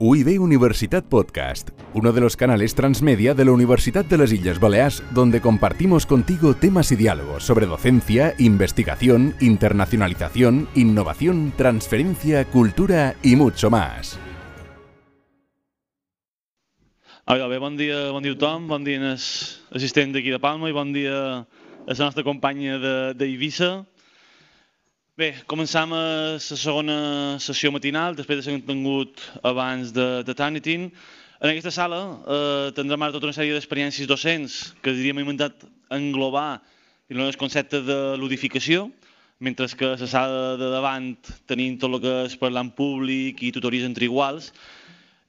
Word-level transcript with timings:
UIB 0.00 0.40
Universitat 0.40 1.04
Podcast, 1.04 1.70
uno 1.94 2.12
de 2.12 2.20
los 2.20 2.36
canales 2.36 2.74
transmedia 2.74 3.32
de 3.32 3.44
la 3.44 3.52
Universidad 3.52 4.04
de 4.04 4.18
las 4.18 4.32
Islas 4.32 4.58
Baleares, 4.58 5.04
donde 5.12 5.40
compartimos 5.40 6.04
contigo 6.04 6.54
temas 6.54 6.90
y 6.90 6.96
diálogos 6.96 7.44
sobre 7.44 7.66
docencia, 7.66 8.34
investigación, 8.38 9.36
internacionalización, 9.40 10.66
innovación, 10.74 11.52
transferencia, 11.56 12.44
cultura 12.44 13.14
y 13.22 13.36
mucho 13.36 13.70
más. 13.70 14.18
A 17.26 17.34
veure, 17.34 17.48
bé, 17.48 17.58
bon 17.58 17.76
dia, 17.76 18.10
bon 18.10 18.22
dia 18.24 18.32
a 18.32 18.36
de 19.78 20.38
Palma 20.40 20.68
i 20.68 20.72
bon 20.72 20.92
dia 20.92 21.38
a 21.38 21.46
la 21.86 22.12
Bé, 25.14 25.28
començam 25.46 25.92
la 25.94 26.40
segona 26.42 26.94
sessió 27.38 27.70
matinal, 27.70 28.16
després 28.18 28.40
de 28.40 28.42
ser 28.42 28.54
tingut 28.66 29.20
abans 29.46 29.92
de, 29.94 30.06
de 30.26 30.34
Tanitin. 30.34 30.88
En 31.38 31.52
aquesta 31.52 31.70
sala 31.70 32.00
eh, 32.26 32.72
tindrem 32.74 33.04
ara 33.06 33.14
tota 33.14 33.28
una 33.28 33.36
sèrie 33.36 33.54
d'experiències 33.54 34.08
docents 34.10 34.56
que 34.82 34.90
diríem 34.96 35.20
inventat 35.22 35.62
englobar 35.94 36.64
el 37.14 37.38
concepte 37.38 37.78
de 37.86 37.98
ludificació, 38.18 38.88
mentre 39.38 39.68
que 39.78 39.92
a 39.92 40.00
la 40.02 40.10
sala 40.16 40.42
de 40.58 40.72
davant 40.74 41.12
tenim 41.46 41.78
tot 41.78 41.94
el 41.94 42.02
que 42.02 42.16
és 42.24 42.34
parlar 42.42 42.66
en 42.66 42.74
públic 42.74 43.46
i 43.46 43.52
tutories 43.54 43.86
entre 43.86 44.10
iguals. 44.10 44.50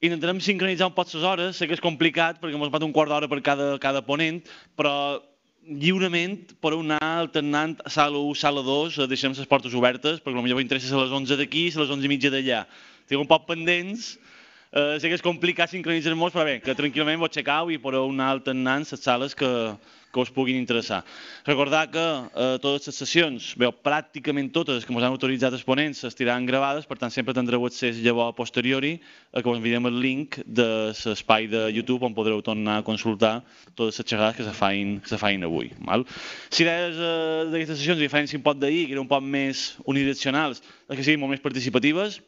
Intentarem 0.01 0.41
sincronitzar 0.41 0.89
un 0.89 0.97
poc 0.97 1.13
les 1.13 1.29
hores, 1.29 1.61
sé 1.61 1.69
que 1.69 1.77
és 1.77 1.85
complicat 1.91 2.41
perquè 2.41 2.57
ens 2.57 2.89
un 2.89 2.97
quart 2.97 3.13
d'hora 3.13 3.29
per 3.29 3.43
cada, 3.45 3.75
cada 3.77 4.01
ponent, 4.01 4.41
però 4.73 5.21
lliurement 5.65 6.37
podeu 6.61 6.81
anar 6.83 6.99
alternant 7.25 7.75
sala 7.89 8.19
1, 8.19 8.35
sala 8.37 8.61
2, 8.65 8.99
eh, 8.99 9.07
deixem 9.09 9.33
les 9.33 9.49
portes 9.49 9.73
obertes, 9.73 10.21
perquè 10.21 10.41
potser 10.41 10.61
interessa 10.61 10.95
a 10.95 11.03
les 11.03 11.13
11 11.13 11.37
d'aquí 11.39 11.67
i 11.69 11.73
a 11.73 11.81
les 11.81 11.93
11 11.97 12.05
i 12.05 12.11
mitja 12.11 12.31
d'allà. 12.33 12.65
Tinc 13.09 13.21
un 13.21 13.29
poc 13.29 13.47
pendents, 13.49 14.15
eh, 14.75 14.95
sé 14.99 15.09
que 15.09 15.17
és 15.17 15.23
complicat 15.23 15.71
sincronitzar 15.71 16.15
molt, 16.19 16.35
però 16.35 16.45
bé, 16.47 16.59
que 16.63 16.75
tranquil·lament 16.77 17.21
vos 17.21 17.31
aixecau 17.31 17.71
i 17.71 17.81
podeu 17.81 18.09
anar 18.11 18.33
alternant 18.35 18.83
les 18.91 19.01
sales 19.01 19.35
que, 19.37 19.49
que 20.11 20.23
us 20.23 20.31
puguin 20.31 20.55
interessar. 20.59 21.01
Recordar 21.47 21.85
que 21.91 22.03
eh, 22.03 22.57
totes 22.63 22.87
les 22.87 22.99
sessions, 22.99 23.49
veu, 23.59 23.71
pràcticament 23.87 24.51
totes 24.55 24.83
que 24.83 24.93
ens 24.93 25.03
han 25.03 25.15
autoritzat 25.15 25.55
els 25.55 25.65
ponents 25.67 26.03
estiran 26.07 26.47
gravades, 26.47 26.87
per 26.87 26.99
tant 26.99 27.11
sempre 27.11 27.35
tindreu 27.35 27.67
accés 27.67 27.99
llavors 28.03 28.31
a 28.31 28.37
posteriori 28.37 28.93
a 29.31 29.43
que 29.43 29.51
us 29.51 29.59
enviem 29.59 29.87
el 29.91 29.99
link 30.03 30.39
de 30.45 30.67
l'espai 30.91 31.49
de 31.51 31.65
YouTube 31.75 32.07
on 32.07 32.15
podreu 32.15 32.43
tornar 32.43 32.79
a 32.79 32.85
consultar 32.87 33.41
totes 33.75 33.99
les 33.99 34.11
xerrades 34.11 34.39
que 34.39 34.47
se 34.47 34.55
feien, 34.55 34.99
que 34.99 35.11
se 35.11 35.19
feien 35.19 35.43
avui. 35.47 35.71
Val? 35.87 36.07
Si 36.47 36.63
idees 36.63 36.95
eh, 36.95 37.49
d'aquestes 37.51 37.79
sessions, 37.79 37.99
a 37.99 38.07
diferència 38.07 38.39
un 38.39 38.47
poc 38.47 38.59
d'ahir, 38.59 38.85
que 38.87 38.95
eren 38.95 39.03
un 39.03 39.11
poc 39.11 39.23
més 39.23 39.73
unidireccionals, 39.83 40.63
que 40.91 41.03
siguin 41.03 41.23
molt 41.23 41.35
més 41.35 41.43
participatives, 41.43 42.21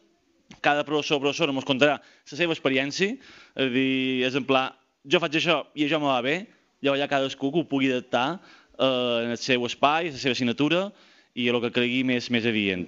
cada 0.62 0.84
professor 0.88 1.17
o 1.17 1.23
professora 1.23 1.53
ens 1.53 1.67
contarà 1.67 1.98
la 2.00 2.38
seva 2.40 2.56
experiència, 2.56 3.17
és 3.56 3.66
a 3.67 3.72
dir, 3.73 4.23
és 4.28 4.38
en 4.38 4.45
pla, 4.48 4.70
jo 5.08 5.22
faig 5.23 5.40
això 5.40 5.62
i 5.76 5.88
això 5.88 6.00
me 6.02 6.09
va 6.09 6.22
bé, 6.26 6.38
llavors 6.84 7.02
ja 7.02 7.09
cadascú 7.12 7.52
que 7.52 7.64
ho 7.64 7.70
pugui 7.70 7.92
adaptar 7.92 8.28
eh, 8.36 9.25
en 9.25 9.36
el 9.36 9.42
seu 9.42 9.66
espai, 9.68 10.12
la 10.12 10.22
seva 10.22 10.38
assignatura 10.38 10.88
i 11.38 11.50
el 11.52 11.59
que 11.62 11.73
cregui 11.73 12.03
més, 12.08 12.31
més 12.34 12.45
evident. 12.50 12.88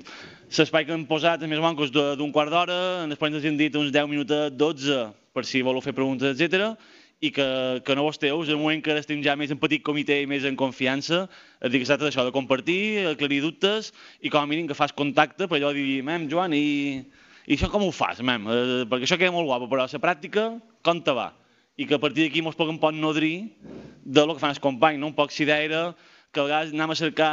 L'espai 0.58 0.88
que 0.88 0.96
hem 0.96 1.06
posat 1.10 1.44
és 1.46 1.50
més 1.50 1.62
manco 1.62 1.86
és 1.86 1.92
d'un 1.94 2.32
quart 2.34 2.50
d'hora, 2.50 3.06
després 3.10 3.36
ens 3.36 3.46
hem 3.46 3.60
dit 3.60 3.76
uns 3.78 3.92
10 3.94 4.10
minuts 4.10 4.56
12 4.58 5.04
per 5.36 5.46
si 5.46 5.62
voleu 5.62 5.84
fer 5.86 5.94
preguntes, 5.94 6.34
etc 6.34 6.74
i 7.20 7.32
que, 7.36 7.46
que 7.84 7.96
no 7.96 8.06
vos 8.08 8.20
teus, 8.20 8.48
en 8.48 8.56
el 8.56 8.62
moment 8.62 8.82
que 8.84 8.96
estem 8.96 9.20
ja 9.24 9.36
més 9.36 9.52
en 9.52 9.60
petit 9.60 9.84
comitè 9.84 10.22
i 10.24 10.28
més 10.30 10.46
en 10.48 10.56
confiança, 10.60 11.26
et 11.60 11.72
dic 11.72 11.84
que 11.84 11.90
tracta 11.90 12.08
d'això, 12.08 12.24
de 12.24 12.36
compartir, 12.36 13.08
aclarir 13.10 13.42
dubtes 13.44 13.92
i 14.24 14.32
com 14.32 14.40
a 14.40 14.48
mínim 14.48 14.70
que 14.70 14.78
fas 14.78 14.96
contacte 14.96 15.50
per 15.50 15.60
allò 15.60 15.74
de 15.76 15.84
dir, 15.84 15.98
mem, 16.08 16.30
Joan, 16.32 16.56
i, 16.56 17.04
i 17.50 17.58
això 17.58 17.67
com 17.73 17.83
ho 17.83 17.92
fas, 17.92 18.22
mem? 18.22 18.45
Eh, 18.45 18.88
perquè 18.88 19.09
això 19.09 19.17
queda 19.17 19.33
molt 19.33 19.50
guapo, 19.50 19.67
però 19.67 19.83
a 19.83 19.89
la 19.89 20.03
pràctica, 20.05 20.52
com 20.86 21.02
te 21.02 21.17
va? 21.17 21.31
i 21.80 21.86
que 21.88 21.95
a 21.95 22.02
partir 22.03 22.25
d'aquí 22.25 22.41
ens 22.44 22.58
puguem 22.59 22.78
pot 22.78 22.91
nodrir 22.91 23.56
de 24.03 24.23
lo 24.28 24.36
que 24.36 24.44
fan 24.44 24.52
els 24.52 24.59
companys, 24.59 25.00
no? 25.00 25.14
un 25.14 25.16
poc 25.16 25.31
sidera, 25.31 25.94
que 26.34 26.41
a 26.41 26.44
vegades 26.44 26.74
anem 26.75 26.91
a 26.91 26.97
cercar 27.00 27.31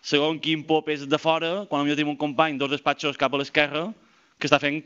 segon 0.00 0.40
quin 0.40 0.62
pop 0.64 0.88
és 0.88 1.04
de 1.04 1.18
fora, 1.20 1.66
quan 1.68 1.84
potser 1.84 1.98
tenim 1.98 2.14
un 2.14 2.16
company 2.16 2.56
dos 2.56 2.72
despatxos 2.72 3.20
cap 3.20 3.34
a 3.34 3.42
l'esquerra 3.42 3.90
que 4.40 4.48
està 4.48 4.58
fent 4.62 4.80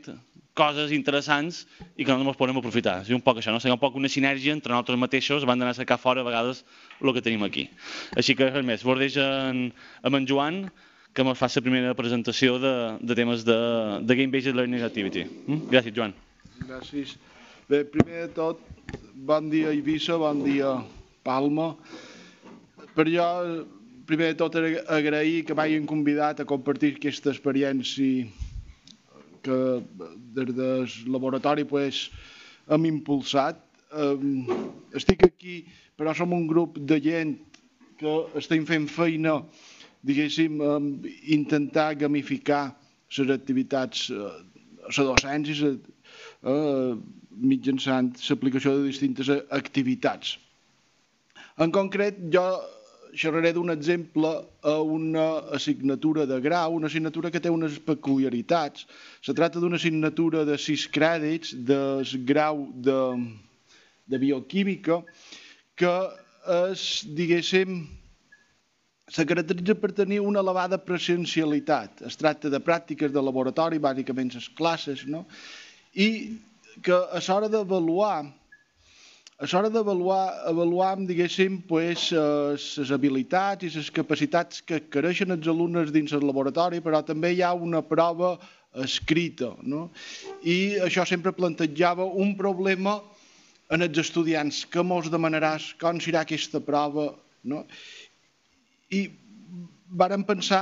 coses 0.59 0.91
interessants 0.91 1.61
i 1.95 2.03
que 2.03 2.11
no 2.11 2.27
ens 2.27 2.39
podem 2.39 2.59
aprofitar. 2.59 2.97
És 3.05 3.13
un 3.15 3.23
poc 3.23 3.39
això, 3.39 3.55
no? 3.55 3.61
Seria 3.63 3.77
un 3.77 3.79
poc 3.79 3.95
una 3.95 4.11
sinergia 4.11 4.51
entre 4.51 4.75
nosaltres 4.75 4.99
mateixos 4.99 5.47
abans 5.47 5.63
d'anar 5.63 5.71
a 5.71 5.79
cercar 5.79 5.99
fora 6.01 6.25
a 6.25 6.27
vegades 6.27 6.65
el 6.99 7.13
que 7.15 7.23
tenim 7.23 7.47
aquí. 7.47 7.69
Així 8.19 8.35
que 8.35 8.51
res 8.51 8.65
més, 8.67 8.83
vos 8.83 8.99
deixo 8.99 9.23
amb 9.23 10.19
en 10.19 10.27
Joan 10.27 10.65
que 11.13 11.23
ens 11.25 11.39
fa 11.39 11.49
la 11.51 11.63
primera 11.63 11.95
presentació 11.97 12.57
de, 12.61 12.73
de 13.01 13.15
temes 13.17 13.43
de, 13.47 13.57
de 14.07 14.15
Game 14.15 14.31
Based 14.31 14.55
Learning 14.55 14.83
Activity. 14.87 15.25
Mm? 15.47 15.67
Gràcies, 15.71 15.95
Joan. 15.95 16.15
Gràcies. 16.67 17.17
Bé, 17.67 17.83
primer 17.87 18.27
de 18.27 18.33
tot, 18.35 18.61
bon 19.15 19.49
dia 19.51 19.71
Eivissa, 19.71 20.17
bon 20.19 20.43
dia 20.45 20.77
Palma. 21.23 21.73
Per 22.95 23.05
jo, 23.07 23.27
primer 24.07 24.31
de 24.33 24.39
tot, 24.39 24.55
agrair 24.91 25.43
que 25.47 25.55
m'hagin 25.55 25.87
convidat 25.87 26.41
a 26.41 26.47
compartir 26.47 26.95
aquesta 26.95 27.31
experiència 27.31 28.27
que 29.41 29.59
des 30.35 30.51
del 30.55 30.87
laboratori 31.11 31.65
pues, 31.67 32.09
hem 32.69 32.87
impulsat. 32.89 33.59
Estic 34.95 35.25
aquí, 35.27 35.61
però 35.99 36.15
som 36.15 36.33
un 36.35 36.47
grup 36.47 36.79
de 36.79 36.99
gent 37.03 37.35
que 37.99 38.13
estem 38.39 38.65
fent 38.65 38.87
feina, 38.89 39.41
diguéssim, 40.03 40.59
intentar 41.27 41.93
gamificar 41.95 42.75
les 43.17 43.29
activitats, 43.29 44.09
la 44.11 45.05
docència, 45.07 45.73
eh, 46.43 46.93
mitjançant 47.31 48.13
l'aplicació 48.29 48.77
de 48.77 48.87
distintes 48.89 49.29
activitats. 49.49 50.37
En 51.61 51.71
concret, 51.71 52.17
jo 52.33 52.45
xerraré 53.13 53.51
d'un 53.53 53.69
exemple 53.73 54.31
a 54.63 54.75
una 54.81 55.25
assignatura 55.57 56.25
de 56.25 56.39
grau, 56.41 56.75
una 56.77 56.87
assignatura 56.87 57.31
que 57.31 57.41
té 57.43 57.51
unes 57.51 57.77
peculiaritats. 57.83 58.87
Se 59.21 59.35
tracta 59.35 59.59
d'una 59.59 59.75
assignatura 59.75 60.45
de 60.47 60.57
sis 60.57 60.87
crèdits 60.87 61.53
del 61.67 62.05
grau 62.27 62.69
de, 62.73 62.99
de 64.07 64.17
bioquímica 64.21 65.01
que 65.75 65.95
és, 66.71 66.85
diguéssim, 67.17 67.83
se 69.11 69.25
caracteritza 69.27 69.75
per 69.75 69.91
tenir 69.91 70.21
una 70.23 70.39
elevada 70.39 70.79
presencialitat. 70.79 72.05
Es 72.07 72.15
tracta 72.19 72.49
de 72.49 72.61
pràctiques 72.63 73.11
de 73.11 73.23
laboratori, 73.23 73.81
bàsicament 73.83 74.31
les 74.37 74.47
classes, 74.55 75.03
no? 75.05 75.25
i 75.93 76.37
que 76.85 76.95
a 76.95 77.19
l'hora 77.19 77.49
d'avaluar 77.51 78.21
a 79.41 79.47
l'hora 79.49 79.71
d'avaluar, 79.73 80.45
avaluam, 80.45 81.07
diguéssim, 81.09 81.55
pues, 81.65 82.11
les 82.13 82.91
habilitats 82.93 83.65
i 83.65 83.71
les 83.73 83.89
capacitats 83.89 84.61
que 84.61 84.77
creixen 84.93 85.33
els 85.33 85.47
alumnes 85.49 85.89
dins 85.89 86.13
el 86.13 86.27
laboratori, 86.29 86.77
però 86.79 87.01
també 87.01 87.31
hi 87.33 87.41
ha 87.41 87.49
una 87.57 87.81
prova 87.81 88.35
escrita. 88.85 89.55
No? 89.65 89.87
I 90.45 90.77
això 90.85 91.07
sempre 91.09 91.33
plantejava 91.33 92.05
un 92.05 92.35
problema 92.37 92.99
en 93.73 93.81
els 93.81 93.97
estudiants. 93.97 94.61
Què 94.69 94.85
mos 94.85 95.09
demanaràs? 95.09 95.71
Com 95.81 95.97
serà 95.97 96.21
aquesta 96.21 96.61
prova? 96.61 97.09
No? 97.41 97.65
I 98.91 99.07
vàrem 100.01 100.23
pensar 100.27 100.61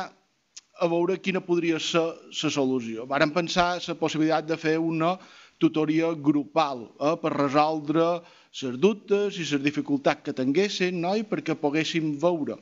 a 0.79 0.87
veure 0.87 1.17
quina 1.19 1.41
podria 1.43 1.79
ser 1.81 2.05
la 2.43 2.51
solució. 2.53 3.05
Varen 3.09 3.33
pensar 3.35 3.79
la 3.81 3.95
possibilitat 3.99 4.47
de 4.47 4.57
fer 4.57 4.77
una 4.79 5.17
tutoria 5.59 6.13
grupal 6.13 6.85
eh, 6.87 7.15
per 7.21 7.33
resoldre 7.35 8.05
les 8.61 8.77
dubtes 8.81 9.37
i 9.37 9.45
les 9.49 9.63
dificultats 9.65 10.23
que 10.25 10.33
tinguessin 10.33 11.01
no? 11.03 11.15
i 11.19 11.25
perquè 11.27 11.57
poguéssim 11.59 12.15
veure. 12.21 12.57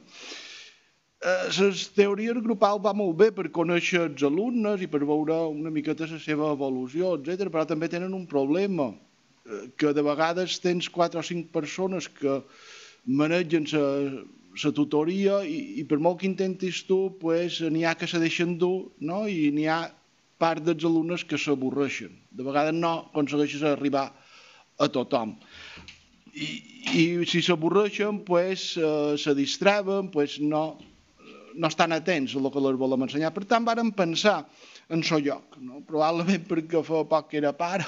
Eh, 1.17 1.49
les 1.59 1.83
teories 1.97 2.41
grupals 2.45 2.83
va 2.83 2.93
molt 2.97 3.15
bé 3.19 3.29
per 3.33 3.47
conèixer 3.53 4.03
els 4.07 4.23
alumnes 4.23 4.81
i 4.81 4.89
per 4.89 5.03
veure 5.03 5.37
una 5.51 5.73
miqueta 5.73 6.09
la 6.09 6.19
seva 6.21 6.51
evolució, 6.55 7.15
etc. 7.17 7.51
però 7.53 7.65
també 7.69 7.89
tenen 7.89 8.13
un 8.17 8.25
problema, 8.29 8.91
eh, 9.45 9.67
que 9.77 9.93
de 9.93 10.05
vegades 10.05 10.59
tens 10.63 10.89
quatre 10.89 11.21
o 11.21 11.25
cinc 11.25 11.51
persones 11.53 12.09
que 12.09 12.41
manegen 13.05 13.69
la 13.71 13.87
tutoria 14.73 15.41
i, 15.45 15.81
i 15.81 15.83
per 15.87 15.99
molt 16.01 16.21
que 16.21 16.29
intentis 16.29 16.83
tu, 16.87 16.97
pues, 17.21 17.59
n'hi 17.61 17.85
ha 17.85 17.95
que 17.97 18.09
se 18.09 18.19
deixen 18.21 18.55
dur 18.61 18.89
no? 18.99 19.25
i 19.29 19.51
n'hi 19.53 19.67
ha 19.69 19.81
part 20.41 20.63
dels 20.65 20.85
alumnes 20.85 21.25
que 21.25 21.37
s'avorreixen. 21.41 22.13
De 22.31 22.45
vegades 22.45 22.75
no 22.77 23.09
aconsegueixes 23.09 23.65
arribar 23.65 24.09
a 24.77 24.89
tothom. 24.93 25.35
I, 26.37 26.49
i 26.93 27.05
si 27.29 27.41
s'avorreixen, 27.41 28.21
pues, 28.25 28.69
eh, 28.77 29.15
se 29.17 29.33
distreuen, 29.37 30.11
pues, 30.13 30.37
no, 30.41 30.77
no 31.57 31.69
estan 31.69 31.95
atents 31.95 32.35
a 32.35 32.41
el 32.41 32.51
que 32.53 32.61
els 32.61 32.81
volem 32.81 33.07
ensenyar. 33.07 33.33
Per 33.33 33.45
tant, 33.49 33.65
vàrem 33.65 33.89
pensar 33.93 34.43
en 34.89 35.01
el 35.03 35.23
lloc, 35.25 35.57
no? 35.59 35.81
probablement 35.87 36.45
perquè 36.47 36.83
fa 36.85 37.03
poc 37.09 37.31
que 37.31 37.41
era 37.41 37.53
pare, 37.57 37.87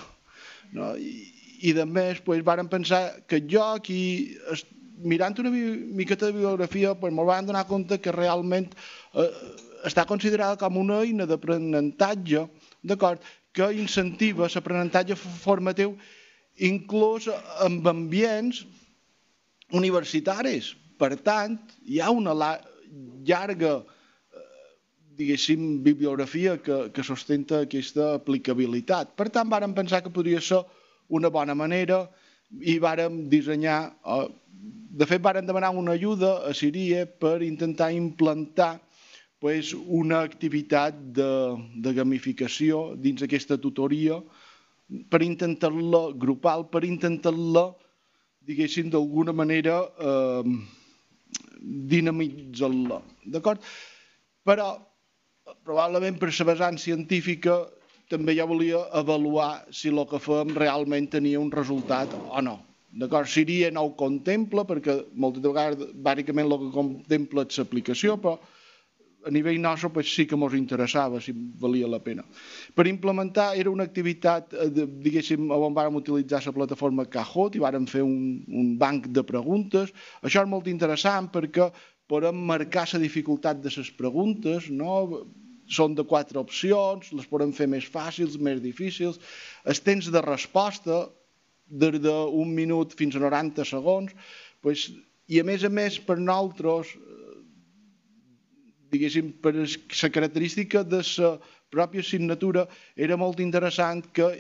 no? 0.73 0.95
I, 0.97 1.29
i 1.69 1.73
de 1.75 1.85
més, 1.85 2.19
pues, 2.25 2.43
vàrem 2.45 2.67
pensar 2.71 3.21
que 3.27 3.41
jo 3.45 3.63
aquí 3.75 4.01
mirant 4.99 5.37
una 5.39 5.51
miqueta 5.51 6.27
de 6.27 6.35
bibliografia, 6.35 6.93
pues, 6.99 7.13
me'l 7.13 7.27
van 7.27 7.47
donar 7.47 7.65
compte 7.67 7.99
que 7.99 8.11
realment 8.11 8.69
eh, 9.13 9.29
està 9.87 10.05
considerada 10.05 10.57
com 10.59 10.77
una 10.77 11.01
eina 11.03 11.27
d'aprenentatge, 11.29 12.47
d'acord, 12.83 13.23
que 13.53 13.71
incentiva 13.73 14.49
l'aprenentatge 14.51 15.15
formatiu 15.15 15.95
inclús 16.59 17.29
amb 17.63 17.87
ambients 17.87 18.65
universitaris. 19.71 20.73
Per 20.99 21.15
tant, 21.23 21.55
hi 21.87 22.01
ha 22.03 22.11
una 22.11 22.35
llarga 23.23 23.79
diguéssim, 25.19 25.81
bibliografia 25.83 26.57
que, 26.63 26.77
que 26.95 27.03
sustenta 27.03 27.63
aquesta 27.65 28.13
aplicabilitat. 28.15 29.11
Per 29.19 29.27
tant, 29.35 29.51
vàrem 29.51 29.75
pensar 29.75 29.99
que 30.03 30.13
podria 30.15 30.39
ser 30.39 30.61
una 31.11 31.31
bona 31.33 31.55
manera 31.57 32.05
i 32.57 32.77
vàrem 32.81 33.27
dissenyar, 33.29 33.93
de 34.99 35.05
fet, 35.05 35.21
vàrem 35.21 35.45
demanar 35.47 35.71
una 35.77 35.93
ajuda 35.97 36.39
a 36.49 36.53
Siria 36.53 37.05
per 37.05 37.41
intentar 37.45 37.91
implantar 37.93 38.79
pues, 39.39 39.73
una 39.73 40.23
activitat 40.25 40.97
de, 41.15 41.29
de 41.83 41.93
gamificació 41.95 42.95
dins 42.97 43.23
aquesta 43.23 43.57
tutoria 43.61 44.19
per 45.09 45.21
intentar-la 45.21 46.09
grupal, 46.17 46.65
per 46.73 46.83
intentar-la, 46.87 47.69
diguéssim, 48.49 48.89
d'alguna 48.89 49.35
manera 49.35 49.83
eh, 49.85 50.53
dinamitzar-la. 51.93 53.01
D'acord? 53.29 53.61
Però 54.43 54.71
probablement 55.65 56.17
per 56.17 56.31
la 56.33 56.47
vessant 56.51 56.79
científica 56.81 57.61
també 58.09 58.35
ja 58.37 58.47
volia 58.49 58.81
avaluar 58.99 59.51
si 59.71 59.91
el 59.93 60.01
que 60.09 60.19
fem 60.23 60.55
realment 60.57 61.09
tenia 61.13 61.39
un 61.39 61.51
resultat 61.53 62.15
o 62.19 62.41
no. 62.41 62.59
D'acord, 62.89 63.29
Siria 63.29 63.69
no 63.71 63.83
ho 63.85 63.91
contempla 63.97 64.65
perquè 64.65 64.95
moltes 65.13 65.43
vegades 65.45 65.91
bàsicament 65.93 66.47
el 66.49 66.57
que 66.63 66.71
contempla 66.73 67.45
és 67.45 67.59
l'aplicació, 67.61 68.15
però 68.17 68.39
a 69.25 69.31
nivell 69.35 69.59
nostre 69.61 69.89
pues, 69.93 70.09
sí 70.15 70.25
que 70.25 70.35
ens 70.35 70.55
interessava 70.57 71.19
si 71.21 71.33
valia 71.61 71.87
la 71.87 71.99
pena. 71.99 72.23
Per 72.75 72.87
implementar 72.87 73.51
era 73.59 73.69
una 73.69 73.83
activitat, 73.83 74.53
eh, 74.53 74.69
de, 74.73 74.87
diguéssim, 75.05 75.51
on 75.51 75.75
vàrem 75.75 75.99
utilitzar 75.99 76.41
la 76.45 76.55
plataforma 76.55 77.05
Kahoot 77.05 77.55
i 77.55 77.63
vàrem 77.63 77.85
fer 77.87 78.01
un, 78.05 78.41
un 78.47 78.75
banc 78.79 79.09
de 79.13 79.23
preguntes. 79.23 79.93
Això 80.23 80.43
és 80.45 80.49
molt 80.49 80.67
interessant 80.71 81.29
perquè 81.33 81.69
podem 82.09 82.39
marcar 82.47 82.87
la 82.93 83.03
dificultat 83.03 83.61
de 83.61 83.69
les 83.75 83.91
preguntes, 83.91 84.69
no? 84.71 85.25
Són 85.69 85.95
de 85.95 86.05
quatre 86.07 86.39
opcions, 86.41 87.11
les 87.13 87.29
podem 87.29 87.53
fer 87.53 87.67
més 87.69 87.85
fàcils, 87.85 88.39
més 88.41 88.61
difícils. 88.63 89.19
El 89.65 89.79
temps 89.85 90.09
de 90.09 90.21
resposta, 90.25 91.05
des 91.69 91.99
d'un 92.01 92.49
minut 92.57 92.95
fins 92.97 93.15
a 93.15 93.21
90 93.21 93.65
segons, 93.69 94.15
pues, 94.65 94.89
i 95.29 95.39
a 95.39 95.45
més 95.45 95.63
a 95.63 95.69
més 95.69 95.99
per 96.01 96.17
nosaltres, 96.17 96.95
diguéssim, 98.89 99.31
per 99.43 99.53
la 99.53 100.09
característica 100.15 100.81
de 100.83 101.03
la 101.05 101.33
pròpia 101.69 102.01
assignatura, 102.01 102.65
era 102.97 103.17
molt 103.17 103.39
interessant 103.39 104.01
que 104.13 104.31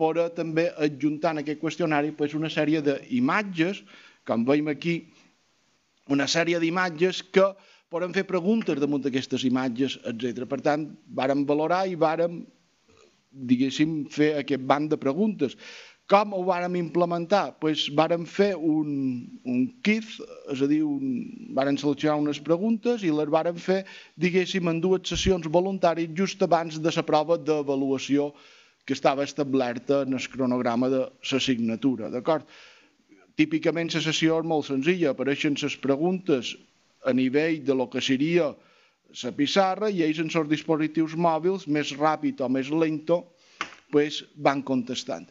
podrà 0.00 0.30
també 0.32 0.70
adjuntar 0.80 1.34
en 1.34 1.42
aquest 1.42 1.60
qüestionari 1.60 2.14
pues, 2.16 2.32
una 2.34 2.48
sèrie 2.48 2.80
d'imatges, 2.80 3.82
com 4.24 4.46
veiem 4.48 4.72
aquí, 4.72 4.94
una 6.08 6.26
sèrie 6.26 6.58
d'imatges 6.62 7.20
que 7.34 7.50
podem 7.90 8.14
fer 8.14 8.24
preguntes 8.26 8.78
damunt 8.78 9.02
d'aquestes 9.04 9.44
imatges, 9.48 9.98
etc. 10.06 10.46
Per 10.48 10.60
tant, 10.64 10.86
vàrem 11.18 11.42
valorar 11.46 11.84
i 11.90 11.96
vàrem, 11.98 12.40
diguéssim, 13.30 14.04
fer 14.14 14.36
aquest 14.40 14.62
banc 14.66 14.92
de 14.92 14.98
preguntes. 15.00 15.56
Com 16.10 16.32
ho 16.34 16.40
vàrem 16.46 16.74
implementar? 16.78 17.56
Pues 17.62 17.84
vàrem 17.94 18.24
fer 18.26 18.52
un, 18.56 18.94
un 19.46 19.66
kit, 19.86 20.06
és 20.50 20.62
a 20.62 20.70
dir, 20.70 20.80
un, 20.86 21.20
vàrem 21.54 21.78
seleccionar 21.78 22.18
unes 22.22 22.40
preguntes 22.46 23.04
i 23.06 23.12
les 23.14 23.30
vàrem 23.30 23.58
fer, 23.58 23.84
diguéssim, 24.18 24.70
en 24.70 24.80
dues 24.82 25.10
sessions 25.10 25.46
voluntàries 25.46 26.10
just 26.18 26.42
abans 26.46 26.80
de 26.82 26.94
la 26.96 27.06
prova 27.06 27.38
d'avaluació 27.38 28.32
que 28.86 28.96
estava 28.98 29.26
establerta 29.26 30.02
en 30.06 30.18
el 30.18 30.26
cronograma 30.32 30.90
de 30.90 31.04
l'assignatura, 31.30 32.10
d'acord? 32.10 32.46
Típicament 33.38 33.94
la 33.94 34.02
sessió 34.02 34.40
és 34.42 34.46
molt 34.50 34.66
senzilla, 34.66 35.14
apareixen 35.14 35.54
les 35.62 35.78
preguntes 35.78 36.56
a 37.04 37.12
nivell 37.16 37.62
de 37.64 37.74
lo 37.74 37.88
que 37.90 38.00
seria 38.00 38.50
la 39.22 39.32
pissarra 39.34 39.90
i 39.90 40.04
ells 40.06 40.20
en 40.22 40.30
els 40.30 40.50
dispositius 40.50 41.16
mòbils, 41.16 41.66
més 41.66 41.94
ràpid 41.98 42.40
o 42.44 42.48
més 42.48 42.70
lento, 42.70 43.24
pues, 43.90 44.22
van 44.36 44.62
contestant. 44.62 45.26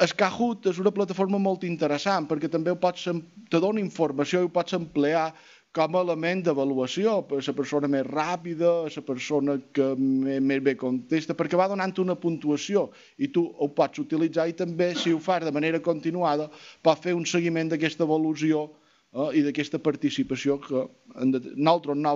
El 0.00 0.12
Kahoot 0.12 0.68
és 0.68 0.78
una 0.78 0.92
plataforma 0.92 1.38
molt 1.40 1.64
interessant 1.64 2.26
perquè 2.28 2.50
també 2.52 2.74
pots, 2.76 3.08
te 3.50 3.60
dona 3.60 3.80
informació 3.80 4.42
i 4.42 4.48
ho 4.48 4.52
pots 4.52 4.76
emplear 4.76 5.30
com 5.76 5.96
a 5.96 6.02
element 6.04 6.42
d'avaluació 6.44 7.18
per 7.28 7.42
la 7.44 7.54
persona 7.56 7.88
més 7.92 8.04
ràpida, 8.08 8.70
la 8.88 9.02
persona 9.04 9.56
que 9.76 9.90
més 9.96 10.62
bé 10.64 10.76
contesta, 10.80 11.36
perquè 11.36 11.58
va 11.60 11.68
donant 11.68 11.92
una 12.00 12.16
puntuació 12.16 12.86
i 13.18 13.28
tu 13.28 13.44
ho 13.44 13.68
pots 13.76 14.00
utilitzar 14.00 14.48
i 14.48 14.56
també, 14.56 14.94
si 14.96 15.12
ho 15.12 15.20
fas 15.20 15.44
de 15.44 15.52
manera 15.52 15.80
continuada, 15.80 16.48
pots 16.82 17.04
fer 17.08 17.16
un 17.16 17.26
seguiment 17.28 17.72
d'aquesta 17.72 18.04
evolució 18.08 18.70
eh, 19.16 19.30
i 19.40 19.42
d'aquesta 19.46 19.80
participació 19.82 20.60
que 20.62 20.84
nosaltres 21.24 21.98
no 21.98 22.14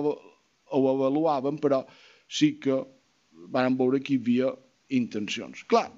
ho 0.71 0.87
avaluàvem, 0.93 1.59
però 1.59 1.83
sí 2.31 2.53
que 2.63 2.79
vam 3.51 3.75
veure 3.79 3.99
que 3.99 4.15
hi 4.15 4.21
havia 4.21 4.53
intencions. 5.01 5.65
Clar, 5.71 5.89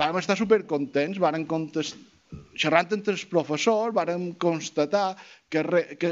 vam 0.00 0.18
estar 0.20 0.38
supercontents, 0.38 1.20
vam 1.22 1.44
contestar 1.46 2.02
xerrant 2.58 2.90
entre 2.96 3.14
els 3.14 3.24
professors, 3.30 3.94
vàrem 3.94 4.30
constatar 4.42 5.14
que, 5.52 5.62
re, 5.62 5.82
que, 6.00 6.10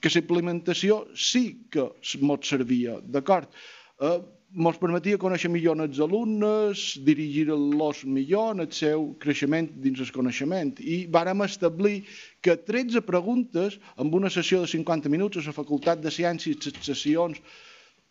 que 0.00 0.12
la 0.12 0.22
implementació 0.22 1.00
sí 1.28 1.44
que 1.72 1.88
ens 2.04 2.50
servia, 2.52 2.98
d'acord? 3.02 3.50
Eh, 4.00 4.18
ens 4.54 4.78
permetia 4.80 5.18
conèixer 5.18 5.50
millor 5.50 5.80
els 5.82 5.98
alumnes, 6.00 6.82
dirigir-los 7.04 8.04
millor 8.06 8.54
en 8.54 8.64
el 8.64 8.70
seu 8.72 9.08
creixement 9.22 9.68
dins 9.82 10.00
el 10.00 10.12
coneixement. 10.14 10.74
I 10.80 11.06
vàrem 11.12 11.42
establir 11.44 12.04
que 12.40 12.56
13 12.56 13.02
preguntes 13.04 13.80
en 13.98 14.12
una 14.14 14.30
sessió 14.30 14.62
de 14.62 14.70
50 14.70 15.10
minuts 15.12 15.40
a 15.40 15.46
la 15.48 15.56
Facultat 15.56 16.00
de 16.00 16.14
Ciències, 16.14 16.62
les 16.62 16.86
sessions 16.86 17.42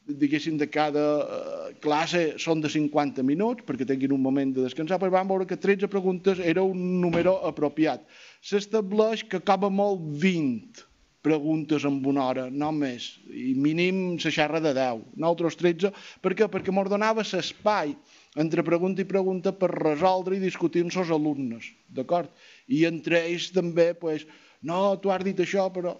diguéssim, 0.05 0.57
de 0.61 0.67
cada 0.69 1.03
eh, 1.17 1.69
classe 1.81 2.35
són 2.37 2.59
de 2.61 2.69
50 2.69 3.23
minuts, 3.25 3.65
perquè 3.65 3.87
tinguin 3.89 4.13
un 4.13 4.21
moment 4.21 4.51
de 4.53 4.61
descansar, 4.61 4.99
però 5.01 5.15
vam 5.15 5.31
veure 5.31 5.47
que 5.49 5.57
13 5.57 5.89
preguntes 5.89 6.37
era 6.37 6.61
un 6.61 7.01
número 7.01 7.39
apropiat. 7.49 8.05
S'estableix 8.45 9.25
que 9.25 9.41
acaba 9.41 9.71
molt 9.73 10.05
20 10.21 10.85
preguntes 11.25 11.86
en 11.89 11.98
una 12.06 12.27
hora, 12.30 12.45
no 12.51 12.69
més, 12.75 13.16
i 13.33 13.54
mínim 13.57 14.19
la 14.22 14.31
xerra 14.38 14.62
de 14.62 14.75
10, 14.77 15.06
nosaltres 15.18 15.57
13, 15.62 15.92
per 16.22 16.36
què? 16.38 16.48
Perquè 16.51 16.74
m'ho 16.74 16.86
donava 16.92 17.25
l'espai 17.25 17.95
entre 18.42 18.66
pregunta 18.68 19.01
i 19.01 19.10
pregunta 19.10 19.54
per 19.56 19.72
resoldre 19.74 20.38
i 20.38 20.44
discutir 20.44 20.83
amb 20.86 20.94
els 20.94 21.14
alumnes, 21.18 21.69
d'acord? 21.97 22.30
I 22.68 22.83
entre 22.90 23.23
ells 23.23 23.49
també, 23.56 23.94
pues, 23.97 24.28
no, 24.61 24.97
tu 25.02 25.14
has 25.14 25.23
dit 25.26 25.40
això, 25.42 25.69
però... 25.73 25.95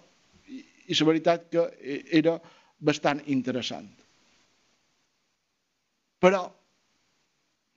I, 0.46 0.62
i 0.86 0.94
la 0.94 1.06
veritat 1.08 1.48
que 1.50 1.64
era 2.14 2.36
bastant 2.78 3.22
interessant. 3.32 3.88
Però 6.22 6.44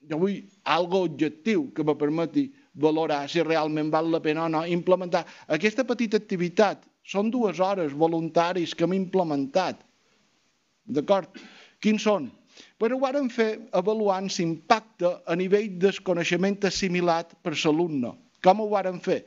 jo 0.09 0.19
vull 0.21 0.37
algo 0.75 1.03
objectiu 1.07 1.69
que 1.75 1.83
me 1.83 1.95
permeti 1.97 2.47
valorar 2.79 3.23
si 3.29 3.43
realment 3.43 3.89
val 3.93 4.11
la 4.11 4.21
pena 4.23 4.45
o 4.45 4.51
no 4.51 4.63
implementar. 4.65 5.25
Aquesta 5.47 5.85
petita 5.87 6.21
activitat 6.21 6.85
són 7.05 7.31
dues 7.33 7.59
hores 7.59 7.93
voluntaris 7.93 8.75
que 8.75 8.85
hem 8.85 8.97
implementat. 8.97 9.81
D'acord? 10.85 11.39
Quins 11.83 12.03
són? 12.03 12.29
Però 12.79 12.95
ho 12.95 13.03
vàrem 13.03 13.29
fer 13.31 13.51
avaluant 13.77 14.27
l'impacte 14.33 15.13
a 15.25 15.35
nivell 15.39 15.69
del 15.79 16.01
coneixement 16.03 16.57
assimilat 16.67 17.35
per 17.43 17.55
l'alumne. 17.55 18.15
Com 18.43 18.61
ho 18.63 18.69
vàrem 18.71 18.99
fer? 19.03 19.23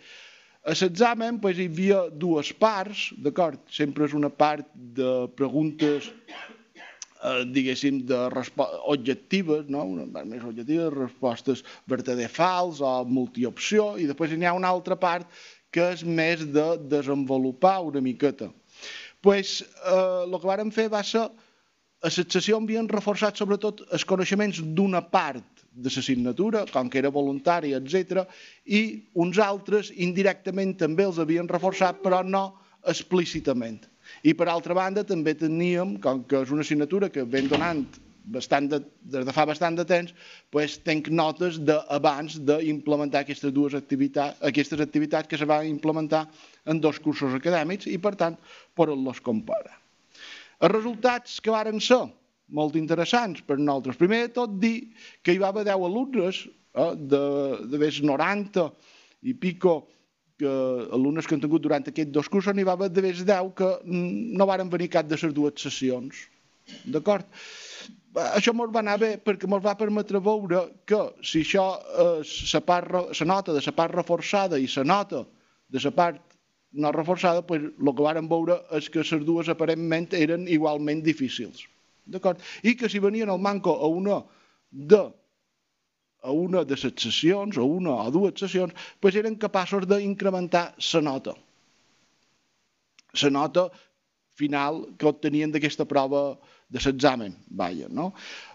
A 0.62 0.76
l'examen 0.78 1.40
pues, 1.42 1.58
hi 1.58 1.66
havia 1.66 2.02
dues 2.24 2.52
parts, 2.54 3.08
d'acord? 3.18 3.62
Sempre 3.66 4.06
és 4.06 4.12
una 4.14 4.30
part 4.30 4.68
de 4.98 5.26
preguntes, 5.38 6.06
eh, 7.18 7.42
diguéssim, 7.56 8.04
de 8.06 8.20
objectives, 8.94 9.66
no? 9.68 9.82
una 9.96 10.06
part 10.14 10.28
més 10.30 10.44
objectiva, 10.46 10.86
respostes 10.94 11.64
verdader 11.90 12.28
fals 12.30 12.78
o 12.80 12.92
multiopció, 13.08 13.96
i 13.98 14.06
després 14.06 14.36
hi 14.36 14.46
ha 14.46 14.54
una 14.54 14.70
altra 14.70 14.94
part 14.94 15.26
que 15.72 15.86
és 15.94 16.02
més 16.04 16.44
de 16.54 16.66
desenvolupar 16.92 17.80
una 17.88 18.00
miqueta. 18.04 18.52
pues, 19.22 19.62
eh, 19.62 20.26
que 20.30 20.46
vàrem 20.48 20.70
fer 20.74 20.88
va 20.90 21.02
ser 21.06 21.20
a 21.22 21.30
la 22.02 22.10
sessió 22.10 22.56
havien 22.58 22.88
reforçat 22.90 23.38
sobretot 23.38 23.84
els 23.94 24.04
coneixements 24.04 24.58
d'una 24.74 25.00
part 25.12 25.62
de 25.70 25.88
l'assignatura, 25.88 26.64
com 26.72 26.90
que 26.90 26.98
era 26.98 27.12
voluntària, 27.14 27.78
etc. 27.78 28.26
i 28.66 29.04
uns 29.14 29.38
altres 29.38 29.92
indirectament 29.94 30.74
també 30.80 31.06
els 31.06 31.20
havien 31.22 31.46
reforçat, 31.48 32.02
però 32.02 32.24
no 32.26 32.58
explícitament. 32.90 33.86
I 34.26 34.34
per 34.34 34.48
altra 34.50 34.74
banda 34.74 35.04
també 35.06 35.36
teníem, 35.38 35.94
com 36.02 36.24
que 36.26 36.42
és 36.42 36.50
una 36.50 36.66
assignatura 36.66 37.08
que 37.08 37.22
ven 37.22 37.46
donant 37.48 37.86
bastant 38.24 38.68
de, 38.70 38.78
des 39.02 39.26
de 39.26 39.34
fa 39.34 39.44
bastant 39.48 39.76
de 39.78 39.84
temps, 39.88 40.14
pues, 40.54 40.78
tenc 40.86 41.08
notes 41.10 41.58
d'abans 41.66 42.38
d'implementar 42.48 43.24
aquestes 43.24 43.52
dues 43.54 43.74
activitats, 43.74 44.38
aquestes 44.46 44.80
activitats 44.80 45.28
que 45.28 45.38
se 45.38 45.48
van 45.48 45.66
implementar 45.66 46.26
en 46.66 46.80
dos 46.80 47.00
cursos 47.02 47.34
acadèmics 47.34 47.88
i, 47.90 47.98
per 47.98 48.14
tant, 48.18 48.38
poder-los 48.78 49.20
comparar. 49.20 49.78
Els 50.62 50.74
resultats 50.74 51.40
que 51.42 51.50
varen 51.50 51.80
ser, 51.82 52.04
molt 52.52 52.76
interessants 52.76 53.42
per 53.46 53.56
nosaltres. 53.58 53.98
Primer 53.98 54.26
de 54.26 54.34
tot 54.36 54.58
dir 54.60 54.92
que 55.24 55.34
hi 55.34 55.40
va 55.40 55.50
haver 55.50 55.64
10 55.66 55.86
alumnes, 55.88 56.44
eh, 56.74 56.92
de, 56.96 57.22
de 57.72 57.80
més 57.80 58.02
90 58.04 58.68
i 59.22 59.34
pico, 59.34 59.80
que 60.42 60.52
alumnes 60.96 61.26
que 61.26 61.36
han 61.36 61.42
tingut 61.42 61.62
durant 61.62 61.84
aquests 61.86 62.12
dos 62.12 62.28
cursos, 62.28 62.54
n'hi 62.54 62.66
va 62.66 62.74
haver 62.74 62.90
de 62.90 63.04
més 63.04 63.22
10 63.26 63.52
que 63.58 63.70
no 63.86 64.48
varen 64.50 64.70
venir 64.72 64.90
cap 64.90 65.08
de 65.08 65.18
les 65.20 65.34
dues 65.34 65.62
sessions. 65.62 66.24
D'acord? 66.94 67.26
Això 68.12 68.52
ens 68.52 68.75
va 68.75 68.81
anar 68.83 68.99
bé 69.00 69.14
perquè 69.16 69.49
ens 69.49 69.64
va 69.64 69.76
permetre 69.78 70.21
veure 70.21 70.66
que 70.85 70.99
si 71.25 71.40
això 71.40 71.64
és 72.21 72.52
la, 72.52 72.61
part, 72.61 72.90
la 72.92 73.26
nota 73.26 73.54
de 73.57 73.62
la 73.64 73.73
part 73.73 73.95
reforçada 73.95 74.59
i 74.61 74.69
la 74.76 74.85
nota 74.85 75.25
de 75.73 75.81
la 75.81 75.90
part 75.97 76.21
no 76.73 76.92
reforçada, 76.92 77.42
pues, 77.47 77.62
el 77.62 77.95
que 77.95 78.04
varen 78.04 78.28
veure 78.28 78.59
és 78.76 78.88
que 78.88 79.04
les 79.04 79.25
dues 79.25 79.49
aparentment 79.49 80.12
eren 80.16 80.47
igualment 80.49 81.02
difícils. 81.04 81.66
D'acord? 82.04 82.40
I 82.64 82.75
que 82.76 82.88
si 82.88 82.99
venien 82.99 83.31
al 83.31 83.40
manco 83.40 83.76
a 83.76 83.88
una 83.88 84.23
de 84.71 85.02
a 86.23 86.31
una 86.31 86.62
de 86.64 86.76
les 86.78 87.02
sessions, 87.02 87.57
o 87.59 87.64
una 87.66 87.97
o 88.07 88.11
dues 88.11 88.38
sessions, 88.38 88.73
pues 89.00 89.16
eren 89.19 89.37
capaços 89.37 89.88
d'incrementar 89.90 90.75
la 90.78 91.00
nota. 91.02 91.35
La 93.23 93.31
nota 93.31 93.71
final 94.38 94.87
que 94.97 95.07
obtenien 95.07 95.50
d'aquesta 95.52 95.85
prova 95.85 96.38
de 96.72 96.80
l'examen, 96.80 97.34
vaja, 97.50 97.88
no? 97.92 98.12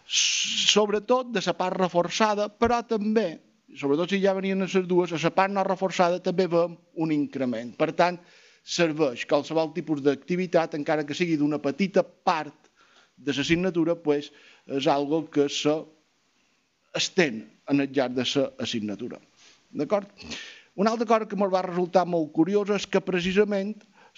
Sobretot 0.07 1.29
de 1.35 1.43
la 1.45 1.53
part 1.57 1.77
reforçada, 1.77 2.47
però 2.49 2.81
també 2.87 3.29
sobretot 3.77 4.09
si 4.09 4.21
ja 4.23 4.33
venien 4.33 4.63
les 4.63 4.75
dues, 4.87 5.13
a 5.13 5.19
la 5.21 5.33
part 5.33 5.53
no 5.53 5.63
reforçada 5.67 6.21
també 6.23 6.47
veiem 6.49 6.77
un 7.03 7.11
increment. 7.13 7.73
Per 7.77 7.91
tant, 7.97 8.17
serveix 8.63 9.25
qualsevol 9.27 9.73
tipus 9.75 10.01
d'activitat, 10.03 10.75
encara 10.75 11.05
que 11.05 11.15
sigui 11.17 11.37
d'una 11.37 11.59
petita 11.63 12.03
part 12.03 12.71
de 13.17 13.33
l'assignatura, 13.33 13.95
pues, 13.95 14.31
és 14.67 14.87
algo 14.87 15.25
que 15.29 15.47
se 15.49 15.75
en 17.67 17.81
el 17.83 17.91
llarg 17.93 18.15
de 18.15 18.23
l'assignatura. 18.23 19.19
D'acord? 19.69 20.07
Una 20.75 20.91
altra 20.91 21.05
cosa 21.05 21.27
que 21.27 21.35
ens 21.35 21.53
va 21.53 21.61
resultar 21.65 22.05
molt 22.05 22.31
curiosa 22.31 22.75
és 22.77 22.87
que 22.87 23.01
precisament 23.01 23.75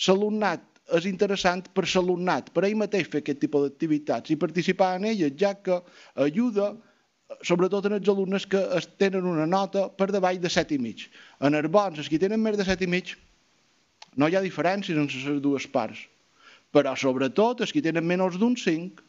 l'alumnat 0.07 0.68
és 0.97 1.05
interessant 1.09 1.67
per 1.75 1.85
l'alumnat, 1.87 2.51
per 2.53 2.65
ell 2.65 2.77
mateix 2.79 3.09
fer 3.11 3.21
aquest 3.23 3.39
tipus 3.43 3.65
d'activitats 3.65 4.31
i 4.33 4.37
participar 4.39 4.95
en 4.97 5.09
elles, 5.11 5.35
ja 5.37 5.53
que 5.55 5.81
ajuda 6.15 6.73
sobretot 7.45 7.85
en 7.85 7.97
els 7.99 8.09
alumnes 8.09 8.45
que 8.49 8.61
tenen 8.97 9.27
una 9.29 9.45
nota 9.45 9.87
per 9.93 10.09
davall 10.11 10.39
de 10.41 10.49
7 10.49 10.75
i 10.75 10.79
mig. 10.81 11.05
En 11.41 11.57
els 11.57 11.69
bons, 11.69 11.99
els 11.99 12.09
que 12.09 12.21
tenen 12.21 12.41
més 12.41 12.57
de 12.57 12.65
7 12.65 12.87
i 12.87 12.89
mig, 12.89 13.13
no 14.17 14.27
hi 14.27 14.37
ha 14.37 14.41
diferències 14.45 14.97
entre 14.97 15.19
les 15.27 15.43
dues 15.43 15.67
parts. 15.69 16.01
Però 16.73 16.95
sobretot 16.97 17.61
els 17.61 17.73
que 17.73 17.83
tenen 17.85 18.05
menys 18.05 18.37
d'un 18.41 18.57
5, 18.57 19.03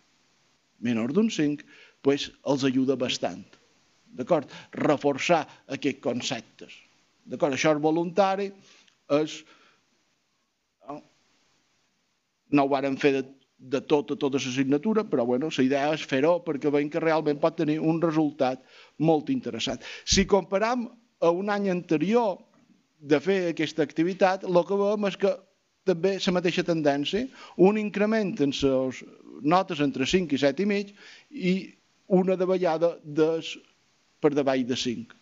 menys 0.85 1.17
d'un 1.17 1.31
5, 1.33 1.65
pues, 2.05 2.29
els 2.49 2.65
ajuda 2.69 2.97
bastant. 3.01 3.43
D'acord? 4.17 4.53
Reforçar 4.77 5.43
aquests 5.69 6.03
conceptes. 6.05 6.77
D'acord? 7.25 7.57
Això 7.57 7.75
és 7.77 7.83
voluntari, 7.83 8.51
és... 9.21 9.41
No 12.51 12.67
ho 12.67 12.73
varen 12.73 12.97
fer 13.01 13.15
de 13.19 13.27
de 13.61 13.81
tota, 13.85 14.17
tota 14.17 14.39
l'assignatura, 14.39 15.05
però 15.05 15.27
bueno, 15.29 15.51
la 15.53 15.65
idea 15.65 15.93
és 15.93 16.05
fer-ho 16.09 16.39
perquè 16.45 16.71
veiem 16.73 16.89
que 16.89 17.03
realment 17.03 17.41
pot 17.43 17.59
tenir 17.59 17.77
un 17.79 18.01
resultat 18.01 18.63
molt 18.97 19.29
interessant. 19.29 19.83
Si 20.05 20.25
comparam 20.25 20.87
a 21.21 21.31
un 21.31 21.53
any 21.53 21.69
anterior 21.69 22.39
de 23.01 23.21
fer 23.21 23.41
aquesta 23.51 23.85
activitat, 23.85 24.47
el 24.49 24.63
que 24.65 24.79
veiem 24.81 25.09
és 25.11 25.19
que 25.21 25.35
també 25.85 26.17
la 26.25 26.37
mateixa 26.37 26.65
tendència, 26.65 27.27
un 27.57 27.77
increment 27.81 28.33
en 28.41 28.55
les 28.57 29.03
notes 29.43 29.81
entre 29.85 30.09
5 30.09 30.37
i 30.37 30.41
7 30.41 30.65
i 30.65 30.69
mig 30.69 30.95
i 31.31 31.55
una 32.09 32.37
davallada 32.37 32.95
des, 33.05 33.59
per 34.21 34.33
davall 34.33 34.65
de 34.65 34.77
5. 34.77 35.17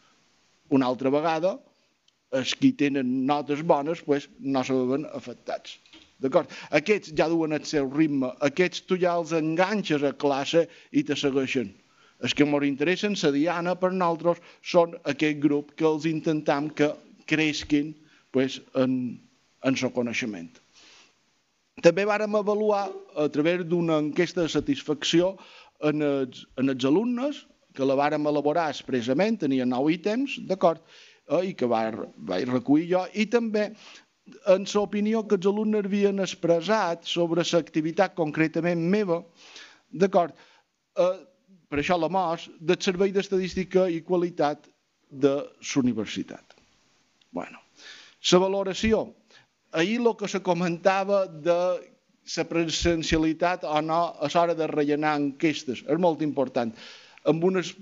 Una 0.79 0.87
altra 0.87 1.11
vegada, 1.11 1.57
els 2.39 2.55
que 2.55 2.71
tenen 2.77 3.27
notes 3.27 3.63
bones 3.67 4.03
pues, 4.07 4.29
no 4.39 4.63
se 4.63 4.75
veuen 4.77 5.07
afectats. 5.17 5.79
D'acord? 6.25 6.51
Aquests 6.75 7.13
ja 7.19 7.29
duen 7.31 7.55
el 7.55 7.67
seu 7.69 7.87
ritme, 7.95 8.33
aquests 8.47 8.83
tu 8.91 8.99
ja 8.99 9.15
els 9.21 9.35
enganxes 9.37 10.03
a 10.03 10.15
classe 10.25 10.65
i 10.91 11.05
te 11.07 11.17
segueixen. 11.19 11.71
Els 12.27 12.35
que 12.35 12.43
ens 12.43 12.67
interessen, 12.67 13.15
la 13.23 13.31
Diana, 13.35 13.75
per 13.79 13.93
nosaltres, 13.93 14.41
són 14.63 14.97
aquest 15.13 15.39
grup 15.45 15.77
que 15.79 15.87
els 15.87 16.09
intentam 16.11 16.71
que 16.75 16.91
creixin 17.31 17.93
pues, 18.35 18.59
en, 18.75 19.21
en 19.63 19.79
el 19.79 19.93
coneixement. 19.95 20.51
També 21.87 22.03
vàrem 22.09 22.35
avaluar 22.35 22.89
a 23.15 23.29
través 23.31 23.63
d'una 23.71 24.01
enquesta 24.03 24.43
de 24.43 24.51
satisfacció 24.51 25.37
en 25.87 26.03
els, 26.03 26.43
en 26.59 26.75
els 26.75 26.89
alumnes, 26.91 27.45
que 27.79 27.87
la 27.87 27.95
vàrem 27.95 28.27
elaborar 28.27 28.67
expressament, 28.73 29.39
tenia 29.45 29.67
nou 29.69 29.87
ítems, 29.95 30.41
d'acord, 30.51 30.83
eh, 31.31 31.45
i 31.53 31.55
que 31.55 31.69
va, 31.71 31.85
vaig 32.31 32.49
recollir 32.51 32.89
jo, 32.91 33.05
i 33.15 33.29
també 33.31 33.69
en 34.55 34.67
l'opinió 34.75 35.25
que 35.29 35.37
els 35.39 35.49
alumnes 35.51 35.87
havien 35.87 36.21
expressat 36.25 37.07
sobre 37.09 37.45
l'activitat 37.53 38.15
concretament 38.19 38.85
meva, 38.95 39.23
d'acord, 39.91 40.35
eh, 40.97 41.17
per 41.69 41.81
això 41.81 41.99
la 42.01 42.09
MOS, 42.09 42.49
del 42.61 42.81
Servei 42.81 43.13
d'Estadística 43.13 43.89
i 43.89 44.03
Qualitat 44.03 44.69
de 45.11 45.35
la 45.37 45.81
universitat. 45.83 46.57
Bueno, 47.33 47.61
la 48.33 48.39
valoració. 48.39 49.15
Ahir 49.73 50.01
el 50.01 50.17
que 50.17 50.29
se 50.29 50.41
comentava 50.41 51.27
de 51.27 51.59
la 52.37 52.45
presencialitat 52.49 53.65
o 53.65 53.81
no 53.81 54.01
a 54.21 54.29
l'hora 54.33 54.55
de 54.55 54.67
rellenar 54.67 55.17
enquestes 55.21 55.85
és 55.85 56.01
molt 56.01 56.23
important. 56.23 56.73
Amb 57.25 57.45
unes 57.45 57.75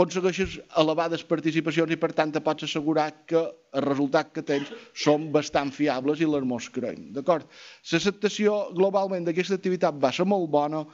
aconsegueixes 0.00 0.56
elevades 0.80 1.22
participacions 1.28 1.92
i 1.92 1.98
per 2.00 2.12
tant 2.16 2.32
te 2.32 2.40
pots 2.40 2.64
assegurar 2.64 3.10
que 3.28 3.40
els 3.40 3.84
resultats 3.84 4.32
que 4.32 4.44
tens 4.46 4.70
són 4.96 5.28
bastant 5.34 5.72
fiables 5.76 6.20
i 6.20 6.28
les 6.28 6.46
mos 6.46 6.68
creiem. 6.72 7.10
D'acord? 7.12 7.44
L'acceptació 7.92 8.70
globalment 8.76 9.26
d'aquesta 9.28 9.58
activitat 9.60 9.98
va 10.00 10.12
ser 10.12 10.24
molt 10.24 10.48
bona, 10.50 10.84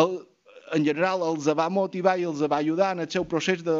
el, 0.00 0.20
en 0.72 0.86
general 0.86 1.26
els 1.28 1.48
va 1.52 1.68
motivar 1.68 2.16
i 2.18 2.24
els 2.30 2.40
va 2.40 2.62
ajudar 2.64 2.94
en 2.94 3.04
el 3.04 3.10
seu 3.12 3.26
procés 3.28 3.64
de 3.66 3.76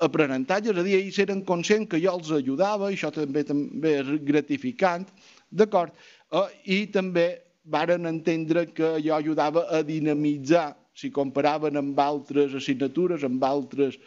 aprenentatge, 0.00 0.72
és 0.72 0.78
a 0.78 0.86
dir, 0.86 0.96
ells 0.96 1.18
eren 1.18 1.42
conscients 1.44 1.90
que 1.90 2.00
jo 2.00 2.14
els 2.14 2.30
ajudava, 2.32 2.88
i 2.88 2.96
això 2.96 3.10
també 3.12 3.42
també 3.44 3.96
és 3.98 4.12
gratificant, 4.24 5.08
d'acord? 5.50 5.92
Eh, 6.32 6.48
I 6.64 6.78
també 6.94 7.28
varen 7.68 8.06
entendre 8.08 8.68
que 8.72 8.94
jo 9.04 9.16
ajudava 9.16 9.66
a 9.74 9.82
dinamitzar 9.84 10.70
si 10.98 11.10
comparaven 11.14 11.78
amb 11.78 11.98
altres 12.02 12.56
assignatures, 12.58 13.24
amb 13.26 13.44
altres 13.46 13.98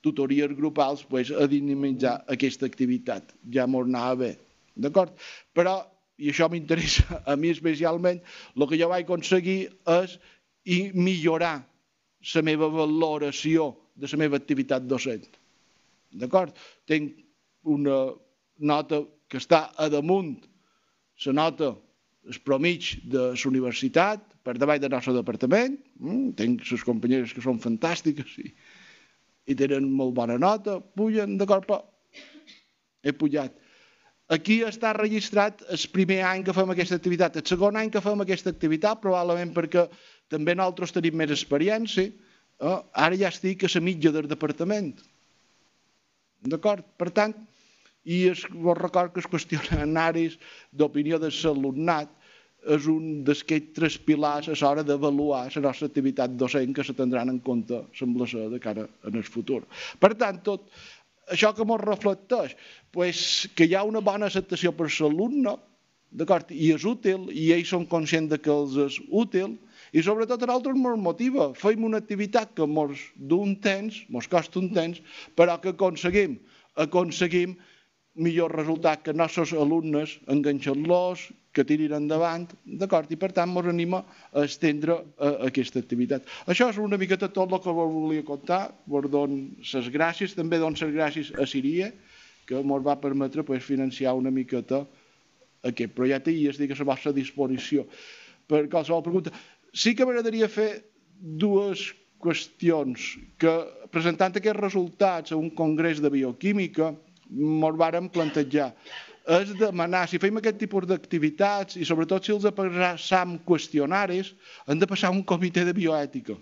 tutories 0.00 0.54
grupals, 0.56 1.04
pues, 1.04 1.28
a 1.30 1.46
dinamitzar 1.50 2.22
aquesta 2.32 2.64
activitat. 2.70 3.34
Ja 3.52 3.66
m'ho 3.68 3.84
anava 3.84 4.16
bé. 4.22 4.30
D'acord? 4.80 5.12
Però, 5.52 5.76
i 6.20 6.30
això 6.32 6.48
m'interessa 6.48 7.20
a 7.28 7.36
mi 7.36 7.52
especialment, 7.52 8.22
el 8.56 8.68
que 8.68 8.78
jo 8.80 8.88
vaig 8.88 9.04
aconseguir 9.04 9.58
és 10.00 10.16
millorar 10.96 11.58
la 12.34 12.42
meva 12.44 12.68
valoració 12.72 13.74
de 13.96 14.08
la 14.12 14.20
meva 14.24 14.40
activitat 14.40 14.88
docent. 14.88 15.28
D'acord? 16.16 16.56
Tinc 16.88 17.20
una 17.68 18.00
nota 18.58 19.04
que 19.28 19.38
està 19.40 19.68
a 19.76 19.88
damunt 19.92 20.38
la 21.26 21.32
nota 21.36 21.74
el 22.28 22.40
promig 22.44 22.92
de 23.08 23.30
la 23.32 23.48
universitat, 23.48 24.22
per 24.44 24.56
davall 24.58 24.80
del 24.80 24.92
nostre 24.92 25.14
departament. 25.16 25.78
Mm, 26.00 26.32
tenc 26.38 26.64
les 26.68 26.84
companyeres 26.84 27.32
que 27.36 27.44
són 27.44 27.60
fantàstiques 27.62 28.36
i, 28.42 28.52
i 29.50 29.56
tenen 29.56 29.88
molt 29.88 30.14
bona 30.16 30.38
nota, 30.40 30.78
pugen, 30.80 31.36
d'acord, 31.40 31.66
però 31.68 31.82
he 33.02 33.12
pujat. 33.16 33.56
Aquí 34.30 34.60
està 34.62 34.92
registrat 34.94 35.64
el 35.74 35.84
primer 35.90 36.20
any 36.22 36.44
que 36.46 36.54
fem 36.54 36.70
aquesta 36.70 36.98
activitat. 37.00 37.40
El 37.40 37.46
segon 37.50 37.78
any 37.80 37.90
que 37.90 38.02
fem 38.04 38.20
aquesta 38.22 38.52
activitat, 38.52 39.00
probablement 39.02 39.50
perquè 39.56 39.88
també 40.30 40.54
nosaltres 40.54 40.94
tenim 40.94 41.16
més 41.18 41.32
experiència, 41.34 42.06
eh? 42.06 42.76
ara 42.94 43.18
ja 43.18 43.32
estic 43.32 43.64
a 43.66 43.72
la 43.74 43.82
mitja 43.82 44.12
del 44.14 44.28
departament. 44.30 44.92
D'acord? 46.46 46.86
Per 47.00 47.10
tant, 47.16 47.34
i 48.04 48.22
es, 48.30 48.46
vos 48.50 48.78
record 48.78 49.12
que 49.12 49.20
es 49.20 49.28
qüestionaris 49.28 50.38
d'opinió 50.72 51.18
de 51.20 51.30
l'alumnat 51.30 52.08
és 52.76 52.86
un 52.92 53.24
d'aquests 53.24 53.72
tres 53.76 53.96
pilars 54.04 54.48
a 54.48 54.54
l'hora 54.60 54.84
d'avaluar 54.84 55.46
la 55.54 55.62
nostra 55.68 55.88
activitat 55.88 56.36
docent 56.36 56.74
que 56.76 56.84
se 56.84 56.92
tindran 56.92 57.32
en 57.32 57.40
compte, 57.40 57.84
sembla 57.96 58.26
ser, 58.28 58.48
de 58.50 58.60
cara 58.60 58.86
en 59.08 59.16
el 59.16 59.24
futur. 59.24 59.62
Per 60.00 60.12
tant, 60.14 60.42
tot 60.44 60.68
això 61.32 61.54
que 61.54 61.64
ens 61.64 61.84
reflecteix, 61.84 62.56
pues, 62.92 63.48
que 63.54 63.64
hi 63.64 63.74
ha 63.74 63.84
una 63.84 64.04
bona 64.04 64.28
acceptació 64.28 64.72
per 64.76 64.90
l'alumne, 64.90 65.56
d'acord, 66.10 66.50
i 66.50 66.72
és 66.74 66.84
útil, 66.84 67.28
i 67.30 67.52
ells 67.54 67.70
són 67.70 67.86
conscients 67.86 68.30
de 68.30 68.38
que 68.38 68.50
els 68.50 68.76
és 68.76 69.00
útil, 69.08 69.56
i 69.94 70.02
sobretot 70.02 70.42
a 70.42 70.46
nosaltres 70.46 70.76
ens 70.76 71.02
motiva. 71.02 71.50
Fem 71.54 71.84
una 71.86 72.00
activitat 72.02 72.52
que 72.54 72.66
ens 72.66 73.04
d'un 73.16 73.56
temps, 73.62 74.04
ens 74.10 74.28
costa 74.28 74.58
un 74.58 74.70
temps, 74.74 75.00
però 75.38 75.56
que 75.62 75.72
aconseguim, 75.72 76.38
aconseguim 76.76 77.56
millor 78.20 78.52
resultat 78.52 79.02
que 79.04 79.14
nostres 79.16 79.54
alumnes 79.56 80.18
enganxen-los 80.28 81.30
que 81.56 81.64
tirin 81.66 81.96
endavant, 81.96 82.46
d'acord? 82.64 83.10
I 83.10 83.18
per 83.18 83.32
tant 83.34 83.50
ens 83.56 83.68
anima 83.70 84.02
a 84.30 84.44
estendre 84.46 85.00
a 85.18 85.30
aquesta 85.48 85.80
activitat. 85.82 86.28
Això 86.46 86.68
és 86.70 86.78
una 86.78 86.98
miqueta 87.00 87.30
tot 87.32 87.50
el 87.50 87.62
que 87.64 87.74
volia 87.74 88.26
contar, 88.26 88.68
vos 88.86 89.08
dono 89.10 89.48
les 89.58 89.90
gràcies, 89.90 90.36
també 90.36 90.60
dono 90.60 90.78
les 90.78 90.94
gràcies 90.94 91.32
a 91.34 91.46
Siria, 91.48 91.90
que 92.46 92.60
ens 92.60 92.86
va 92.86 93.00
permetre 93.00 93.42
pues, 93.46 93.64
financiar 93.64 94.14
una 94.18 94.30
miqueta 94.30 94.84
aquest 95.66 95.94
projecte 95.94 96.32
i 96.32 96.48
estic 96.48 96.72
a 96.72 96.78
la 96.80 96.90
vostra 96.92 97.12
disposició. 97.12 97.86
Per 98.46 98.66
qualsevol 98.70 99.04
pregunta. 99.06 99.32
Sí 99.72 99.94
que 99.94 100.06
m'agradaria 100.06 100.48
fer 100.50 100.82
dues 101.20 101.90
qüestions 102.20 103.14
que 103.40 103.52
presentant 103.92 104.34
aquests 104.36 104.60
resultats 104.60 105.32
a 105.32 105.38
un 105.38 105.50
congrés 105.56 106.00
de 106.02 106.10
bioquímica 106.12 106.92
ens 107.30 107.78
vàrem 107.78 108.10
plantejar 108.12 108.72
és 109.30 109.52
demanar, 109.58 110.06
si 110.08 110.18
fem 110.18 110.38
aquest 110.40 110.58
tipus 110.58 110.86
d'activitats 110.88 111.76
i 111.78 111.86
sobretot 111.86 112.24
si 112.24 112.32
els 112.34 112.46
passam 112.56 113.36
qüestionaris, 113.46 114.32
hem 114.66 114.80
de 114.80 114.88
passar 114.90 115.12
un 115.14 115.22
comitè 115.22 115.64
de 115.66 115.74
bioètica. 115.76 116.34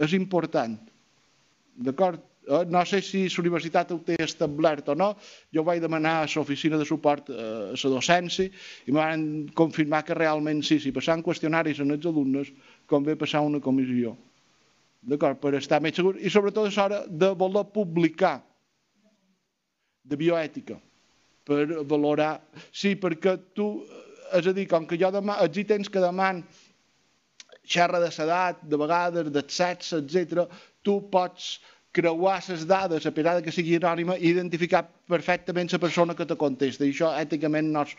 És 0.00 0.16
important. 0.16 0.78
D'acord? 1.76 2.24
Eh, 2.48 2.64
no 2.72 2.82
sé 2.88 3.02
si 3.04 3.26
la 3.28 3.42
universitat 3.42 3.92
ho 3.92 4.00
té 4.02 4.16
establert 4.24 4.88
o 4.88 4.96
no. 4.96 5.12
Jo 5.54 5.62
vaig 5.62 5.82
demanar 5.82 6.22
a 6.22 6.28
l'oficina 6.34 6.80
de 6.80 6.88
suport 6.88 7.28
eh, 7.30 7.36
a 7.70 7.76
la 7.76 7.92
docència 7.92 8.48
i 8.48 8.90
me 8.90 8.98
van 8.98 9.48
confirmar 9.54 10.02
que 10.04 10.16
realment 10.16 10.64
sí, 10.64 10.80
si 10.80 10.92
passant 10.96 11.22
qüestionaris 11.22 11.84
en 11.84 11.94
els 11.94 12.06
alumnes, 12.06 12.50
convé 12.88 13.14
passar 13.20 13.44
una 13.46 13.60
comissió. 13.60 14.16
D'acord? 15.00 15.38
Per 15.40 15.54
estar 15.56 15.80
més 15.80 15.94
segur. 15.96 16.16
I 16.18 16.32
sobretot 16.32 16.68
és 16.68 16.78
hora 16.80 17.04
de 17.06 17.30
voler 17.36 17.68
publicar 17.72 18.40
de 20.10 20.18
bioètica 20.18 20.78
per 21.46 21.64
valorar. 21.88 22.34
Sí, 22.72 22.94
perquè 23.00 23.36
tu, 23.56 23.70
és 24.36 24.46
a 24.46 24.54
dir, 24.56 24.66
com 24.70 24.86
que 24.86 24.98
jo 25.00 25.10
demà, 25.14 25.38
els 25.44 25.58
ítems 25.62 25.90
que 25.90 26.02
deman 26.02 26.42
xerra 27.70 28.00
de 28.02 28.10
l'edat, 28.10 28.62
de 28.66 28.78
vegades, 28.78 29.30
del 29.30 29.46
sexe, 29.48 30.02
etc., 30.02 30.46
tu 30.82 30.98
pots 31.12 31.58
creuar 31.92 32.38
les 32.48 32.64
dades, 32.66 33.06
a 33.06 33.12
pesar 33.14 33.40
que 33.42 33.52
sigui 33.54 33.76
anònima, 33.78 34.16
i 34.18 34.30
identificar 34.30 34.84
perfectament 35.10 35.70
la 35.72 35.82
persona 35.82 36.14
que 36.14 36.26
te 36.26 36.38
contesta. 36.38 36.86
I 36.86 36.94
això 36.94 37.10
èticament 37.18 37.72
no 37.74 37.84
és, 37.86 37.96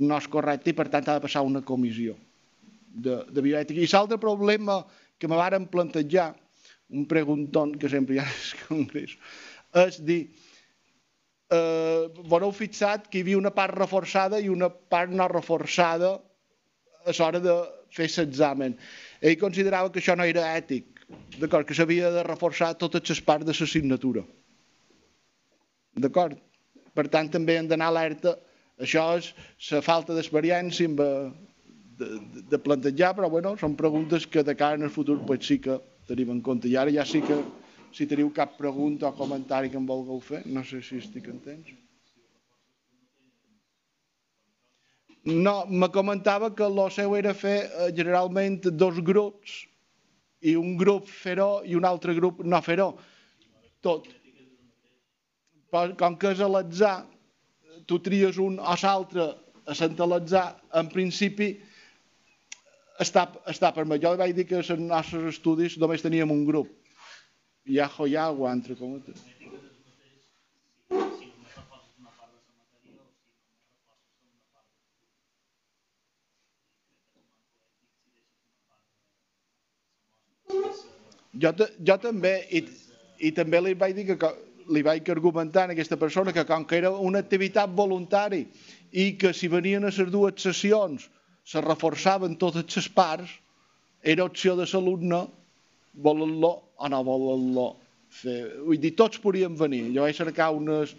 no 0.00 0.16
és 0.16 0.28
correcte 0.32 0.72
i, 0.72 0.76
per 0.76 0.88
tant, 0.88 1.08
ha 1.08 1.18
de 1.18 1.24
passar 1.24 1.44
una 1.44 1.62
comissió 1.62 2.16
de, 2.88 3.22
de 3.28 3.44
bioètica. 3.44 3.80
I 3.80 3.90
l'altre 3.92 4.20
problema 4.20 4.80
que 5.18 5.28
me 5.28 5.36
varen 5.36 5.68
plantejar, 5.68 6.32
un 6.88 7.04
pregunton 7.04 7.74
que 7.76 7.90
sempre 7.92 8.16
hi 8.16 8.22
ha 8.22 8.24
al 8.24 8.60
congrés, 8.64 9.18
és 9.76 9.98
dir, 10.00 10.22
eh, 11.50 12.08
veureu 12.28 12.52
fixat 12.52 13.08
que 13.08 13.18
hi 13.18 13.24
havia 13.26 13.40
una 13.40 13.52
part 13.54 13.76
reforçada 13.78 14.40
i 14.40 14.48
una 14.52 14.68
part 14.68 15.12
no 15.12 15.28
reforçada 15.32 16.14
a 17.04 17.14
l'hora 17.18 17.40
de 17.40 17.54
fer 17.94 18.08
l'examen. 18.16 18.76
Ell 19.20 19.38
considerava 19.40 19.90
que 19.92 20.02
això 20.02 20.16
no 20.16 20.26
era 20.28 20.44
ètic, 20.56 21.04
d'acord, 21.38 21.66
que 21.66 21.74
s'havia 21.74 22.10
de 22.12 22.26
reforçar 22.26 22.74
totes 22.74 23.08
les 23.08 23.22
parts 23.24 23.48
de 23.48 23.56
l'assignatura. 23.56 24.24
D'acord? 25.96 26.36
Per 26.94 27.06
tant, 27.08 27.30
també 27.30 27.56
hem 27.56 27.68
d'anar 27.70 27.88
alerta. 27.92 28.36
Això 28.78 29.04
és 29.18 29.32
la 29.72 29.80
falta 29.82 30.14
d'experiència 30.14 30.90
de, 31.00 31.08
de, 31.98 32.08
de 32.52 32.58
plantejar, 32.62 33.14
però 33.16 33.30
bueno, 33.30 33.56
són 33.58 33.74
preguntes 33.78 34.26
que 34.26 34.44
de 34.46 34.54
cara 34.54 34.78
en 34.78 34.86
el 34.86 34.92
futur 34.94 35.18
pues, 35.26 35.46
sí 35.46 35.58
que 35.58 35.80
tenim 36.06 36.30
en 36.36 36.42
compte. 36.42 36.68
I 36.70 36.76
ara 36.78 36.94
ja 36.94 37.06
sí 37.08 37.22
que 37.24 37.40
si 37.92 38.06
teniu 38.06 38.30
cap 38.34 38.56
pregunta 38.58 39.08
o 39.08 39.16
comentari 39.16 39.70
que 39.70 39.78
em 39.80 39.86
vulgueu 39.86 40.20
fer, 40.20 40.42
no 40.46 40.64
sé 40.64 40.80
si 40.84 40.98
estic 41.00 41.28
en 41.32 41.38
temps. 41.44 41.76
No, 45.28 45.66
me 45.66 45.88
comentava 45.92 46.54
que 46.54 46.64
el 46.64 46.78
seu 46.94 47.16
era 47.16 47.34
fer 47.34 47.58
eh, 47.66 47.90
generalment 47.96 48.62
dos 48.70 49.00
grups 49.04 49.64
i 50.40 50.54
un 50.56 50.76
grup 50.78 51.08
fer-ho 51.10 51.64
i 51.66 51.76
un 51.76 51.84
altre 51.84 52.14
grup 52.16 52.40
no 52.44 52.60
fer-ho. 52.64 52.92
Tot. 53.84 54.06
Però 55.68 55.92
com 56.00 56.16
que 56.16 56.32
és 56.32 56.40
a 56.40 56.48
l'atzar, 56.48 57.02
tu 57.86 57.98
tries 58.00 58.38
un 58.40 58.56
o 58.58 58.76
l'altre 58.82 59.34
a 59.68 59.74
Sant 59.76 59.98
l'atzar, 60.00 60.46
en 60.80 60.88
principi 60.88 61.50
està, 63.04 63.26
està 63.52 63.74
per 63.76 63.84
mi. 63.84 63.98
Jo 64.00 64.14
vaig 64.16 64.32
dir 64.32 64.46
que 64.48 64.62
en 64.62 64.64
els 64.64 64.80
nostres 64.80 65.34
estudis 65.34 65.76
només 65.76 66.00
teníem 66.00 66.32
un 66.32 66.46
grup 66.48 66.77
Yajo 67.68 68.06
y 68.06 68.16
agua, 68.16 68.52
entre 68.52 68.74
cometes. 68.74 69.22
Jo, 81.38 81.52
jo 81.86 81.96
també, 82.02 82.32
i, 82.50 82.64
i 83.20 83.30
també 83.36 83.60
li 83.62 83.74
vaig 83.78 83.94
dir 83.94 84.16
que 84.18 84.30
li 84.74 84.82
vaig 84.82 85.06
argumentar 85.12 85.68
a 85.68 85.74
aquesta 85.74 85.96
persona 86.00 86.32
que 86.32 86.44
com 86.48 86.64
que 86.64 86.80
era 86.80 86.90
una 86.90 87.20
activitat 87.22 87.70
voluntari 87.76 88.46
i 88.92 89.12
que 89.20 89.32
si 89.36 89.48
venien 89.48 89.84
a 89.84 89.92
les 89.92 90.10
dues 90.10 90.40
sessions 90.42 91.06
se 91.44 91.60
reforçaven 91.64 92.36
totes 92.40 92.76
les 92.76 92.88
parts, 92.88 93.30
era 94.02 94.24
opció 94.24 94.56
de 94.56 94.66
l'alumne 94.66 95.26
voler-lo 96.02 96.52
o 96.78 96.88
no 96.90 97.02
voler-lo 97.06 97.68
fer. 98.08 98.40
Vull 98.64 98.80
dir, 98.80 98.94
tots 98.98 99.20
podríem 99.22 99.56
venir. 99.58 99.88
Jo 99.94 100.06
vaig 100.06 100.16
cercar 100.16 100.52
unes... 100.56 100.94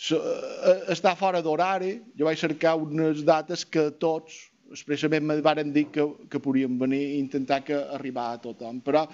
Eh, 0.00 0.76
està 0.94 1.12
fora 1.18 1.42
d'horari, 1.44 1.98
jo 2.16 2.28
vaig 2.28 2.40
cercar 2.40 2.78
unes 2.80 3.20
dates 3.26 3.66
que 3.68 3.90
tots 4.00 4.46
expressament 4.70 5.26
me 5.26 5.40
varen 5.42 5.72
dir 5.74 5.88
que, 5.92 6.06
que 6.30 6.40
podríem 6.42 6.78
venir 6.78 7.00
i 7.02 7.18
intentar 7.18 7.60
que 7.66 7.76
arribar 7.96 8.30
a 8.32 8.40
tothom. 8.42 8.80
Però, 8.86 9.04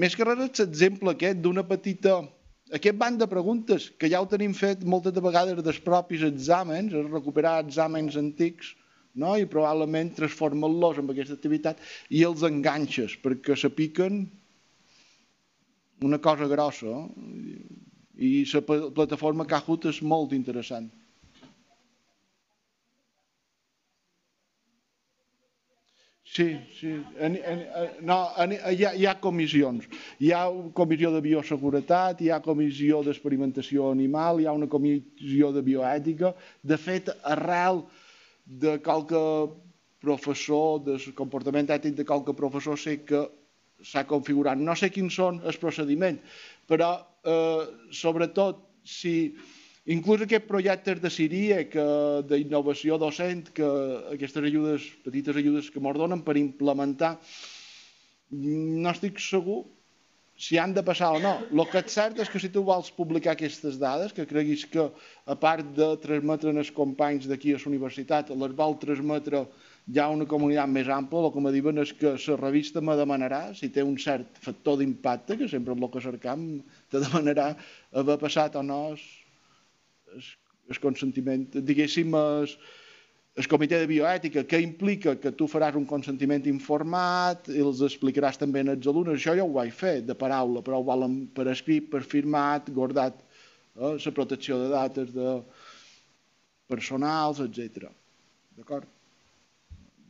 més 0.00 0.14
que 0.16 0.26
res, 0.26 0.42
l'exemple 0.60 1.16
aquest 1.16 1.44
d'una 1.44 1.66
petita... 1.68 2.20
Aquest 2.68 2.98
banc 3.00 3.16
de 3.16 3.24
preguntes, 3.24 3.86
que 3.96 4.10
ja 4.12 4.18
ho 4.20 4.26
tenim 4.28 4.52
fet 4.52 4.82
moltes 4.84 5.14
de 5.16 5.22
vegades 5.24 5.62
dels 5.64 5.78
propis 5.80 6.20
exàmens, 6.26 6.92
recuperar 7.08 7.62
exàmens 7.62 8.18
antics, 8.20 8.74
no? 9.20 9.34
i 9.36 9.48
probablement 9.50 10.14
transformen-los 10.16 11.02
en 11.02 11.10
aquesta 11.12 11.36
activitat 11.38 11.82
i 12.14 12.24
els 12.28 12.44
enganxes 12.46 13.18
perquè 13.22 13.56
se 13.58 13.70
piquen 13.74 14.22
una 16.06 16.20
cosa 16.22 16.46
grossa 16.46 17.02
i 18.18 18.44
la 18.52 18.62
plataforma 18.94 19.46
Kahoot 19.46 19.90
és 19.90 20.00
molt 20.02 20.34
interessant. 20.34 20.88
Sí, 26.38 26.56
sí. 26.78 26.90
En, 27.18 27.36
en, 27.36 27.62
no, 28.06 28.18
en, 28.38 28.52
hi, 28.52 28.84
ha, 28.84 28.92
hi 28.94 29.06
ha 29.08 29.14
comissions. 29.18 29.86
Hi 30.22 30.28
ha 30.36 30.44
comissió 30.76 31.10
de 31.14 31.22
bioseguretat, 31.24 32.20
hi 32.22 32.28
ha 32.30 32.38
comissió 32.44 33.00
d'experimentació 33.06 33.88
animal, 33.90 34.38
hi 34.38 34.46
ha 34.46 34.54
una 34.54 34.68
comissió 34.70 35.50
de 35.56 35.64
bioètica. 35.66 36.34
De 36.62 36.78
fet, 36.78 37.10
arrel 37.32 37.82
de 38.48 38.78
qualque 38.80 39.20
professor, 40.00 40.80
del 40.86 41.02
comportament 41.18 41.68
ètic 41.74 41.98
de 41.98 42.06
qualque 42.08 42.32
professor, 42.36 42.78
sé 42.80 43.02
que 43.04 43.26
s'ha 43.84 44.06
configurat. 44.08 44.58
No 44.58 44.74
sé 44.78 44.88
quins 44.94 45.14
són 45.14 45.42
els 45.46 45.58
procediments, 45.60 46.40
però 46.66 46.94
eh, 47.22 47.68
sobretot 47.94 48.64
si 48.88 49.34
inclús 49.92 50.24
aquests 50.24 50.48
projectes 50.48 51.02
de 51.04 51.12
Siria, 51.12 51.62
que 51.68 51.86
d'innovació 52.30 52.98
docent, 52.98 53.46
que 53.54 53.68
aquestes 54.14 54.48
ajudes, 54.50 54.88
petites 55.04 55.36
ajudes 55.36 55.70
que 55.70 55.82
ens 55.82 56.00
donen 56.00 56.24
per 56.24 56.38
implementar, 56.40 57.16
no 58.30 58.90
estic 58.92 59.20
segur 59.22 59.62
si 60.38 60.56
han 60.56 60.72
de 60.72 60.82
passar 60.86 61.10
o 61.16 61.18
no. 61.18 61.32
El 61.50 61.64
que 61.66 61.80
és 61.82 61.90
cert 61.92 62.20
és 62.22 62.28
que 62.30 62.38
si 62.38 62.48
tu 62.54 62.62
vols 62.66 62.92
publicar 62.94 63.34
aquestes 63.34 63.76
dades, 63.82 64.14
que 64.14 64.26
creguis 64.30 64.62
que 64.70 64.84
a 65.26 65.34
part 65.34 65.66
de 65.74 65.88
transmetre 66.04 66.54
als 66.54 66.70
companys 66.74 67.26
d'aquí 67.26 67.56
a 67.56 67.58
la 67.58 67.70
universitat, 67.72 68.30
les 68.30 68.54
vol 68.60 68.78
transmetre 68.78 69.42
ja 69.98 70.06
una 70.14 70.28
comunitat 70.30 70.70
més 70.70 70.88
ampla, 70.94 71.24
el 71.26 71.34
que 71.34 71.42
me 71.42 71.52
diuen 71.52 71.82
és 71.82 71.90
que 71.96 72.14
la 72.14 72.38
revista 72.38 72.80
me 72.84 72.94
demanarà, 72.96 73.48
si 73.58 73.72
té 73.74 73.82
un 73.82 73.98
cert 73.98 74.38
factor 74.44 74.78
d'impacte, 74.78 75.36
que 75.40 75.48
sempre 75.50 75.74
és 75.74 75.82
el 75.82 75.90
que 75.90 76.04
cercam, 76.06 76.44
te 76.92 77.02
demanarà 77.02 77.54
haver 77.98 78.18
passat 78.22 78.54
o 78.60 78.62
no 78.62 78.82
el 78.94 80.78
consentiment, 80.84 81.48
diguéssim, 81.64 82.14
es, 82.44 82.54
el 83.38 83.46
comitè 83.46 83.78
de 83.78 83.86
bioètica, 83.86 84.42
que 84.50 84.58
implica 84.58 85.14
que 85.22 85.30
tu 85.38 85.46
faràs 85.46 85.76
un 85.78 85.86
consentiment 85.86 86.42
informat 86.50 87.46
els 87.52 87.84
explicaràs 87.86 88.40
també 88.40 88.64
als 88.64 88.88
alumnes. 88.90 89.20
Això 89.20 89.36
ja 89.38 89.46
ho 89.46 89.54
vaig 89.54 89.70
fer, 89.70 90.00
de 90.02 90.16
paraula, 90.18 90.62
però 90.66 90.80
ho 90.80 90.86
volen 90.88 91.20
per 91.34 91.46
escrit, 91.52 91.86
per 91.92 92.02
firmat, 92.02 92.72
guardat, 92.74 93.22
eh, 93.78 93.94
la 93.94 94.14
protecció 94.18 94.58
de 94.58 94.68
dates 94.74 95.14
de 95.14 95.36
personals, 96.66 97.38
etc. 97.46 97.92
D'acord? 98.58 98.90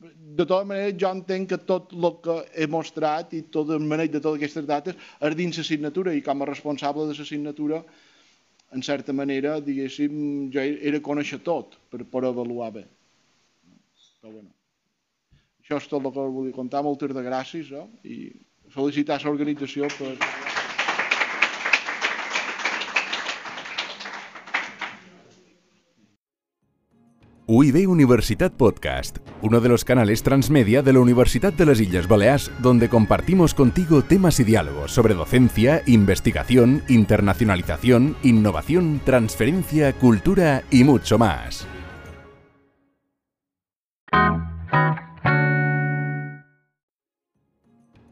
De 0.00 0.44
tota 0.46 0.64
manera, 0.64 0.96
jo 0.96 1.12
entenc 1.12 1.52
que 1.52 1.62
tot 1.68 1.92
el 1.92 2.10
que 2.24 2.40
he 2.54 2.66
mostrat 2.70 3.34
i 3.36 3.44
tot 3.52 3.68
el 3.74 3.84
maneig 3.84 4.12
de 4.14 4.22
totes 4.22 4.38
aquestes 4.38 4.64
dates 4.64 5.08
és 5.20 5.34
dins 5.36 5.58
l'assignatura 5.58 6.14
i 6.14 6.22
com 6.24 6.40
a 6.40 6.48
responsable 6.48 7.10
de 7.10 7.18
l'assignatura, 7.18 7.82
en 8.72 8.84
certa 8.84 9.12
manera, 9.12 9.58
diguéssim, 9.60 10.48
jo 10.54 10.62
era 10.62 11.00
conèixer 11.04 11.42
tot 11.44 11.76
per, 11.90 12.06
per 12.08 12.24
avaluar 12.24 12.72
bé. 12.72 12.88
Però 14.20 14.32
bueno, 14.32 14.50
això 15.62 15.78
és 15.78 15.88
tot 15.90 16.02
el 16.02 16.14
que 16.14 16.28
volia 16.34 16.56
contar. 16.56 16.82
Moltes 16.82 17.14
de 17.14 17.22
gràcies 17.22 17.70
eh? 17.70 17.86
i 18.02 18.16
felicitar 18.74 19.20
l'organització 19.22 19.90
per... 19.98 20.16
UIB 27.50 27.88
Universitat 27.88 28.52
Podcast, 28.52 29.20
uno 29.40 29.60
de 29.60 29.70
los 29.70 29.82
canales 29.82 30.22
transmedia 30.22 30.82
de 30.82 30.92
la 30.92 31.00
Universidad 31.00 31.50
de 31.50 31.64
las 31.64 31.80
Islas 31.80 32.06
Baleares, 32.06 32.50
donde 32.58 32.90
compartimos 32.90 33.54
contigo 33.54 34.02
temas 34.02 34.38
y 34.38 34.44
diálogos 34.44 34.92
sobre 34.92 35.14
docencia, 35.14 35.82
investigación, 35.86 36.82
internacionalización, 36.88 38.18
innovación, 38.22 39.00
transferencia, 39.02 39.94
cultura 39.94 40.62
y 40.70 40.84
mucho 40.84 41.16
más. 41.16 41.66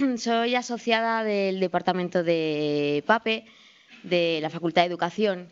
soy 0.16 0.54
asociada 0.54 1.24
del 1.24 1.60
departamento 1.60 2.22
de 2.22 3.02
PAPE 3.06 3.44
de 4.02 4.38
la 4.40 4.50
Facultad 4.50 4.82
de 4.82 4.88
Educación. 4.88 5.48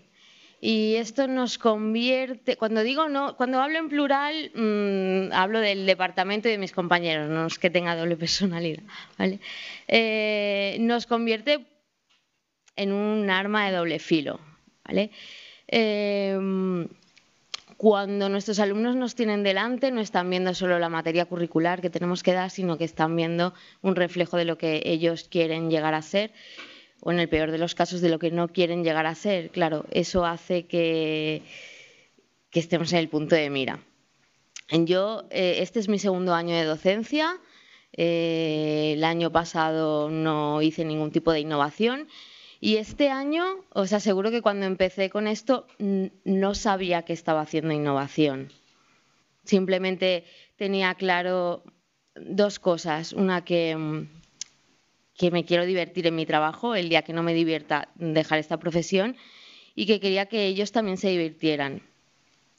Y 0.60 0.96
esto 0.96 1.28
nos 1.28 1.56
convierte, 1.56 2.56
cuando 2.56 2.82
digo 2.82 3.08
no, 3.08 3.36
cuando 3.36 3.60
hablo 3.60 3.78
en 3.78 3.88
plural, 3.88 4.50
mm, 4.54 5.32
hablo 5.32 5.60
del 5.60 5.86
departamento 5.86 6.48
y 6.48 6.52
de 6.52 6.58
mis 6.58 6.72
compañeros, 6.72 7.30
no 7.30 7.46
es 7.46 7.58
que 7.58 7.70
tenga 7.70 7.94
doble 7.94 8.16
personalidad, 8.24 8.82
¿vale? 9.16 9.38
Eh, 9.86 10.76
nos 10.80 11.06
convierte 11.06 11.64
en 12.74 12.92
un 12.92 13.30
arma 13.30 13.66
de 13.66 13.76
doble 13.76 13.98
filo, 14.00 14.40
¿vale? 14.84 15.10
Eh, 15.68 16.36
cuando 17.78 18.28
nuestros 18.28 18.58
alumnos 18.58 18.96
nos 18.96 19.14
tienen 19.14 19.44
delante, 19.44 19.92
no 19.92 20.00
están 20.00 20.28
viendo 20.28 20.52
solo 20.52 20.80
la 20.80 20.88
materia 20.88 21.26
curricular 21.26 21.80
que 21.80 21.90
tenemos 21.90 22.24
que 22.24 22.32
dar, 22.32 22.50
sino 22.50 22.76
que 22.76 22.82
están 22.82 23.14
viendo 23.14 23.54
un 23.82 23.94
reflejo 23.94 24.36
de 24.36 24.44
lo 24.44 24.58
que 24.58 24.82
ellos 24.84 25.28
quieren 25.30 25.70
llegar 25.70 25.94
a 25.94 26.02
ser 26.02 26.32
o 27.00 27.12
en 27.12 27.20
el 27.20 27.28
peor 27.28 27.52
de 27.52 27.58
los 27.58 27.76
casos 27.76 28.00
de 28.00 28.08
lo 28.08 28.18
que 28.18 28.32
no 28.32 28.48
quieren 28.48 28.82
llegar 28.82 29.06
a 29.06 29.14
ser. 29.14 29.50
Claro, 29.50 29.84
eso 29.92 30.26
hace 30.26 30.66
que, 30.66 31.42
estemos 32.52 32.92
en 32.92 32.98
el 32.98 33.08
punto 33.08 33.36
de 33.36 33.48
mira. 33.48 33.78
Yo, 34.72 35.28
eh, 35.30 35.58
este 35.60 35.78
es 35.78 35.88
mi 35.88 36.00
segundo 36.00 36.34
año 36.34 36.56
de 36.56 36.64
docencia. 36.64 37.38
Eh, 37.92 38.94
el 38.96 39.04
año 39.04 39.30
pasado 39.30 40.10
no 40.10 40.62
hice 40.62 40.84
ningún 40.84 41.12
tipo 41.12 41.30
de 41.30 41.38
innovación 41.38 42.08
y 42.60 42.76
este 42.76 43.10
año, 43.10 43.44
os 43.72 43.92
aseguro 43.92 44.30
que 44.30 44.42
cuando 44.42 44.66
empecé 44.66 45.10
con 45.10 45.26
esto 45.26 45.66
no 45.78 46.54
sabía 46.54 47.02
que 47.02 47.12
estaba 47.12 47.42
haciendo 47.42 47.72
innovación. 47.72 48.52
Simplemente 49.44 50.24
tenía 50.56 50.94
claro 50.94 51.62
dos 52.16 52.58
cosas. 52.58 53.12
Una, 53.12 53.44
que, 53.44 53.76
mm, 53.76 54.08
que 55.16 55.30
me 55.30 55.44
quiero 55.44 55.66
divertir 55.66 56.06
en 56.06 56.16
mi 56.16 56.26
trabajo, 56.26 56.74
el 56.74 56.88
día 56.88 57.02
que 57.02 57.12
no 57.12 57.22
me 57.22 57.34
divierta, 57.34 57.88
dejar 57.94 58.38
esta 58.40 58.58
profesión, 58.58 59.16
y 59.74 59.86
que 59.86 60.00
quería 60.00 60.26
que 60.26 60.46
ellos 60.46 60.72
también 60.72 60.96
se 60.96 61.10
divirtieran. 61.10 61.82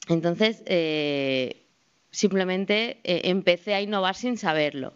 Entonces, 0.08 0.62
eh, 0.64 1.62
simplemente 2.10 2.98
eh, 3.04 3.22
empecé 3.24 3.74
a 3.74 3.82
innovar 3.82 4.14
sin 4.14 4.38
saberlo. 4.38 4.94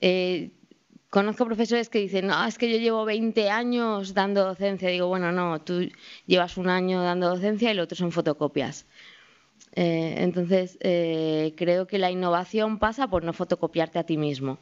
Eh, 0.00 0.50
Conozco 1.10 1.44
profesores 1.44 1.88
que 1.88 1.98
dicen, 1.98 2.30
es 2.46 2.56
que 2.56 2.70
yo 2.70 2.78
llevo 2.78 3.04
20 3.04 3.50
años 3.50 4.14
dando 4.14 4.44
docencia. 4.44 4.88
Digo, 4.88 5.08
bueno, 5.08 5.32
no, 5.32 5.60
tú 5.60 5.88
llevas 6.26 6.56
un 6.56 6.68
año 6.68 7.02
dando 7.02 7.28
docencia 7.28 7.68
y 7.68 7.72
el 7.72 7.80
otro 7.80 7.96
son 7.96 8.12
fotocopias. 8.12 8.86
Eh, 9.74 10.14
entonces, 10.18 10.78
eh, 10.80 11.52
creo 11.56 11.88
que 11.88 11.98
la 11.98 12.12
innovación 12.12 12.78
pasa 12.78 13.08
por 13.08 13.24
no 13.24 13.32
fotocopiarte 13.32 13.98
a 13.98 14.04
ti 14.04 14.16
mismo, 14.16 14.60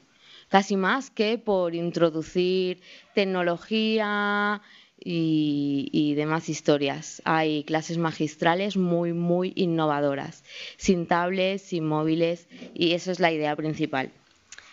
casi 0.48 0.76
más 0.76 1.10
que 1.10 1.36
por 1.36 1.74
introducir 1.74 2.80
tecnología 3.14 4.62
y, 4.98 5.90
y 5.92 6.14
demás 6.14 6.48
historias. 6.48 7.20
Hay 7.26 7.62
clases 7.64 7.98
magistrales 7.98 8.78
muy, 8.78 9.12
muy 9.12 9.52
innovadoras, 9.54 10.44
sin 10.78 11.06
tablets, 11.06 11.60
sin 11.60 11.84
móviles, 11.86 12.48
y 12.72 12.92
eso 12.92 13.12
es 13.12 13.20
la 13.20 13.32
idea 13.32 13.54
principal. 13.54 14.12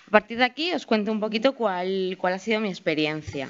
A 0.08 0.12
partir 0.12 0.38
de 0.38 0.46
aquí 0.46 0.72
os 0.72 0.86
cuento 0.86 1.12
un 1.12 1.20
poquito 1.20 1.56
cuál, 1.56 2.16
cuál 2.20 2.34
ha 2.34 2.40
sido 2.40 2.62
mi 2.62 2.70
experiencia. 2.70 3.50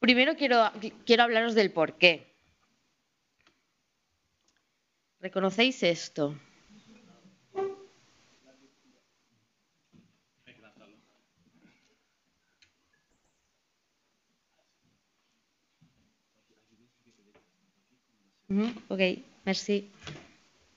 Primero 0.00 0.36
quiero, 0.36 0.70
quiero 1.06 1.22
hablaros 1.22 1.54
del 1.54 1.70
por 1.70 1.94
qué. 1.94 2.34
¿Reconocéis 5.20 5.82
esto? 5.82 6.34
Ok, 18.88 19.00
merci. 19.44 19.90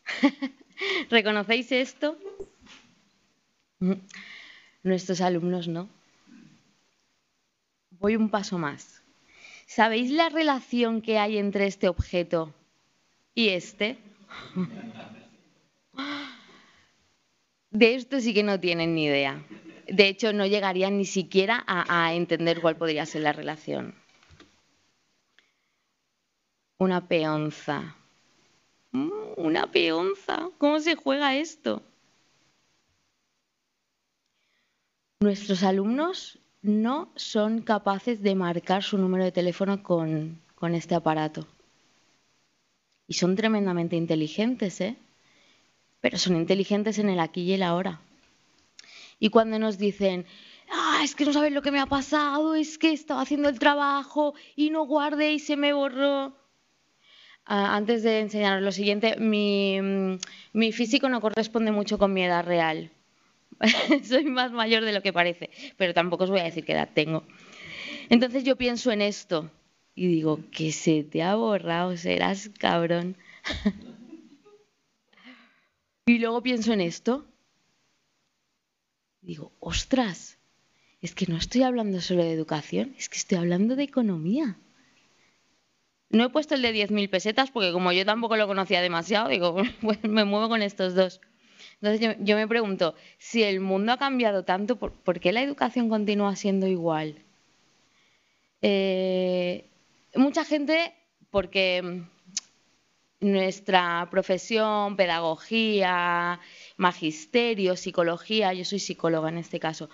¿Reconocéis 1.09 1.71
esto? 1.71 2.17
Nuestros 4.83 5.21
alumnos 5.21 5.67
no. 5.67 5.89
Voy 7.91 8.15
un 8.15 8.29
paso 8.29 8.57
más. 8.57 9.01
¿Sabéis 9.65 10.11
la 10.11 10.29
relación 10.29 11.01
que 11.01 11.19
hay 11.19 11.37
entre 11.37 11.67
este 11.67 11.89
objeto 11.89 12.53
y 13.35 13.49
este? 13.49 13.97
De 17.71 17.95
esto 17.95 18.19
sí 18.19 18.33
que 18.33 18.43
no 18.43 18.59
tienen 18.59 18.95
ni 18.95 19.05
idea. 19.05 19.43
De 19.87 20.07
hecho, 20.07 20.33
no 20.33 20.45
llegarían 20.45 20.97
ni 20.97 21.05
siquiera 21.05 21.63
a, 21.67 22.13
entender 22.13 22.61
cuál 22.61 22.77
podría 22.77 23.05
ser 23.05 23.21
la 23.21 23.33
relación. 23.33 23.95
Una 26.77 27.07
peonza. 27.07 27.95
Mm, 28.91 29.11
una 29.37 29.71
peonza. 29.71 30.49
¿Cómo 30.57 30.79
se 30.79 30.95
juega 30.95 31.35
esto? 31.35 31.83
Nuestros 35.19 35.63
alumnos 35.63 36.37
no 36.61 37.09
son 37.15 37.63
capaces 37.63 38.21
de 38.21 38.35
marcar 38.35 38.83
su 38.83 38.99
número 38.99 39.23
de 39.23 39.31
teléfono 39.31 39.81
con, 39.81 40.39
este 40.75 40.93
aparato. 40.93 41.47
Y 43.07 43.15
son 43.15 43.35
tremendamente 43.35 43.95
inteligentes, 43.95 44.79
¿eh? 44.79 44.95
Pero 46.01 46.19
son 46.19 46.35
inteligentes 46.35 46.99
en 46.99 47.09
el 47.09 47.19
aquí 47.19 47.41
y 47.41 47.53
el 47.53 47.63
ahora. 47.63 47.99
Y 49.19 49.29
cuando 49.29 49.57
nos 49.57 49.79
dicen, 49.79 50.27
ah, 50.71 51.01
es 51.03 51.15
que 51.15 51.25
no 51.25 51.33
sabes 51.33 51.51
lo 51.51 51.63
que 51.63 51.71
me 51.71 51.79
ha 51.79 51.87
pasado, 51.87 52.53
es 52.53 52.77
que 52.77 52.91
estaba 52.91 53.21
haciendo 53.21 53.49
el 53.49 53.57
trabajo 53.57 54.35
y 54.55 54.69
no 54.69 54.85
guardé 54.85 55.31
y 55.31 55.39
se 55.39 55.57
me 55.57 55.73
borró. 55.73 56.37
Ah, 57.43 57.75
antes 57.75 58.03
de 58.03 58.19
enseñaros 58.19 58.61
lo 58.61 58.71
siguiente, 58.71 59.15
mi, 59.17 59.79
mi 60.53 60.71
físico 60.71 61.09
no 61.09 61.21
corresponde 61.21 61.71
mucho 61.71 61.97
con 61.97 62.13
mi 62.13 62.23
edad 62.23 62.45
real. 62.45 62.91
soy 64.03 64.25
más 64.25 64.51
mayor 64.51 64.83
de 64.83 64.93
lo 64.93 65.01
que 65.01 65.13
parece, 65.13 65.49
pero 65.77 65.93
tampoco 65.93 66.25
os 66.25 66.29
voy 66.29 66.39
a 66.39 66.45
decir 66.45 66.65
qué 66.65 66.73
edad 66.73 66.89
tengo. 66.93 67.23
Entonces 68.09 68.43
yo 68.43 68.55
pienso 68.55 68.91
en 68.91 69.01
esto 69.01 69.49
y 69.95 70.07
digo, 70.07 70.39
que 70.51 70.71
se 70.71 71.03
te 71.03 71.23
ha 71.23 71.35
borrado, 71.35 71.97
serás 71.97 72.49
cabrón. 72.59 73.17
y 76.05 76.19
luego 76.19 76.43
pienso 76.43 76.71
en 76.71 76.81
esto. 76.81 77.25
Digo, 79.21 79.51
ostras, 79.59 80.37
es 81.01 81.15
que 81.15 81.25
no 81.25 81.37
estoy 81.37 81.63
hablando 81.63 81.99
solo 81.99 82.23
de 82.23 82.31
educación, 82.31 82.93
es 82.97 83.09
que 83.09 83.17
estoy 83.17 83.39
hablando 83.39 83.75
de 83.75 83.83
economía. 83.83 84.57
No 86.09 86.23
he 86.23 86.29
puesto 86.29 86.55
el 86.55 86.61
de 86.61 86.73
10.000 86.73 87.09
pesetas 87.09 87.51
porque 87.51 87.73
como 87.73 87.91
yo 87.91 88.05
tampoco 88.05 88.37
lo 88.37 88.47
conocía 88.47 88.81
demasiado, 88.81 89.29
digo, 89.29 89.57
pues 89.81 90.01
me 90.03 90.25
muevo 90.25 90.47
con 90.47 90.61
estos 90.61 90.95
dos. 90.95 91.19
Entonces 91.81 92.17
yo, 92.19 92.35
me 92.35 92.47
pregunto, 92.47 92.95
si 93.17 93.43
el 93.43 93.59
mundo 93.59 93.91
ha 93.91 93.97
cambiado 93.97 94.43
tanto, 94.43 94.77
¿por, 94.77 95.19
qué 95.19 95.31
la 95.31 95.41
educación 95.41 95.89
continúa 95.89 96.35
siendo 96.35 96.67
igual? 96.67 97.23
Eh, 98.61 99.65
mucha 100.15 100.43
gente, 100.43 100.93
porque 101.29 102.03
nuestra 103.19 104.07
profesión, 104.11 104.95
pedagogía, 104.95 106.39
magisterio, 106.77 107.75
psicología, 107.75 108.53
yo 108.53 108.65
soy 108.65 108.79
psicóloga 108.79 109.29
en 109.29 109.37
este 109.37 109.59
caso, 109.59 109.89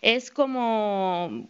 es 0.00 0.30
como 0.30 1.48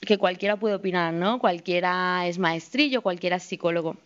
que 0.00 0.18
cualquiera 0.18 0.56
puede 0.58 0.74
opinar, 0.74 1.12
¿no? 1.12 1.38
Cualquiera 1.38 2.26
es 2.26 2.38
maestrillo, 2.38 3.02
cualquiera 3.02 3.36
es 3.36 3.42
psicólogo. 3.42 3.96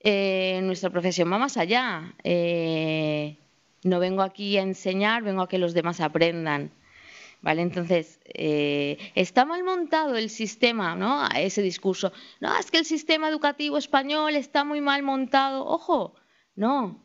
Eh, 0.00 0.60
nuestra 0.62 0.90
profesión 0.90 1.32
va 1.32 1.38
más 1.38 1.56
allá. 1.56 2.14
Eh, 2.22 3.36
no 3.84 4.00
vengo 4.00 4.22
aquí 4.22 4.58
a 4.58 4.62
enseñar, 4.62 5.22
vengo 5.22 5.42
a 5.42 5.48
que 5.48 5.58
los 5.58 5.74
demás 5.74 6.00
aprendan. 6.00 6.72
¿Vale? 7.40 7.62
Entonces, 7.62 8.18
eh, 8.24 8.98
está 9.14 9.44
mal 9.44 9.62
montado 9.62 10.16
el 10.16 10.28
sistema, 10.28 10.96
¿no? 10.96 11.24
Ese 11.36 11.62
discurso. 11.62 12.12
No, 12.40 12.56
es 12.58 12.70
que 12.72 12.78
el 12.78 12.84
sistema 12.84 13.28
educativo 13.28 13.78
español 13.78 14.34
está 14.34 14.64
muy 14.64 14.80
mal 14.80 15.04
montado. 15.04 15.64
Ojo, 15.64 16.14
no. 16.56 17.04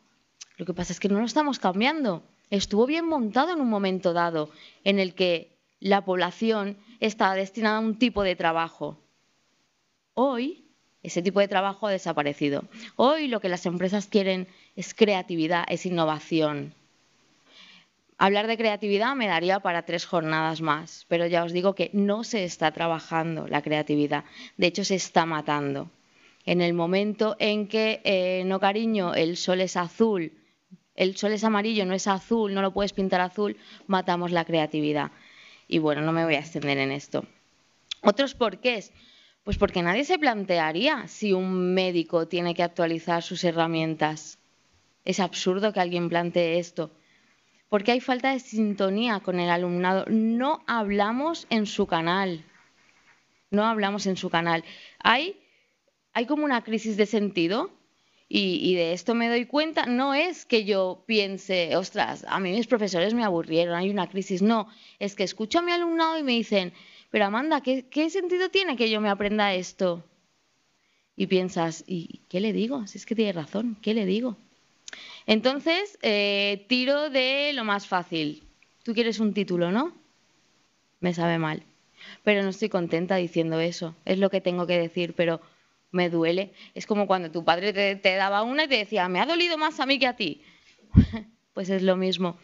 Lo 0.56 0.66
que 0.66 0.74
pasa 0.74 0.92
es 0.92 0.98
que 0.98 1.08
no 1.08 1.20
lo 1.20 1.24
estamos 1.24 1.60
cambiando. 1.60 2.24
Estuvo 2.50 2.84
bien 2.86 3.06
montado 3.06 3.52
en 3.52 3.60
un 3.60 3.68
momento 3.68 4.12
dado 4.12 4.50
en 4.82 4.98
el 4.98 5.14
que 5.14 5.56
la 5.78 6.04
población 6.04 6.78
estaba 6.98 7.34
destinada 7.34 7.76
a 7.76 7.80
un 7.80 7.98
tipo 7.98 8.22
de 8.24 8.34
trabajo. 8.34 8.98
Hoy, 10.14 10.63
ese 11.04 11.22
tipo 11.22 11.38
de 11.38 11.48
trabajo 11.48 11.86
ha 11.86 11.92
desaparecido. 11.92 12.64
Hoy 12.96 13.28
lo 13.28 13.40
que 13.40 13.50
las 13.50 13.66
empresas 13.66 14.06
quieren 14.06 14.48
es 14.74 14.94
creatividad, 14.94 15.64
es 15.68 15.86
innovación. 15.86 16.74
Hablar 18.16 18.46
de 18.46 18.56
creatividad 18.56 19.14
me 19.14 19.26
daría 19.26 19.60
para 19.60 19.84
tres 19.84 20.06
jornadas 20.06 20.60
más, 20.60 21.04
pero 21.08 21.26
ya 21.26 21.44
os 21.44 21.52
digo 21.52 21.74
que 21.74 21.90
no 21.92 22.24
se 22.24 22.44
está 22.44 22.70
trabajando 22.72 23.46
la 23.46 23.60
creatividad, 23.60 24.24
de 24.56 24.66
hecho 24.66 24.84
se 24.84 24.94
está 24.94 25.26
matando. 25.26 25.90
En 26.46 26.60
el 26.60 26.74
momento 26.74 27.36
en 27.38 27.68
que, 27.68 28.00
eh, 28.04 28.44
no 28.46 28.60
cariño, 28.60 29.14
el 29.14 29.36
sol 29.36 29.60
es 29.60 29.76
azul, 29.76 30.32
el 30.94 31.16
sol 31.16 31.32
es 31.32 31.44
amarillo, 31.44 31.84
no 31.84 31.94
es 31.94 32.06
azul, 32.06 32.54
no 32.54 32.62
lo 32.62 32.72
puedes 32.72 32.92
pintar 32.92 33.20
azul, 33.20 33.56
matamos 33.86 34.30
la 34.30 34.44
creatividad. 34.44 35.10
Y 35.68 35.78
bueno, 35.78 36.02
no 36.02 36.12
me 36.12 36.24
voy 36.24 36.36
a 36.36 36.40
extender 36.40 36.78
en 36.78 36.92
esto. 36.92 37.26
Otros 38.02 38.34
porqués. 38.34 38.92
Pues 39.44 39.58
porque 39.58 39.82
nadie 39.82 40.04
se 40.04 40.18
plantearía 40.18 41.06
si 41.06 41.32
un 41.32 41.74
médico 41.74 42.26
tiene 42.26 42.54
que 42.54 42.62
actualizar 42.62 43.22
sus 43.22 43.44
herramientas. 43.44 44.38
Es 45.04 45.20
absurdo 45.20 45.72
que 45.72 45.80
alguien 45.80 46.08
plantee 46.08 46.58
esto 46.58 46.90
porque 47.74 47.90
hay 47.90 47.98
falta 47.98 48.30
de 48.30 48.38
sintonía 48.38 49.18
con 49.18 49.40
el 49.40 49.50
alumnado. 49.50 50.04
No 50.08 50.62
hablamos 50.68 51.48
en 51.50 51.66
su 51.66 51.88
canal. 51.88 52.44
No 53.50 53.64
hablamos 53.64 54.06
en 54.06 54.16
su 54.16 54.30
canal. 54.30 54.62
Hay, 55.00 55.36
hay 56.12 56.26
como 56.26 56.44
una 56.44 56.62
crisis 56.62 56.96
de 56.96 57.06
sentido 57.06 57.72
y, 58.28 58.60
y, 58.62 58.76
de 58.76 58.92
esto 58.92 59.16
me 59.16 59.28
doy 59.28 59.46
cuenta. 59.46 59.86
No 59.86 60.14
es 60.14 60.46
que 60.46 60.64
yo 60.64 61.02
piense, 61.06 61.76
ostras, 61.76 62.24
a 62.28 62.38
mí 62.38 62.52
mis 62.52 62.68
profesores 62.68 63.12
me 63.12 63.24
aburrieron, 63.24 63.74
hay 63.74 63.90
una 63.90 64.08
crisis. 64.08 64.40
No, 64.40 64.68
es 65.00 65.16
que 65.16 65.24
escucho 65.24 65.58
a 65.58 65.62
mi 65.62 65.72
alumnado 65.72 66.16
y 66.16 66.22
me 66.22 66.30
dicen, 66.30 66.72
pero 67.14 67.26
Amanda, 67.26 67.60
¿qué, 67.60 67.86
qué 67.86 68.10
sentido 68.10 68.48
tiene 68.48 68.74
que 68.74 68.90
yo 68.90 69.00
me 69.00 69.08
aprenda 69.08 69.54
esto? 69.54 70.02
Y 71.14 71.28
piensas, 71.28 71.84
¿y 71.86 72.22
qué 72.28 72.40
le 72.40 72.52
digo? 72.52 72.88
Si 72.88 72.98
es 72.98 73.06
que 73.06 73.14
tiene 73.14 73.32
razón, 73.32 73.76
¿qué 73.80 73.94
le 73.94 74.04
digo? 74.04 74.36
Entonces, 75.24 75.96
eh, 76.02 76.66
tiro 76.68 77.10
de 77.10 77.52
lo 77.52 77.62
más 77.62 77.86
fácil. 77.86 78.42
Tú 78.82 78.94
quieres 78.94 79.20
un 79.20 79.32
título, 79.32 79.70
¿no? 79.70 79.94
Me 80.98 81.14
sabe 81.14 81.38
mal. 81.38 81.62
Pero 82.24 82.42
no 82.42 82.48
estoy 82.48 82.68
contenta 82.68 83.14
diciendo 83.14 83.60
eso. 83.60 83.94
Es 84.04 84.18
lo 84.18 84.28
que 84.28 84.40
tengo 84.40 84.66
que 84.66 84.76
decir, 84.76 85.14
pero 85.14 85.40
me 85.92 86.10
duele. 86.10 86.50
Es 86.74 86.84
como 86.84 87.06
cuando 87.06 87.30
tu 87.30 87.44
padre 87.44 87.94
te, 87.94 88.14
daba 88.16 88.42
una 88.42 88.64
y 88.64 88.68
te 88.68 88.78
decía, 88.78 89.08
me 89.08 89.20
ha 89.20 89.26
dolido 89.26 89.56
más 89.56 89.78
a 89.78 89.86
mí 89.86 90.00
que 90.00 90.08
a 90.08 90.16
ti. 90.16 90.42
pues 91.54 91.70
es 91.70 91.82
lo 91.82 91.94
mismo. 91.94 92.38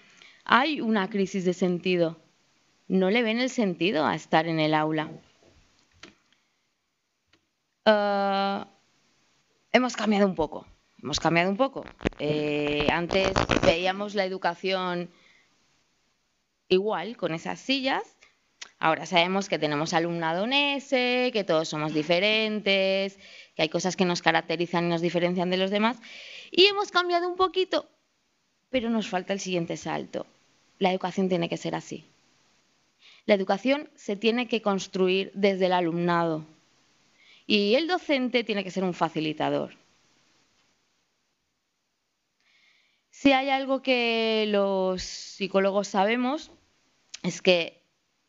Hay 0.45 0.81
una 0.81 1.11
crisis 1.11 1.45
de 1.45 1.55
sentido. 1.55 2.21
No 2.91 3.09
le 3.09 3.23
ven 3.23 3.39
el 3.39 3.51
sentido 3.51 4.05
a 4.05 4.15
estar 4.15 4.47
en 4.47 4.61
el 4.61 4.75
aula. 4.75 5.11
Ah, 7.87 8.69
hemos 9.73 9.97
cambiado 9.97 10.27
un 10.27 10.35
poco 10.35 10.67
hemos 11.03 11.21
cambiado 11.21 11.51
un 11.51 11.57
poco. 11.57 11.85
Eh, 12.19 12.87
antes 12.91 13.33
veíamos 13.63 14.15
la 14.15 14.25
educación 14.25 15.11
igual, 16.69 17.17
con 17.17 17.35
esas 17.35 17.61
sillas. 17.61 18.03
Ahora 18.79 19.07
sabemos 19.07 19.49
que 19.49 19.59
tenemos 19.59 19.93
alumnado 19.93 20.45
en 20.45 20.53
ese, 20.53 21.31
que 21.33 21.45
todos 21.45 21.69
somos 21.69 21.93
diferentes, 21.93 23.19
que 23.55 23.63
hay 23.63 23.69
cosas 23.69 23.97
que 23.97 24.05
nos 24.05 24.23
caracterizan 24.23 24.87
y 24.87 24.89
nos 24.89 25.01
diferencian 25.03 25.51
de 25.51 25.59
los 25.59 25.71
demás. 25.71 25.99
Y 26.51 26.67
hemos 26.67 26.91
cambiado 26.91 27.29
un 27.29 27.37
poquito, 27.37 27.89
pero 28.71 28.89
nos 28.89 29.09
falta 29.09 29.33
el 29.33 29.41
siguiente 29.41 29.77
salto. 29.77 30.27
La 30.79 30.91
educación 30.91 31.29
tiene 31.29 31.49
que 31.49 31.59
ser 31.59 31.75
así. 31.75 32.07
La 33.27 33.35
educación 33.35 33.91
se 33.95 34.17
tiene 34.17 34.49
que 34.49 34.63
construir 34.63 35.31
desde 35.35 35.67
el 35.67 35.73
alumnado. 35.73 36.45
Y 37.47 37.75
el 37.75 37.87
docente 37.87 38.45
tiene 38.45 38.65
que 38.65 38.71
ser 38.71 38.85
un 38.85 38.95
facilitador. 38.95 39.75
Si 43.11 43.33
hay 43.33 43.51
algo 43.51 43.83
que 43.83 44.47
los 44.49 45.03
psicólogos 45.03 45.89
sabemos, 45.89 46.51
es 47.23 47.43
que 47.43 47.83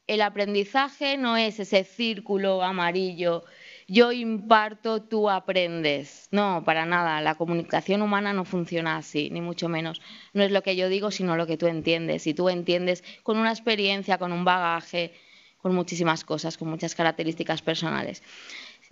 el 0.08 0.22
aprendizaje 0.22 1.18
no 1.18 1.38
es 1.38 1.60
ese 1.60 1.86
círculo 1.86 2.62
amarillo, 2.62 3.46
yo 3.92 4.14
imparto, 4.14 5.02
tú 5.02 5.30
aprendes. 5.30 6.30
No, 6.32 6.64
para 6.64 6.86
nada, 6.86 7.20
la 7.20 7.36
comunicación 7.36 8.02
humana 8.02 8.32
no 8.32 8.46
funciona 8.46 8.96
así, 8.96 9.30
ni 9.32 9.42
mucho 9.42 9.68
menos. 9.68 10.02
No 10.32 10.44
es 10.44 10.52
lo 10.52 10.64
que 10.64 10.78
yo 10.78 10.88
digo, 10.88 11.12
sino 11.12 11.36
lo 11.36 11.46
que 11.46 11.58
tú 11.58 11.68
entiendes. 11.68 12.26
Y 12.26 12.34
tú 12.34 12.48
entiendes 12.48 13.04
con 13.24 13.38
una 13.38 13.52
experiencia, 13.52 14.18
con 14.18 14.32
un 14.32 14.46
bagaje, 14.46 15.14
con 15.58 15.76
muchísimas 15.76 16.24
cosas, 16.24 16.58
con 16.58 16.70
muchas 16.70 16.96
características 16.96 17.62
personales. 17.62 18.24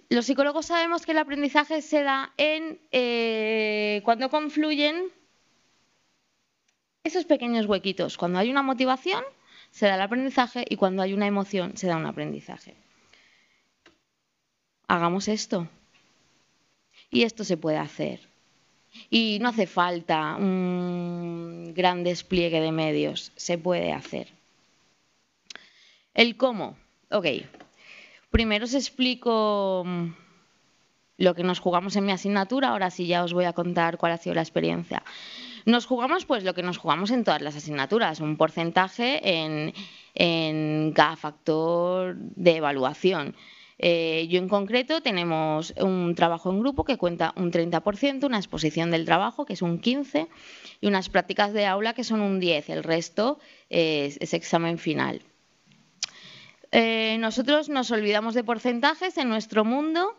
Los 0.09 0.25
psicólogos 0.25 0.65
sabemos 0.65 1.05
que 1.05 1.13
el 1.13 1.19
aprendizaje 1.19 1.81
se 1.81 2.03
da 2.03 2.33
en 2.35 2.81
eh, 2.91 4.01
cuando 4.03 4.29
confluyen 4.29 5.13
esos 7.05 7.23
pequeños 7.23 7.67
huequitos. 7.67 8.17
Cuando 8.17 8.39
hay 8.39 8.51
una 8.51 8.63
motivación, 8.63 9.23
se 9.71 9.85
da 9.85 9.95
el 9.95 10.01
aprendizaje 10.01 10.65
y 10.69 10.75
cuando 10.75 11.03
hay 11.03 11.13
una 11.13 11.25
emoción, 11.25 11.77
se 11.77 11.87
da 11.87 11.95
un 11.95 12.05
aprendizaje. 12.05 12.88
Hagamos 14.89 15.27
esto. 15.27 15.67
Y 17.11 17.21
esto 17.21 17.43
se 17.43 17.57
puede 17.57 17.77
hacer. 17.77 18.19
Y 19.11 19.37
no 19.39 19.49
hace 19.49 19.67
falta 19.67 20.35
un 20.35 21.73
gran 21.75 22.03
despliegue 22.03 22.59
de 22.59 22.71
medios, 22.71 23.31
se 23.35 23.59
puede 23.59 23.93
hacer. 23.93 24.27
El 26.15 26.37
cómo. 26.37 26.75
Ok. 27.11 27.27
Primero 28.31 28.65
os 28.65 28.73
explico 28.73 29.83
mm, 29.85 30.07
lo 31.17 31.35
que 31.35 31.43
nos 31.43 31.59
jugamos 31.59 31.95
en 31.95 32.05
mi 32.07 32.11
asignatura, 32.11 32.69
ahora 32.69 32.89
sí 32.89 33.05
ya 33.05 33.23
os 33.23 33.33
voy 33.33 33.45
a 33.45 33.53
contar 33.53 33.99
cuál 33.99 34.13
ha 34.13 34.17
sido 34.17 34.33
la 34.33 34.41
experiencia. 34.41 35.03
Nos 35.65 35.85
jugamos 35.85 36.25
pues 36.25 36.43
lo 36.43 36.55
que 36.55 36.63
nos 36.63 36.79
jugamos 36.79 37.11
en 37.11 37.23
todas 37.23 37.43
las 37.43 37.55
asignaturas, 37.55 38.21
un 38.21 38.37
porcentaje 38.37 39.21
en, 40.15 40.93
cada 40.93 41.15
factor 41.15 42.15
de 42.15 42.55
evaluación. 42.55 43.35
Eh, 43.81 44.27
yo 44.29 44.39
en 44.39 44.49
concreto 44.49 45.01
tenemos 45.01 45.73
un 45.81 46.13
trabajo 46.13 46.51
en 46.51 46.59
grupo 46.59 46.83
que 46.83 46.97
cuenta 46.97 47.33
un 47.37 47.49
30%, 47.49 48.25
una 48.25 48.37
exposición 48.37 48.91
del 48.91 49.05
trabajo 49.05 49.45
que 49.45 49.53
es 49.53 49.61
un 49.61 49.81
15% 49.81 50.27
y 50.81 50.87
unas 50.87 51.07
prácticas 51.07 51.53
de 51.53 51.65
aula 51.65 51.93
que 51.93 52.03
son 52.03 52.21
un 52.21 52.41
10%. 52.41 52.65
El 52.67 52.83
resto 52.83 53.39
es, 53.69 54.33
examen 54.33 54.77
final. 54.77 55.21
Eh, 56.71 57.17
nosotros 57.19 57.69
nos 57.69 57.89
olvidamos 57.91 58.35
de 58.35 58.43
porcentajes 58.43 59.17
en 59.17 59.29
nuestro 59.29 59.63
mundo 59.63 60.13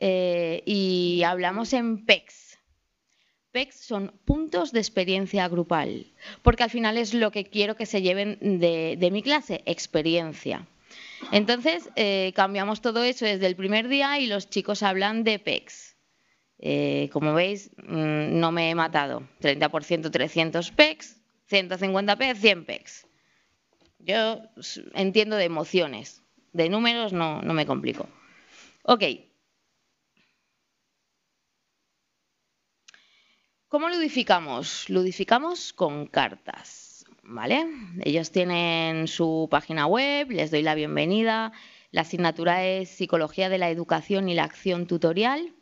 eh, 0.00 0.62
y 0.66 1.22
hablamos 1.24 1.72
en 1.72 2.04
PECs. 2.04 2.58
PECs 3.52 3.76
son 3.76 4.12
puntos 4.24 4.72
de 4.72 4.80
experiencia 4.80 5.46
grupal, 5.46 6.12
porque 6.42 6.64
al 6.64 6.70
final 6.70 6.98
es 6.98 7.14
lo 7.14 7.30
que 7.30 7.44
quiero 7.44 7.76
que 7.76 7.86
se 7.86 8.02
lleven 8.02 8.36
de, 8.40 9.08
mi 9.12 9.22
clase, 9.22 9.62
experiencia. 9.64 10.66
Entonces, 11.32 11.90
eh, 11.96 12.32
cambiamos 12.34 12.80
todo 12.80 13.02
eso 13.02 13.24
desde 13.24 13.46
el 13.46 13.56
primer 13.56 13.88
día 13.88 14.18
y 14.18 14.26
los 14.26 14.48
chicos 14.48 14.82
hablan 14.82 15.24
de 15.24 15.38
PECs. 15.38 15.96
Eh, 16.58 17.10
como 17.12 17.34
veis, 17.34 17.70
mm, 17.76 18.38
no 18.38 18.52
me 18.52 18.70
he 18.70 18.74
matado. 18.74 19.28
30% 19.40 20.10
300 20.10 20.70
PECs, 20.70 21.20
150 21.46 22.16
PECs, 22.16 22.40
100 22.40 22.64
PECs. 22.64 23.06
Yo 23.98 24.42
entiendo 24.94 25.36
de 25.36 25.44
emociones, 25.44 26.22
de 26.52 26.68
números 26.68 27.12
no, 27.12 27.42
no 27.42 27.54
me 27.54 27.66
complico. 27.66 28.08
Ok, 28.82 29.02
¿Cómo 33.74 33.88
ludificamos? 33.88 34.88
Ludificamos 34.88 35.72
con 35.72 36.06
cartas, 36.06 36.83
¿vale? 37.26 37.66
Ellos 38.02 38.30
tienen 38.30 39.08
su 39.08 39.48
página 39.50 39.86
web, 39.86 40.30
les 40.30 40.50
doy 40.50 40.62
la 40.62 40.74
bienvenida. 40.74 41.52
La 41.90 42.02
asignatura 42.02 42.64
es 42.64 42.88
Psicología 42.88 43.48
de 43.48 43.58
la 43.58 43.70
Educación 43.70 44.28
y 44.28 44.34
la 44.34 44.44
Acción 44.44 44.86
Tutorial. 44.86 45.54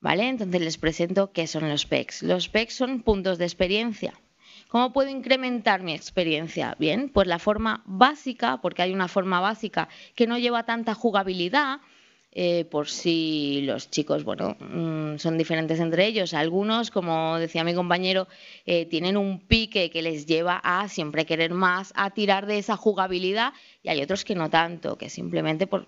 ¿Vale? 0.00 0.28
Entonces 0.28 0.60
les 0.60 0.78
presento 0.78 1.32
qué 1.32 1.46
son 1.46 1.68
los 1.68 1.86
PECs. 1.86 2.22
Los 2.22 2.48
PECs 2.48 2.74
son 2.74 3.02
puntos 3.02 3.38
de 3.38 3.44
experiencia. 3.44 4.14
¿Cómo 4.68 4.92
puedo 4.92 5.10
incrementar 5.10 5.82
mi 5.82 5.94
experiencia? 5.94 6.76
Bien, 6.78 7.08
pues 7.08 7.26
la 7.26 7.38
forma 7.38 7.82
básica, 7.86 8.60
porque 8.60 8.82
hay 8.82 8.92
una 8.92 9.08
forma 9.08 9.40
básica 9.40 9.88
que 10.14 10.26
no 10.26 10.38
lleva 10.38 10.64
tanta 10.64 10.94
jugabilidad, 10.94 11.80
eh, 12.32 12.66
por 12.66 12.88
si 12.88 13.62
los 13.62 13.90
chicos, 13.90 14.22
bueno, 14.22 14.56
mm, 14.60 15.16
son 15.18 15.38
diferentes 15.38 15.80
entre 15.80 16.06
ellos. 16.06 16.34
Algunos, 16.34 16.90
como 16.90 17.38
decía 17.38 17.64
mi 17.64 17.74
compañero, 17.74 18.28
eh, 18.66 18.86
tienen 18.86 19.16
un 19.16 19.40
pique 19.40 19.90
que 19.90 20.02
les 20.02 20.26
lleva 20.26 20.60
a 20.62 20.88
siempre 20.88 21.26
querer 21.26 21.52
más, 21.52 21.92
a 21.96 22.10
tirar 22.10 22.46
de 22.46 22.58
esa 22.58 22.76
jugabilidad, 22.76 23.52
y 23.82 23.88
hay 23.88 24.02
otros 24.02 24.24
que 24.24 24.34
no 24.34 24.50
tanto, 24.50 24.96
que 24.96 25.08
simplemente 25.10 25.66
por, 25.66 25.86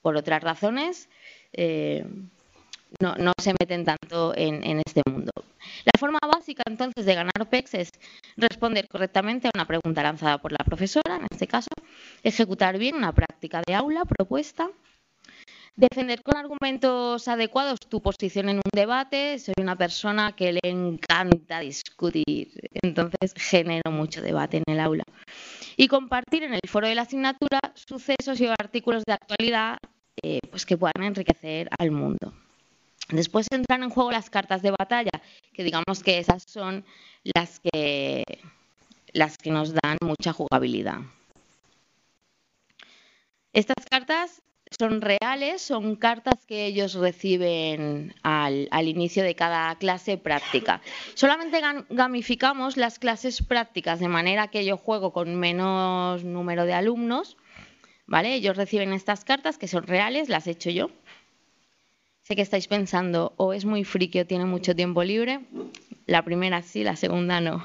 por 0.00 0.16
otras 0.16 0.42
razones 0.42 1.08
eh, 1.52 2.04
no, 3.00 3.16
no, 3.16 3.32
se 3.40 3.54
meten 3.58 3.84
tanto 3.84 4.34
en, 4.36 4.64
en 4.64 4.80
este 4.84 5.02
mundo. 5.10 5.32
La 5.84 5.98
forma 5.98 6.18
básica 6.20 6.62
entonces 6.66 7.04
de 7.04 7.14
ganar 7.14 7.48
PEX 7.50 7.74
es 7.74 7.90
responder 8.36 8.86
correctamente 8.88 9.48
a 9.48 9.50
una 9.54 9.66
pregunta 9.66 10.02
lanzada 10.02 10.38
por 10.38 10.52
la 10.52 10.64
profesora, 10.64 11.16
en 11.16 11.26
este 11.30 11.46
caso, 11.46 11.70
ejecutar 12.22 12.78
bien 12.78 12.96
una 12.96 13.12
práctica 13.12 13.62
de 13.66 13.74
aula 13.74 14.04
propuesta, 14.04 14.70
defender 15.76 16.22
con 16.22 16.36
argumentos 16.36 17.28
adecuados 17.28 17.80
tu 17.80 18.00
posición 18.00 18.48
en 18.48 18.56
un 18.56 18.70
debate. 18.72 19.38
Soy 19.38 19.54
una 19.58 19.76
persona 19.76 20.32
que 20.32 20.52
le 20.52 20.60
encanta 20.62 21.60
discutir, 21.60 22.52
entonces 22.82 23.34
genero 23.36 23.90
mucho 23.90 24.22
debate 24.22 24.58
en 24.58 24.74
el 24.74 24.80
aula. 24.80 25.04
Y 25.76 25.88
compartir 25.88 26.42
en 26.42 26.54
el 26.54 26.60
foro 26.68 26.86
de 26.86 26.94
la 26.94 27.02
asignatura 27.02 27.60
sucesos 27.74 28.40
y 28.40 28.46
artículos 28.46 29.04
de 29.06 29.14
actualidad 29.14 29.78
eh, 30.22 30.40
pues 30.50 30.66
que 30.66 30.76
puedan 30.76 31.02
enriquecer 31.02 31.68
al 31.78 31.90
mundo. 31.90 32.34
Después 33.08 33.46
entran 33.50 33.82
en 33.82 33.90
juego 33.90 34.12
las 34.12 34.30
cartas 34.30 34.62
de 34.62 34.70
batalla, 34.70 35.10
que 35.52 35.64
digamos 35.64 36.02
que 36.02 36.18
esas 36.18 36.44
son 36.46 36.84
las 37.24 37.60
que, 37.60 38.24
las 39.12 39.36
que 39.36 39.50
nos 39.50 39.74
dan 39.74 39.98
mucha 40.02 40.32
jugabilidad. 40.32 41.00
Estas 43.52 43.84
cartas 43.90 44.42
son 44.78 45.00
reales, 45.00 45.62
son 45.62 45.96
cartas 45.96 46.44
que 46.46 46.66
ellos 46.66 46.94
reciben 46.94 48.14
al, 48.22 48.68
al, 48.70 48.88
inicio 48.88 49.22
de 49.22 49.34
cada 49.34 49.74
clase 49.76 50.18
práctica. 50.18 50.80
Solamente 51.14 51.60
gamificamos 51.90 52.76
las 52.76 52.98
clases 52.98 53.42
prácticas 53.42 54.00
de 54.00 54.08
manera 54.08 54.48
que 54.48 54.64
yo 54.64 54.76
juego 54.76 55.12
con 55.12 55.36
menos 55.36 56.24
número 56.24 56.64
de 56.64 56.74
alumnos. 56.74 57.36
¿vale? 58.06 58.34
Ellos 58.34 58.58
reciben 58.58 58.92
estas 58.92 59.24
cartas 59.24 59.56
que 59.56 59.68
son 59.68 59.84
reales, 59.84 60.28
las 60.28 60.46
he 60.46 60.52
hecho 60.52 60.70
yo. 60.70 60.90
Sé 62.22 62.36
que 62.36 62.42
estáis 62.42 62.68
pensando, 62.68 63.32
o 63.36 63.54
es 63.54 63.64
muy 63.64 63.84
friki 63.84 64.20
o 64.20 64.26
tiene 64.26 64.44
mucho 64.44 64.76
tiempo 64.76 65.02
libre. 65.02 65.40
La 66.06 66.22
primera 66.22 66.60
sí, 66.60 66.84
la 66.84 66.96
segunda 66.96 67.40
no. 67.40 67.64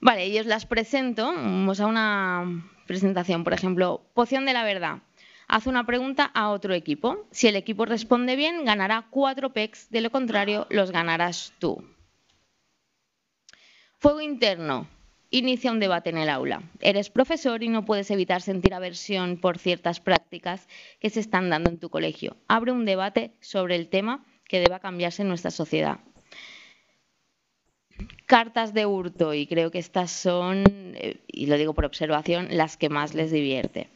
Vale, 0.00 0.24
ellos 0.24 0.46
las 0.46 0.66
presento. 0.66 1.26
Vamos 1.26 1.80
a 1.80 1.86
una 1.86 2.64
presentación, 2.86 3.44
por 3.44 3.52
ejemplo, 3.52 4.02
poción 4.12 4.44
de 4.44 4.54
la 4.54 4.64
verdad. 4.64 4.98
Haz 5.52 5.66
una 5.66 5.84
pregunta 5.84 6.26
a 6.26 6.50
otro 6.50 6.74
equipo. 6.74 7.26
Si 7.32 7.48
el 7.48 7.56
equipo 7.56 7.84
responde 7.84 8.36
bien, 8.36 8.64
ganará 8.64 9.08
cuatro 9.10 9.52
PECs, 9.52 9.90
de 9.90 10.00
lo 10.00 10.10
contrario, 10.10 10.68
los 10.70 10.92
ganarás 10.92 11.52
tú. 11.58 11.84
Fuego 13.98 14.20
interno 14.20 14.86
inicia 15.30 15.72
un 15.72 15.80
debate 15.80 16.10
en 16.10 16.18
el 16.18 16.28
aula. 16.28 16.62
Eres 16.80 17.10
profesor 17.10 17.64
y 17.64 17.68
no 17.68 17.84
puedes 17.84 18.12
evitar 18.12 18.42
sentir 18.42 18.74
aversión 18.74 19.38
por 19.38 19.58
ciertas 19.58 19.98
prácticas 19.98 20.68
que 21.00 21.10
se 21.10 21.18
están 21.18 21.50
dando 21.50 21.68
en 21.68 21.80
tu 21.80 21.90
colegio. 21.90 22.36
Abre 22.46 22.70
un 22.70 22.84
debate 22.84 23.34
sobre 23.40 23.74
el 23.74 23.88
tema 23.88 24.24
que 24.44 24.60
deba 24.60 24.78
cambiarse 24.78 25.22
en 25.22 25.28
nuestra 25.28 25.50
sociedad. 25.50 25.98
Cartas 28.26 28.72
de 28.72 28.86
hurto, 28.86 29.34
y 29.34 29.48
creo 29.48 29.72
que 29.72 29.80
estas 29.80 30.12
son, 30.12 30.62
eh, 30.94 31.16
y 31.26 31.46
lo 31.46 31.58
digo 31.58 31.74
por 31.74 31.86
observación, 31.86 32.46
las 32.52 32.76
que 32.76 32.88
más 32.88 33.14
les 33.14 33.32
divierte. 33.32 33.90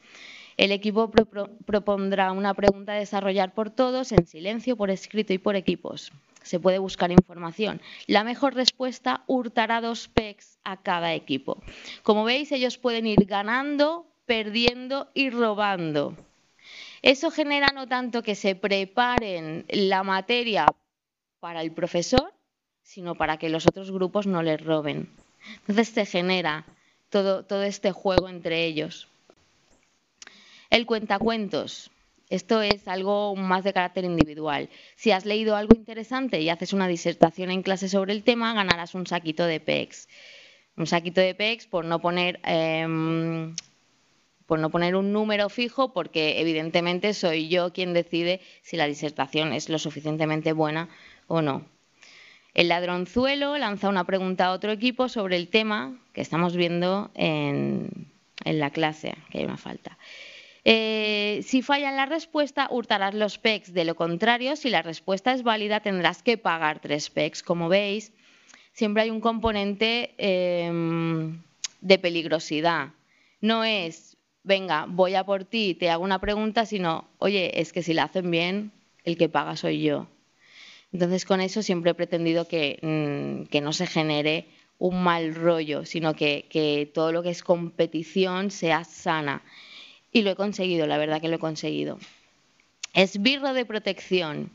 El 0.57 0.73
equipo 0.73 1.11
propondrá 1.11 2.33
una 2.33 2.55
pregunta 2.55 2.93
a 2.93 2.97
desarrollar 2.97 3.55
por 3.55 3.71
todos, 3.71 4.13
en 4.13 4.27
silencio, 4.27 4.77
por 4.77 4.91
escrito 4.91 5.33
y 5.33 5.39
por 5.39 5.57
equipos 5.57 6.13
se 6.45 6.61
puede 6.61 6.79
buscar 6.79 7.11
información. 7.11 7.81
La 8.07 8.23
mejor 8.23 8.55
respuesta 8.55 9.25
hurtará 9.27 9.81
dos 9.81 10.09
PECs 10.09 10.59
a 10.63 10.77
cada 10.77 11.15
equipo. 11.15 11.63
Como 12.03 12.25
veis, 12.25 12.53
ellos 12.53 12.79
pueden 12.79 13.07
ir 13.07 13.25
ganando, 13.25 14.07
perdiendo 14.27 15.11
y 15.15 15.31
robando. 15.31 16.15
Eso 17.03 17.31
genera 17.31 17.69
no 17.75 17.89
tanto 17.89 18.23
que 18.23 18.35
se 18.35 18.55
preparen 18.55 19.65
la 19.69 20.03
materia 20.03 20.67
para 21.41 21.63
el 21.63 21.73
profesor, 21.73 22.33
sino 22.83 23.15
para 23.15 23.39
que 23.39 23.49
los 23.49 23.67
otros 23.67 23.91
grupos 23.91 24.27
no 24.27 24.43
les 24.43 24.63
roben. 24.63 25.11
Entonces 25.61 25.89
se 25.89 26.07
genera 26.07 26.65
todo, 27.11 27.63
este 27.63 27.93
juego 27.93 28.29
entre 28.29 28.65
ellos. 28.65 29.09
El 30.75 30.87
cuentacuentos. 30.87 31.93
Esto 32.31 32.61
es 32.61 32.89
algo 32.89 33.37
más 33.37 33.63
de 33.63 33.73
carácter 33.73 34.05
individual. 34.05 34.69
Si 34.97 35.13
has 35.13 35.25
leído 35.25 35.55
algo 35.55 35.77
interesante 35.77 36.41
y 36.41 36.49
haces 36.49 36.73
una 36.73 36.89
disertación 36.89 37.53
en 37.53 37.63
clase 37.63 37.89
sobre 37.89 38.13
el 38.13 38.25
tema, 38.25 38.53
ganarás 38.55 38.97
un 38.97 39.07
saquito 39.07 39.47
de 39.47 39.61
PEX. 39.61 40.09
Un 40.77 40.89
saquito 40.89 41.21
de 41.21 41.37
PEX 41.37 41.69
por 41.69 41.85
no 41.85 42.01
poner... 42.01 42.41
Em, 42.43 43.55
por 44.47 44.59
no 44.59 44.71
poner 44.71 44.97
un 44.97 45.13
número 45.13 45.49
fijo, 45.49 45.93
porque 45.93 46.41
evidentemente 46.41 47.15
soy 47.15 47.49
yo 47.49 47.73
quien 47.73 47.95
decide 47.95 48.41
si 48.63 48.77
la 48.77 48.87
disertación 48.87 49.53
es 49.53 49.69
lo 49.69 49.79
suficientemente 49.79 50.53
buena 50.53 50.89
o 51.29 51.41
no. 51.41 51.65
El 52.53 52.67
ladronzuelo 52.67 53.57
lanza 53.59 53.89
una 53.89 54.03
pregunta 54.03 54.47
a 54.47 54.53
otro 54.53 54.73
equipo 54.73 55.09
sobre 55.09 55.37
el 55.37 55.47
tema 55.47 55.97
que 56.13 56.21
estamos 56.21 56.57
viendo 56.57 57.13
en, 57.15 58.09
en 58.45 58.59
la 58.59 58.71
clase, 58.71 59.15
que 59.31 59.39
hay 59.39 59.45
una 59.45 59.57
falta. 59.57 59.97
Eh, 60.65 61.43
si 61.45 61.61
fallan 61.61 61.97
la 61.97 62.07
respuesta, 62.07 62.69
hurtarás 62.71 63.15
los 63.15 63.39
PECs. 63.39 63.75
De 63.75 63.85
lo 63.85 63.95
contrario, 63.95 64.57
si 64.57 64.71
la 64.71 64.83
respuesta 64.83 65.33
es 65.33 65.43
válida, 65.43 65.81
tendrás 65.81 66.23
que 66.23 66.39
pagar 66.39 66.81
tres 66.81 67.11
PECs. 67.11 67.43
Como 67.43 67.69
veis, 67.69 68.13
siempre 68.73 69.03
hay 69.03 69.11
un 69.11 69.21
componente 69.21 70.15
em, 70.17 71.43
de 71.83 71.99
peligrosidad. 71.99 72.89
No 73.43 73.63
es, 73.65 74.17
venga, 74.43 74.87
voy 74.89 75.15
a 75.17 75.25
por 75.25 75.45
ti, 75.45 75.75
te 75.75 75.91
hago 75.91 76.03
una 76.03 76.19
pregunta, 76.19 76.65
sino, 76.65 77.09
oye, 77.19 77.61
es 77.61 77.73
que 77.73 77.83
si 77.83 77.93
la 77.93 78.05
hacen 78.05 78.31
bien, 78.31 78.73
el 79.05 79.19
que 79.19 79.29
paga 79.29 79.57
soy 79.57 79.83
yo. 79.83 80.07
Entonces, 80.93 81.27
con 81.27 81.43
eso 81.43 81.63
siempre 81.63 81.91
he 81.91 81.95
pretendido 81.95 82.49
que, 82.49 82.79
mm, 82.81 83.59
no 83.63 83.73
se 83.75 83.87
genere 83.87 84.47
un 84.79 85.03
mal 85.03 85.35
rollo, 85.35 85.85
sino 85.85 86.15
que 86.15 86.91
todo 86.95 87.13
lo 87.13 87.23
que 87.23 87.31
es 87.31 87.43
competición 87.43 88.51
sea 88.51 88.85
sana 88.85 89.43
y 90.15 90.23
lo 90.23 90.31
he 90.31 90.37
conseguido, 90.37 90.87
la 90.87 90.97
verdad 90.97 91.21
que 91.21 91.29
lo 91.29 91.35
he 91.35 91.41
conseguido. 91.41 91.99
Esbirro 92.95 93.53
de 93.53 93.67
protección. 93.67 94.51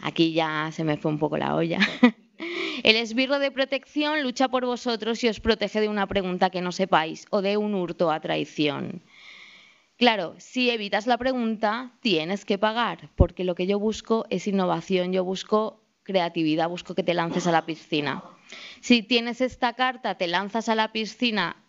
Aquí 0.00 0.32
ya 0.32 0.70
se 0.72 0.82
me 0.82 0.96
fue 0.96 1.10
un 1.10 1.18
poco 1.18 1.36
la 1.36 1.54
olla. 1.54 1.78
El 2.82 2.96
esbirro 2.96 3.38
de 3.38 3.50
protección 3.50 4.22
lucha 4.22 4.48
por 4.48 4.64
vosotros 4.64 5.22
y 5.22 5.28
os 5.28 5.40
protege 5.40 5.82
de 5.82 5.90
una 5.90 6.06
pregunta 6.06 6.48
que 6.48 6.62
no 6.62 6.72
sepáis 6.72 7.26
o 7.28 7.42
de 7.42 7.58
un 7.58 7.74
hurto 7.74 8.10
a 8.10 8.20
traición. 8.20 9.02
Claro, 9.98 10.34
si 10.38 10.70
evitas 10.70 11.06
la 11.06 11.18
pregunta, 11.18 11.92
tienes 12.00 12.46
que 12.46 12.56
pagar, 12.56 13.10
porque 13.14 13.44
lo 13.44 13.54
que 13.54 13.66
yo 13.66 13.78
busco 13.78 14.24
es 14.30 14.48
innovación, 14.48 15.12
yo 15.12 15.22
busco 15.22 15.82
creatividad, 16.02 16.70
busco 16.70 16.94
que 16.94 17.04
te 17.04 17.12
lances 17.12 17.46
a 17.46 17.52
la 17.52 17.66
piscina. 17.66 18.24
Si 18.80 19.02
tienes 19.02 19.42
esta 19.42 19.74
carta, 19.74 20.16
te 20.16 20.26
lanzas 20.28 20.70
a 20.70 20.74
la 20.74 20.92
piscina 20.92 21.62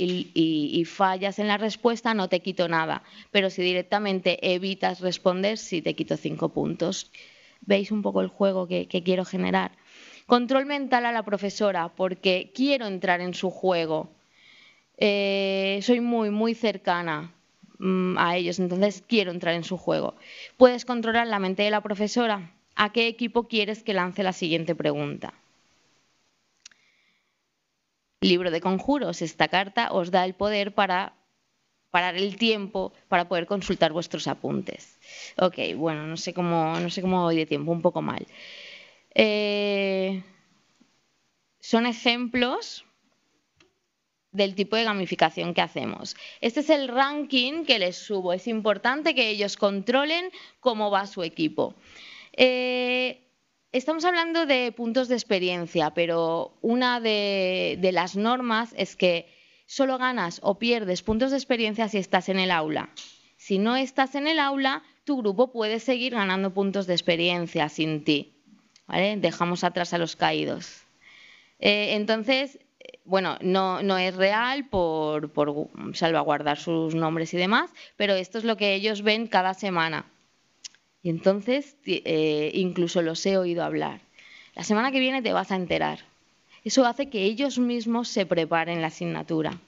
y, 0.00 0.84
fallas 0.84 1.38
en 1.38 1.48
la 1.48 1.58
respuesta, 1.58 2.14
no 2.14 2.28
te 2.28 2.40
quito 2.40 2.68
nada. 2.68 3.02
Pero 3.30 3.50
si 3.50 3.62
directamente 3.62 4.54
evitas 4.54 5.00
responder, 5.00 5.58
sí 5.58 5.82
te 5.82 5.94
quito 5.94 6.16
cinco 6.16 6.50
puntos. 6.50 7.10
¿Veis 7.60 7.90
un 7.90 8.02
poco 8.02 8.20
el 8.22 8.28
juego 8.28 8.66
que, 8.66 8.86
quiero 8.86 9.24
generar? 9.24 9.72
Control 10.26 10.66
mental 10.66 11.06
a 11.06 11.12
la 11.12 11.24
profesora, 11.24 11.88
porque 11.94 12.52
quiero 12.54 12.86
entrar 12.86 13.20
en 13.20 13.34
su 13.34 13.50
juego. 13.50 14.10
Eh, 14.96 15.80
soy 15.82 16.00
muy, 16.00 16.30
muy 16.30 16.54
cercana 16.54 17.32
mm, 17.78 18.18
a 18.18 18.36
ellos, 18.36 18.58
entonces 18.58 19.02
quiero 19.06 19.30
entrar 19.30 19.54
en 19.54 19.64
su 19.64 19.76
juego. 19.76 20.14
Puedes 20.56 20.84
controlar 20.84 21.26
la 21.26 21.38
mente 21.38 21.62
de 21.62 21.70
la 21.70 21.80
profesora. 21.80 22.52
¿A 22.76 22.92
qué 22.92 23.08
equipo 23.08 23.48
quieres 23.48 23.82
que 23.82 23.94
lance 23.94 24.22
la 24.22 24.32
siguiente 24.32 24.74
pregunta? 24.74 25.34
Libro 28.20 28.50
de 28.50 28.60
conjuros. 28.60 29.22
Esta 29.22 29.48
carta 29.48 29.92
os 29.92 30.10
da 30.10 30.24
el 30.24 30.34
poder 30.34 30.74
para 30.74 31.14
parar 31.90 32.16
el 32.16 32.36
tiempo 32.36 32.92
para 33.08 33.28
poder 33.28 33.46
consultar 33.46 33.92
vuestros 33.92 34.28
apuntes. 34.28 34.98
Ok, 35.36 35.58
bueno, 35.76 36.06
no 36.06 36.16
sé 36.16 36.32
cómo, 36.32 36.78
no 36.78 36.90
sé 36.90 37.02
cómo 37.02 37.22
voy 37.22 37.36
de 37.36 37.46
tiempo, 37.46 37.72
un 37.72 37.82
poco 37.82 38.02
mal. 38.02 38.26
Eh, 39.14 40.22
son 41.58 41.86
ejemplos 41.86 42.84
del 44.30 44.54
tipo 44.54 44.76
de 44.76 44.84
gamificación 44.84 45.54
que 45.54 45.62
hacemos. 45.62 46.16
Este 46.40 46.60
es 46.60 46.70
el 46.70 46.86
ranking 46.86 47.64
que 47.64 47.80
les 47.80 47.96
subo. 47.96 48.32
Es 48.32 48.46
importante 48.46 49.14
que 49.14 49.28
ellos 49.28 49.56
controlen 49.56 50.30
cómo 50.60 50.90
va 50.90 51.06
su 51.06 51.24
equipo. 51.24 51.74
Eh, 52.36 53.29
estamos 53.72 54.04
hablando 54.04 54.46
de 54.46 54.72
puntos 54.72 55.08
de 55.08 55.14
experiencia, 55.14 55.90
pero 55.90 56.52
una 56.60 57.00
de, 57.00 57.78
las 57.92 58.16
normas 58.16 58.74
es 58.76 58.96
que 58.96 59.28
solo 59.66 59.98
ganas 59.98 60.40
o 60.42 60.58
pierdes 60.58 61.02
puntos 61.02 61.30
de 61.30 61.36
experiencia 61.36 61.88
si 61.88 61.98
estás 61.98 62.28
en 62.28 62.38
el 62.38 62.50
aula. 62.50 62.90
Si 63.36 63.58
no 63.58 63.76
estás 63.76 64.14
en 64.14 64.26
el 64.26 64.38
aula, 64.38 64.82
tu 65.04 65.18
grupo 65.18 65.52
puede 65.52 65.80
seguir 65.80 66.14
ganando 66.14 66.52
puntos 66.52 66.86
de 66.86 66.94
experiencia 66.94 67.68
sin 67.68 68.04
ti. 68.04 68.32
¿vale? 68.86 69.16
Dejamos 69.16 69.64
atrás 69.64 69.94
a 69.94 69.98
los 69.98 70.16
caídos. 70.16 70.82
Eh, 71.58 71.94
entonces, 71.94 72.58
bueno, 73.04 73.38
no, 73.40 73.82
no, 73.82 73.98
es 73.98 74.14
real 74.16 74.68
por, 74.68 75.30
por, 75.30 75.68
salvaguardar 75.94 76.58
sus 76.58 76.94
nombres 76.94 77.32
y 77.34 77.36
demás, 77.36 77.70
pero 77.96 78.14
esto 78.14 78.38
es 78.38 78.44
lo 78.44 78.56
que 78.56 78.74
ellos 78.74 79.02
ven 79.02 79.26
cada 79.26 79.54
semana. 79.54 80.06
Y 81.02 81.10
entonces, 81.10 81.76
eh, 81.86 82.50
incluso 82.54 83.02
los 83.02 83.24
he 83.26 83.36
oído 83.36 83.64
hablar. 83.64 84.00
La 84.54 84.64
semana 84.64 84.92
que 84.92 85.00
viene 85.00 85.22
te 85.22 85.32
vas 85.32 85.50
a 85.50 85.56
enterar. 85.56 86.00
Eso 86.64 86.84
hace 86.84 87.08
que 87.08 87.24
ellos 87.24 87.58
mismos 87.58 88.08
se 88.08 88.26
preparen 88.26 88.80
la 88.80 88.88
asignatura. 88.88 89.58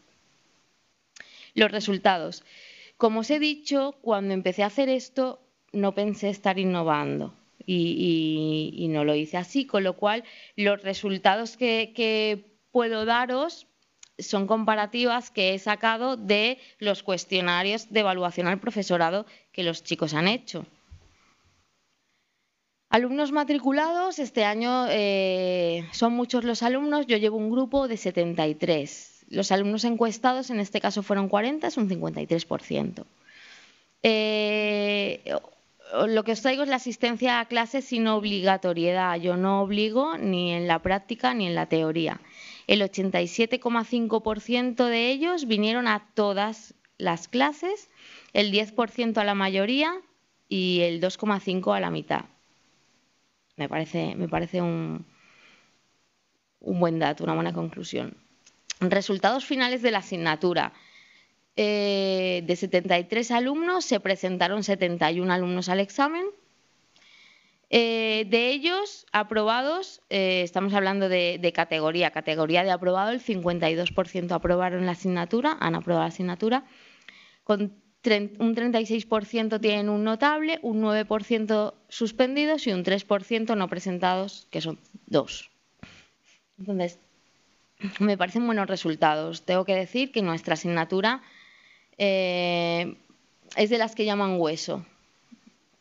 Los 1.55 1.71
resultados. 1.71 2.45
Como 2.97 3.21
os 3.21 3.31
he 3.31 3.39
dicho, 3.39 3.97
cuando 4.03 4.35
empecé 4.35 4.63
a 4.63 4.67
hacer 4.67 4.89
esto, 4.89 5.41
no 5.73 5.95
pensé 5.95 6.29
estar 6.29 6.59
innovando. 6.59 7.35
Y, 7.65 8.89
no 8.91 9.05
lo 9.05 9.15
hice 9.15 9.37
así, 9.37 9.67
con 9.67 9.85
lo 9.85 9.97
cual 9.97 10.25
los 10.57 10.83
resultados 10.83 11.57
que, 11.57 12.45
puedo 12.71 13.05
daros 13.05 13.67
son 14.19 14.47
comparativas 14.47 15.31
que 15.31 15.53
he 15.53 15.59
sacado 15.59 16.17
de 16.17 16.59
los 16.79 17.03
cuestionarios 17.03 17.91
de 17.91 18.01
evaluación 18.01 18.47
al 18.47 18.61
profesorado 18.61 19.27
que 19.53 19.63
los 19.63 19.83
chicos 19.85 20.15
han 20.15 20.27
hecho. 20.27 20.67
Alumnos 22.93 23.33
matriculados, 23.33 24.19
este 24.19 24.45
año 24.45 24.87
eh, 24.91 25.89
son 25.93 26.13
muchos 26.13 26.45
los 26.45 26.63
alumnos, 26.63 27.07
yo 27.07 27.17
llevo 27.17 27.39
un 27.39 27.51
grupo 27.51 27.89
de 27.89 27.97
73. 27.97 29.25
Los 29.31 29.51
alumnos 29.51 29.85
encuestados, 29.85 30.51
en 30.51 30.61
este 30.61 30.79
caso 30.79 31.03
fueron 31.03 31.31
40, 31.31 31.69
es 31.69 31.79
un 31.79 31.89
53%. 31.89 33.07
Eh, 34.03 35.23
lo 36.07 36.23
que 36.23 36.33
os 36.33 36.43
traigo 36.43 36.65
es 36.65 36.69
la 36.69 36.77
asistencia 36.77 37.41
a 37.41 37.47
clases 37.47 37.87
sin 37.87 38.07
obligatoriedad. 38.09 39.19
Yo 39.19 39.39
no 39.39 39.63
obligo 39.63 40.19
ni 40.19 40.53
en 40.53 40.69
la 40.69 40.81
práctica 40.81 41.33
ni 41.33 41.47
en 41.47 41.55
la 41.55 41.65
teoría. 41.65 42.21
El 42.67 42.83
87,5% 42.83 44.85
de 44.85 45.09
ellos 45.09 45.47
vinieron 45.47 45.89
a 45.89 46.11
todas 46.13 46.75
las 46.99 47.27
clases, 47.27 47.89
el 48.35 48.53
10% 48.53 49.17
a 49.17 49.25
la 49.25 49.35
mayoría 49.35 49.95
y 50.51 50.81
el 50.83 51.01
2,5% 51.01 51.75
a 51.75 51.81
la 51.81 51.91
mitad. 51.91 52.27
Me 53.57 53.69
parece, 53.69 54.15
me 54.17 54.29
parece 54.29 54.63
un, 54.63 55.07
un 56.61 56.81
buen 56.81 56.99
dato, 56.99 57.25
una 57.25 57.35
buena 57.35 57.53
conclusión. 57.53 58.17
Resultados 58.81 59.45
finales 59.45 59.83
de 59.83 59.91
la 59.91 59.99
asignatura. 59.99 60.73
Eh, 61.55 62.43
de 62.47 62.57
73 62.57 63.31
alumnos 63.31 63.85
se 63.85 64.01
presentaron 64.01 64.63
71 64.65 65.33
alumnos 65.33 65.69
al 65.69 65.81
examen. 65.81 66.25
Eh, 67.75 68.27
de 68.29 68.51
ellos, 68.51 69.07
aprobados, 69.13 70.03
eh, 70.11 70.43
estamos 70.43 70.75
hablando 70.75 71.09
de, 71.09 71.53
categoría, 71.55 72.11
categoría 72.11 72.65
de 72.65 72.71
aprobado, 72.71 73.11
el 73.11 73.21
52% 73.21 74.31
aprobaron 74.33 74.85
la 74.85 74.93
asignatura, 74.93 75.57
han 75.59 75.75
aprobado 75.75 76.05
la 76.05 76.09
asignatura, 76.09 76.65
con 77.45 77.82
un 78.05 78.57
36% 78.57 79.61
tienen 79.61 79.89
un 79.89 80.03
notable, 80.03 80.59
un 80.63 80.83
9% 80.83 81.75
suspendidos 81.89 82.67
y 82.67 82.73
un 82.73 82.85
3% 82.85 83.57
no 83.57 83.69
presentados, 83.69 84.49
que 84.51 84.61
son 84.61 84.79
dos. 85.07 85.51
Entonces, 86.59 86.99
me 87.99 88.17
parecen 88.17 88.47
buenos 88.47 88.67
resultados. 88.67 89.43
Tengo 89.43 89.65
que 89.65 89.75
decir 89.75 90.13
que 90.13 90.23
nuestra 90.23 90.55
asignatura 90.55 91.23
eh, 91.99 92.97
es 93.57 93.71
de 93.71 93.79
las 93.79 93.95
que 93.95 94.05
llaman 94.05 94.41
hueso. 94.41 94.85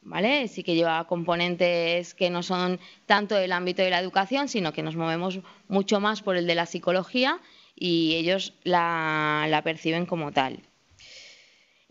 ¿Vale? 0.03 0.47
Sí 0.47 0.63
que 0.63 0.73
lleva 0.73 1.05
componentes 1.05 2.15
que 2.15 2.31
no 2.31 2.41
son 2.41 2.79
tanto 3.05 3.35
del 3.35 3.51
ámbito 3.51 3.83
de 3.83 3.91
la 3.91 3.99
educación, 3.99 4.47
sino 4.47 4.73
que 4.73 4.81
nos 4.81 4.95
movemos 4.95 5.39
mucho 5.67 5.99
más 5.99 6.23
por 6.23 6.37
el 6.37 6.47
de 6.47 6.55
la 6.55 6.65
psicología 6.65 7.39
y 7.75 8.15
ellos 8.15 8.55
la, 8.63 9.61
perciben 9.63 10.07
como 10.07 10.31
tal. 10.31 10.59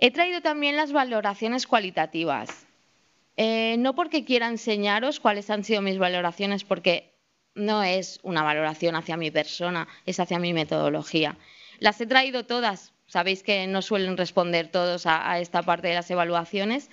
He 0.00 0.10
traído 0.10 0.40
también 0.40 0.76
las 0.76 0.92
valoraciones 0.92 1.66
cualitativas. 1.66 2.66
Eh, 3.36 3.76
no 3.78 3.94
porque 3.94 4.24
quiera 4.24 4.48
enseñaros 4.48 5.20
cuáles 5.20 5.48
han 5.50 5.62
sido 5.62 5.82
mis 5.82 5.98
valoraciones, 5.98 6.64
porque 6.64 7.14
no 7.54 7.82
es 7.82 8.18
una 8.22 8.42
valoración 8.42 8.96
hacia 8.96 9.16
mi 9.16 9.30
persona, 9.30 9.86
es 10.06 10.18
hacia 10.18 10.38
mi 10.38 10.52
metodología. 10.52 11.36
Las 11.78 12.00
he 12.00 12.06
traído 12.06 12.44
todas 12.44 12.92
Sabéis 13.10 13.42
que 13.42 13.66
no 13.66 13.82
suelen 13.82 14.16
responder 14.16 14.68
todos 14.68 15.04
a, 15.04 15.40
esta 15.40 15.64
parte 15.64 15.88
de 15.88 15.94
las 15.94 16.08
evaluaciones 16.12 16.90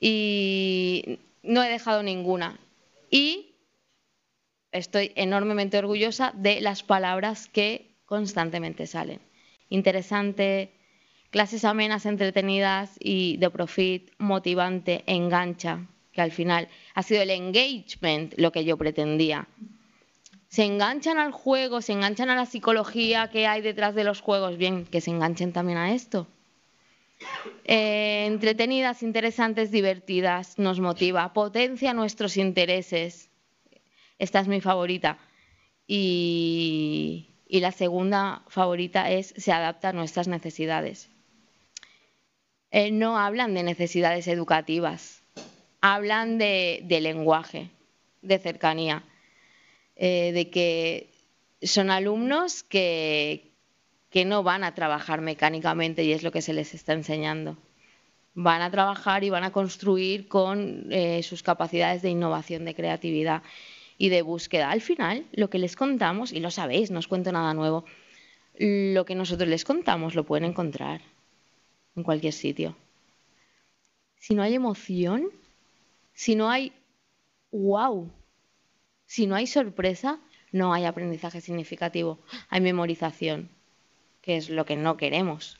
y 0.00 1.18
no 1.42 1.62
he 1.62 1.68
dejado 1.68 2.02
ninguna. 2.02 2.58
Y 3.10 3.54
estoy 4.70 5.12
enormemente 5.14 5.76
orgullosa 5.76 6.32
de 6.34 6.62
las 6.62 6.82
palabras 6.82 7.48
que 7.48 7.98
constantemente 8.06 8.86
salen. 8.86 9.20
Interesante, 9.68 10.72
clases 11.32 11.64
amenas, 11.64 12.06
entretenidas 12.06 12.92
y 13.00 13.36
de 13.38 13.50
profit, 13.50 14.12
motivante, 14.18 15.02
engancha, 15.06 15.84
que 16.12 16.20
al 16.20 16.30
final 16.30 16.68
ha 16.94 17.02
sido 17.02 17.22
el 17.22 17.30
engagement 17.30 18.34
lo 18.36 18.52
que 18.52 18.64
yo 18.64 18.76
pretendía 18.76 19.48
se 20.52 20.64
enganchan 20.64 21.16
al 21.16 21.32
juego, 21.32 21.80
se 21.80 21.94
enganchan 21.94 22.28
a 22.28 22.36
la 22.36 22.44
psicología 22.44 23.30
que 23.30 23.46
hay 23.46 23.62
detrás 23.62 23.94
de 23.94 24.04
los 24.04 24.20
juegos, 24.20 24.58
bien, 24.58 24.84
que 24.84 25.00
se 25.00 25.08
enganchen 25.08 25.50
también 25.50 25.78
a 25.78 25.94
esto. 25.94 26.26
Eh, 27.64 28.24
entretenidas, 28.26 29.02
interesantes, 29.02 29.70
divertidas, 29.70 30.58
nos 30.58 30.78
motiva, 30.78 31.32
potencia 31.32 31.94
nuestros 31.94 32.36
intereses. 32.36 33.30
Esta 34.18 34.40
es 34.40 34.48
mi 34.48 34.60
favorita. 34.60 35.16
Y, 35.86 37.30
la 37.48 37.72
segunda 37.72 38.42
favorita 38.48 39.10
es 39.10 39.32
se 39.34 39.52
adapta 39.52 39.88
a 39.88 39.92
nuestras 39.94 40.28
necesidades. 40.28 41.08
Eh, 42.72 42.90
no 42.90 43.18
hablan 43.18 43.54
de 43.54 43.62
necesidades 43.62 44.26
educativas, 44.26 45.22
hablan 45.80 46.38
de 46.38 46.98
lenguaje, 47.00 47.70
de 48.22 48.38
cercanía 48.38 49.04
eh, 49.96 50.32
de 50.32 50.50
que 50.50 51.10
son 51.62 51.90
alumnos 51.90 52.62
que, 52.62 53.52
no 54.26 54.42
van 54.42 54.64
a 54.64 54.74
trabajar 54.74 55.20
mecánicamente 55.20 56.04
y 56.04 56.12
es 56.12 56.22
lo 56.22 56.32
que 56.32 56.42
se 56.42 56.52
les 56.52 56.74
está 56.74 56.92
enseñando. 56.92 57.56
Van 58.34 58.62
a 58.62 58.70
trabajar 58.70 59.24
y 59.24 59.30
van 59.30 59.44
a 59.44 59.52
construir 59.52 60.26
con 60.28 60.86
eh, 60.90 61.22
sus 61.22 61.42
capacidades 61.42 62.02
de 62.02 62.10
innovación, 62.10 62.64
de 62.64 62.74
creatividad 62.74 63.42
y 63.98 64.08
de 64.08 64.22
búsqueda. 64.22 64.70
Al 64.70 64.80
final, 64.80 65.24
lo 65.32 65.50
que 65.50 65.58
les 65.58 65.76
contamos, 65.76 66.32
y 66.32 66.40
lo 66.40 66.50
sabéis, 66.50 66.90
no 66.90 66.98
os 66.98 67.08
cuento 67.08 67.30
nada 67.30 67.54
nuevo, 67.54 67.84
lo 68.58 69.04
que 69.04 69.14
nosotros 69.14 69.48
les 69.48 69.64
contamos 69.64 70.14
lo 70.14 70.24
pueden 70.24 70.44
encontrar 70.44 71.00
en 71.96 72.02
cualquier 72.02 72.32
sitio. 72.32 72.76
Si 74.16 74.34
no 74.34 74.42
hay 74.42 74.54
emoción, 74.54 75.30
si 76.14 76.34
no 76.36 76.48
hay 76.48 76.72
wow, 77.50 78.10
si 79.06 79.26
no 79.26 79.34
hay 79.34 79.46
sorpresa, 79.46 80.18
no 80.52 80.72
hay 80.72 80.84
aprendizaje 80.84 81.40
significativo, 81.40 82.18
hay 82.48 82.60
memorización, 82.60 83.50
que 84.22 84.36
es 84.36 84.48
lo 84.48 84.64
que 84.64 84.76
no 84.76 84.96
queremos. 84.96 85.58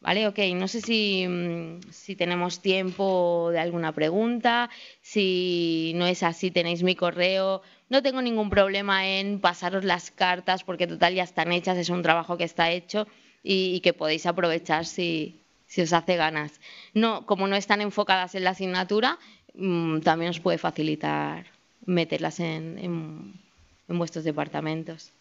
¿Vale? 0.00 0.26
Ok, 0.26 0.38
no 0.54 0.66
sé 0.66 0.80
si, 0.80 1.26
mm, 1.28 1.80
si, 1.90 2.16
tenemos 2.16 2.60
tiempo 2.60 3.50
de 3.52 3.58
alguna 3.60 3.92
pregunta, 3.92 4.70
si 5.02 5.92
no 5.94 6.06
es 6.06 6.22
así 6.22 6.50
tenéis 6.50 6.82
mi 6.82 6.94
correo, 6.94 7.60
no 7.90 8.02
tengo 8.02 8.22
ningún 8.22 8.48
problema 8.48 9.06
en 9.06 9.40
pasaros 9.40 9.84
las 9.84 10.10
cartas 10.10 10.64
porque 10.64 10.86
total 10.86 11.14
ya 11.14 11.24
están 11.24 11.52
hechas, 11.52 11.76
es 11.76 11.90
un 11.90 12.02
trabajo 12.02 12.38
que 12.38 12.44
está 12.44 12.70
hecho 12.70 13.06
y, 13.42 13.80
que 13.80 13.92
podéis 13.92 14.26
aprovechar 14.26 14.84
si, 14.84 15.40
si, 15.66 15.82
os 15.82 15.92
hace 15.92 16.16
ganas. 16.16 16.60
No, 16.94 17.26
como 17.26 17.46
no 17.46 17.56
están 17.56 17.80
enfocadas 17.80 18.34
en 18.34 18.44
la 18.44 18.50
asignatura, 18.50 19.18
mm, 19.54 20.00
también 20.00 20.30
os 20.30 20.40
puede 20.40 20.58
facilitar 20.58 21.46
meterlas 21.86 22.40
en, 22.40 22.78
en, 22.78 23.98
vuestros 23.98 24.24
departamentos. 24.24 25.12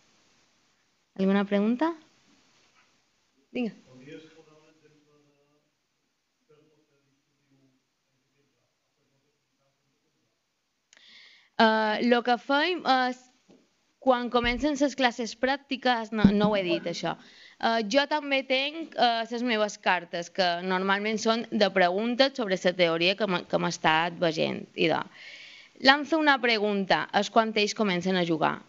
¿Alguna 1.16 1.46
pregunta? 1.46 1.96
Diga. 3.52 3.74
Uh, 11.60 12.00
lo 12.08 12.22
que 12.24 12.38
fem 12.40 12.86
és, 12.88 13.18
quan 14.00 14.30
comencen 14.32 14.78
les 14.80 14.94
classes 14.96 15.34
pràctiques, 15.36 16.14
no, 16.16 16.24
no 16.32 16.48
ho 16.48 16.56
he 16.56 16.62
dit 16.64 16.86
això, 16.88 17.18
uh, 17.60 17.80
jo 17.92 18.06
també 18.12 18.42
tenc 18.48 18.96
uh, 18.96 19.26
les 19.30 19.44
meves 19.44 19.78
cartes, 19.78 20.30
que 20.30 20.48
normalment 20.64 21.20
són 21.22 21.46
de 21.52 21.70
preguntes 21.76 22.36
sobre 22.40 22.60
la 22.64 22.74
teoria 22.74 23.16
que 23.16 23.28
m'he 23.28 23.70
estat 23.70 24.18
veient. 24.20 24.66
I 24.76 24.90
de, 24.92 25.04
lanza 25.80 26.18
una 26.18 26.40
pregunta, 26.42 27.08
es 27.14 27.30
cuando 27.30 27.60
ellos 27.60 27.76
comienzan 27.76 28.18
a 28.18 28.26
jugar. 28.26 28.62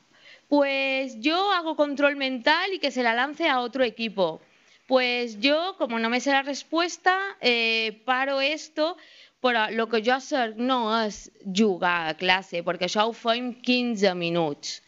Pues 0.49 1.21
yo 1.21 1.53
hago 1.53 1.77
control 1.77 2.17
mental 2.17 2.73
y 2.73 2.81
que 2.81 2.91
se 2.91 3.05
la 3.05 3.15
lance 3.15 3.49
a 3.49 3.61
otro 3.61 3.85
equipo. 3.85 4.41
Pues 4.89 5.39
yo, 5.39 5.77
como 5.79 6.01
no 6.01 6.11
me 6.11 6.21
sé 6.21 6.33
la 6.33 6.43
respuesta, 6.43 7.17
eh, 7.41 8.03
paro 8.05 8.41
esto, 8.41 8.97
però 9.41 9.69
el 9.69 9.89
que 9.89 10.03
jo 10.05 10.19
sé 10.21 10.53
no 10.57 10.81
és 11.01 11.31
jugar 11.45 12.11
a 12.11 12.17
classe, 12.19 12.61
perquè 12.67 12.87
això 12.87 13.07
ho 13.09 13.15
fem 13.17 13.55
15 13.65 14.13
minuts. 14.15 14.81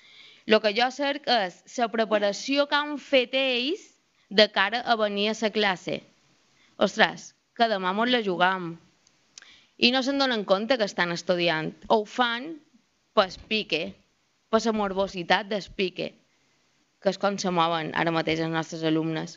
El 0.44 0.58
que 0.60 0.74
jo 0.76 0.90
sé 0.92 1.14
és 1.24 1.78
la 1.78 1.88
preparació 1.88 2.66
que 2.68 2.76
han 2.76 2.98
fet 3.00 3.32
ells 3.38 3.91
de 4.32 4.48
cara 4.50 4.80
a 4.80 4.96
venir 4.96 5.28
a 5.30 5.36
la 5.40 5.50
classe. 5.52 6.00
Ostres, 6.76 7.34
que 7.56 7.68
demà 7.68 7.92
mos 7.92 8.08
la 8.10 8.22
jugam. 8.24 8.72
I 9.76 9.90
no 9.92 10.00
se'n 10.02 10.20
donen 10.22 10.44
compte 10.48 10.78
que 10.80 10.88
estan 10.88 11.12
estudiant. 11.12 11.72
O 11.88 12.00
ho 12.00 12.04
fan 12.08 12.54
per 13.12 13.28
pique, 13.48 13.82
per 14.48 14.62
la 14.64 14.72
morbositat 14.72 15.50
del 15.50 15.66
pique, 15.76 16.08
que 17.02 17.12
és 17.12 17.20
com 17.20 17.36
se 17.36 17.52
mouen 17.52 17.92
ara 17.92 18.14
mateix 18.14 18.40
els 18.40 18.54
nostres 18.54 18.84
alumnes. 18.88 19.36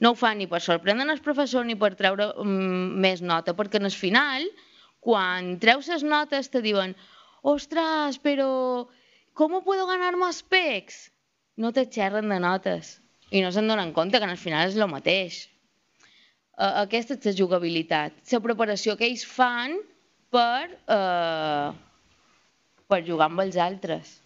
No 0.00 0.10
ho 0.10 0.18
fan 0.18 0.38
ni 0.42 0.48
per 0.50 0.60
sorprendre 0.60 1.06
el 1.12 1.22
professor 1.22 1.64
ni 1.66 1.78
per 1.78 1.94
treure 1.94 2.32
mm, 2.42 2.98
més 3.04 3.22
nota, 3.22 3.54
perquè 3.54 3.78
en 3.78 3.86
el 3.86 3.94
final, 3.94 4.48
quan 4.98 5.54
treus 5.62 5.92
les 5.92 6.02
notes, 6.02 6.50
te 6.50 6.64
diuen 6.66 6.96
«Ostres, 7.42 8.18
però 8.18 8.88
com 9.38 9.54
puedo 9.62 9.86
ganar 9.86 10.16
més 10.18 10.42
pecs?» 10.42 11.06
No 11.56 11.70
te 11.70 11.86
xerren 11.86 12.32
de 12.32 12.40
notes 12.42 13.01
i 13.32 13.40
no 13.40 13.50
se'n 13.52 13.68
donen 13.70 13.94
compte 13.96 14.20
que 14.20 14.28
al 14.28 14.40
final 14.40 14.68
és 14.68 14.76
el 14.76 14.90
mateix. 14.92 15.42
Uh, 16.52 16.84
aquesta 16.84 17.16
és 17.16 17.30
la 17.30 17.32
jugabilitat, 17.38 18.18
la 18.32 18.40
preparació 18.44 18.94
que 19.00 19.08
ells 19.08 19.24
fan 19.24 19.78
per, 20.32 20.68
uh, 20.92 21.72
per 22.92 23.00
jugar 23.06 23.30
amb 23.30 23.40
els 23.46 23.56
altres. 23.56 24.18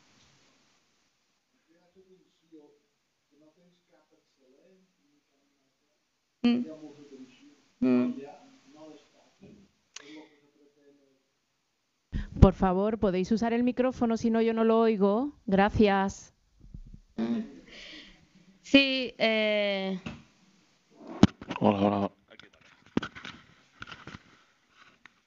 Mm. 6.43 6.65
Mm. 7.81 8.15
Por 12.41 12.55
favor, 12.55 12.99
podéis 12.99 13.33
usar 13.33 13.53
el 13.53 13.63
micrófono, 13.65 14.17
si 14.17 14.31
no 14.31 14.41
yo 14.43 14.53
no 14.53 14.65
lo 14.65 14.79
oigo. 14.79 15.33
Gracias. 15.47 16.33
Sí, 18.67 19.15
eh... 19.17 19.97
Hola, 21.61 21.79
hola. 21.79 22.11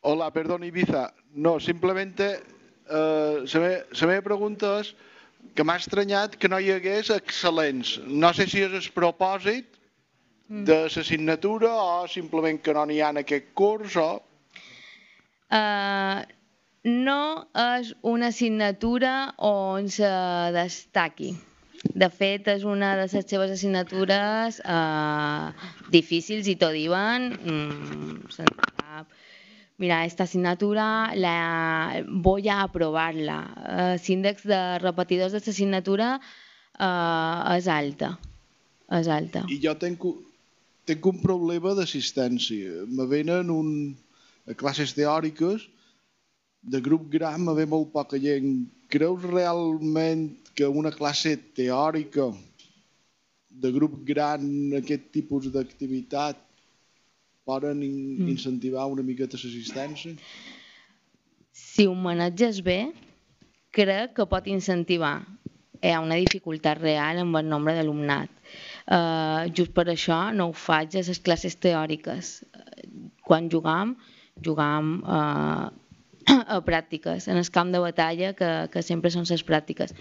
Hola, 0.02 0.34
perdón, 0.34 0.66
Ibiza. 0.66 1.14
No, 1.36 1.58
simplemente 1.58 2.44
eh, 2.90 3.46
la, 3.54 3.60
me, 3.62 3.72
la 4.02 4.08
meva 4.12 4.26
pregunta 4.28 4.74
és 4.82 4.92
que 5.56 5.64
m'ha 5.64 5.78
estranyat 5.80 6.36
que 6.36 6.52
no 6.52 6.60
hi 6.60 6.74
hagués 6.76 7.14
excel·lents. 7.16 7.96
No 8.04 8.36
sé 8.36 8.44
si 8.52 8.60
és 8.68 8.76
el 8.76 8.92
propòsit 8.92 9.72
de 10.50 10.82
l'assignatura 10.84 11.72
o 11.80 12.08
simplement 12.12 12.60
que 12.60 12.76
no 12.76 12.84
n'hi 12.90 13.00
ha 13.00 13.14
en 13.16 13.24
aquest 13.24 13.54
curs 13.56 13.96
o... 14.04 14.10
Uh, 15.48 16.28
no 16.84 17.22
és 17.56 17.96
una 18.04 18.36
assignatura 18.36 19.14
on 19.40 19.88
se 19.88 20.12
destaqui. 20.60 21.38
De 21.80 22.10
fet, 22.12 22.48
és 22.52 22.66
una 22.68 22.94
de 22.96 23.06
les 23.06 23.30
seves 23.30 23.52
assignatures 23.54 24.60
uh, 24.68 25.52
difícils 25.94 26.50
i 26.52 26.58
t'ho 26.60 26.74
diuen 26.76 27.30
mm, 27.40 28.30
mira, 29.80 30.04
esta 30.06 30.24
asignatura 30.24 31.16
la 31.16 32.04
voy 32.08 32.50
a 32.50 32.62
aprovarla. 32.64 33.40
Uh, 33.56 33.96
L'índex 34.04 34.44
de 34.44 34.60
repetidors 34.84 35.32
d'aquesta 35.32 35.56
assignatura 35.56 36.10
uh, 36.20 37.56
és 37.56 37.70
alta. 37.72 38.18
És 39.00 39.08
alta. 39.08 39.46
I 39.48 39.60
jo 39.64 39.74
tenc, 39.80 40.04
tenc 40.90 41.08
un 41.08 41.22
problema 41.24 41.74
d'assistència. 41.78 42.84
Me 42.92 43.08
venen 43.08 43.50
un, 43.54 43.72
a 44.50 44.56
classes 44.58 44.94
teòriques, 44.98 45.70
de 46.60 46.82
grup 46.84 47.08
gran 47.14 47.46
me 47.46 47.56
ve 47.56 47.66
molt 47.66 47.94
poca 47.96 48.20
gent. 48.20 48.68
Creus 48.90 49.24
realment 49.24 50.30
que 50.58 50.68
una 50.68 50.92
classe 50.92 51.36
teòrica 51.56 52.32
de 53.50 53.72
grup 53.76 54.00
gran, 54.08 54.46
aquest 54.80 55.12
tipus 55.14 55.50
d'activitat, 55.54 56.40
poden 57.50 57.84
in 57.86 57.98
mm. 58.18 58.30
incentivar 58.34 58.88
una 58.90 59.06
miqueta 59.06 59.38
l'assistència? 59.38 60.16
Si 61.54 61.86
ho 61.88 61.94
maneges 61.94 62.62
bé, 62.66 62.80
crec 63.76 64.16
que 64.18 64.28
pot 64.30 64.50
incentivar. 64.52 65.18
Hi 65.80 65.94
ha 65.96 66.02
una 66.04 66.18
dificultat 66.20 66.82
real 66.82 67.22
amb 67.22 67.40
el 67.40 67.48
nombre 67.48 67.76
d'alumnat. 67.78 68.32
Uh, 68.90 69.48
just 69.56 69.72
per 69.78 69.86
això 69.94 70.18
no 70.36 70.50
ho 70.50 70.56
faig 70.56 70.98
a 70.98 71.04
les 71.08 71.22
classes 71.24 71.56
teòriques. 71.62 72.32
Quan 73.26 73.48
jugam, 73.54 73.94
jugam 74.44 74.98
uh, 75.06 75.70
a 76.30 76.60
pràctiques, 76.66 77.28
en 77.28 77.38
el 77.42 77.50
camp 77.54 77.74
de 77.74 77.82
batalla, 77.84 78.34
que, 78.38 78.52
que 78.74 78.86
sempre 78.86 79.12
són 79.14 79.28
les 79.30 79.46
pràctiques. 79.46 79.96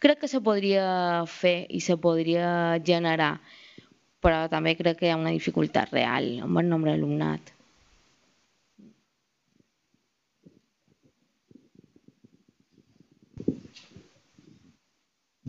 Crec 0.00 0.22
que 0.22 0.28
se 0.32 0.40
podria 0.40 1.24
fer 1.28 1.64
i 1.68 1.80
se 1.84 1.96
podria 2.00 2.78
generar 2.84 3.34
però 4.24 4.44
també 4.52 4.76
crec 4.76 5.00
que 5.00 5.08
hi 5.08 5.14
ha 5.14 5.20
una 5.20 5.32
dificultat 5.32 5.94
real 5.96 6.28
amb 6.44 6.60
el 6.60 6.68
nombre 6.68 6.92
d'alumnat. 6.92 7.54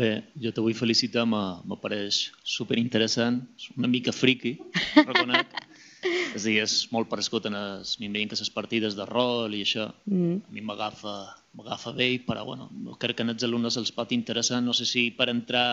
Bé, 0.02 0.12
jo 0.40 0.54
te 0.56 0.64
vull 0.64 0.74
felicitar, 0.74 1.26
m'apareix 1.30 2.22
superinteressant, 2.48 3.42
una 3.76 3.92
mica 3.92 4.16
friqui, 4.16 4.56
reconec. 4.96 5.52
és 6.02 6.42
a 6.42 6.48
dir, 6.48 6.58
és 6.64 6.76
molt 6.94 7.10
parescut 7.12 7.46
en 7.50 7.58
es, 7.58 7.96
m'imagino 8.02 8.32
que 8.32 8.40
les 8.40 8.54
partides 8.54 8.96
de 8.98 9.06
rol 9.10 9.54
i 9.54 9.62
això, 9.66 9.88
mm. 10.10 10.38
a 10.50 10.56
mi 10.56 10.64
m'agafa 10.66 11.94
bé, 11.98 12.12
però 12.26 12.46
bueno, 12.48 12.70
crec 13.02 13.20
que 13.20 13.28
en 13.28 13.36
els 13.36 13.46
alumnes 13.48 13.78
els 13.78 13.94
pot 13.94 14.14
interessar, 14.16 14.62
no 14.66 14.74
sé 14.74 14.88
si 14.90 15.10
per 15.18 15.30
entrar 15.30 15.68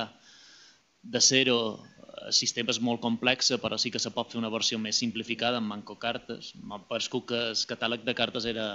de 1.03 1.21
zero 1.25 1.59
el 2.27 2.35
sistema 2.35 2.73
és 2.75 2.81
molt 2.83 3.01
complex, 3.01 3.53
però 3.63 3.79
sí 3.79 3.93
que 3.95 4.03
se 4.03 4.11
pot 4.15 4.33
fer 4.33 4.41
una 4.41 4.51
versió 4.53 4.79
més 4.83 4.99
simplificada 4.99 5.61
amb 5.61 5.71
manco 5.71 5.95
cartes. 6.03 6.51
M'ha 6.59 6.81
paregut 6.91 7.29
que 7.31 7.43
el 7.53 7.61
catàleg 7.71 8.03
de 8.05 8.15
cartes 8.19 8.49
era 8.51 8.67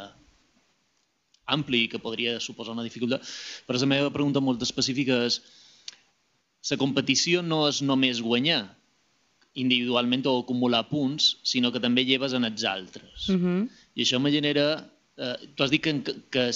ampli 1.46 1.84
i 1.84 1.90
que 1.92 2.00
podria 2.00 2.40
suposar 2.40 2.74
una 2.74 2.86
dificultat. 2.88 3.26
Però 3.68 3.80
la 3.80 3.90
meva 3.90 4.14
pregunta 4.16 4.42
molt 4.44 4.64
específica 4.64 5.20
és 5.28 5.42
la 6.72 6.80
competició 6.80 7.44
no 7.44 7.66
és 7.68 7.82
només 7.84 8.24
guanyar 8.24 8.62
individualment 9.54 10.26
o 10.30 10.40
acumular 10.42 10.84
punts, 10.90 11.38
sinó 11.46 11.72
que 11.72 11.82
també 11.84 12.06
lleves 12.08 12.34
en 12.34 12.46
els 12.50 12.64
altres. 12.66 13.30
Uh 13.30 13.38
-huh. 13.38 13.70
I 13.96 14.02
això 14.04 14.20
me 14.20 14.32
genera... 14.32 14.90
Eh, 15.18 15.38
tu 15.56 15.64
has 15.64 15.70
dit 15.70 15.82
que, 15.82 15.94
que 16.34 16.50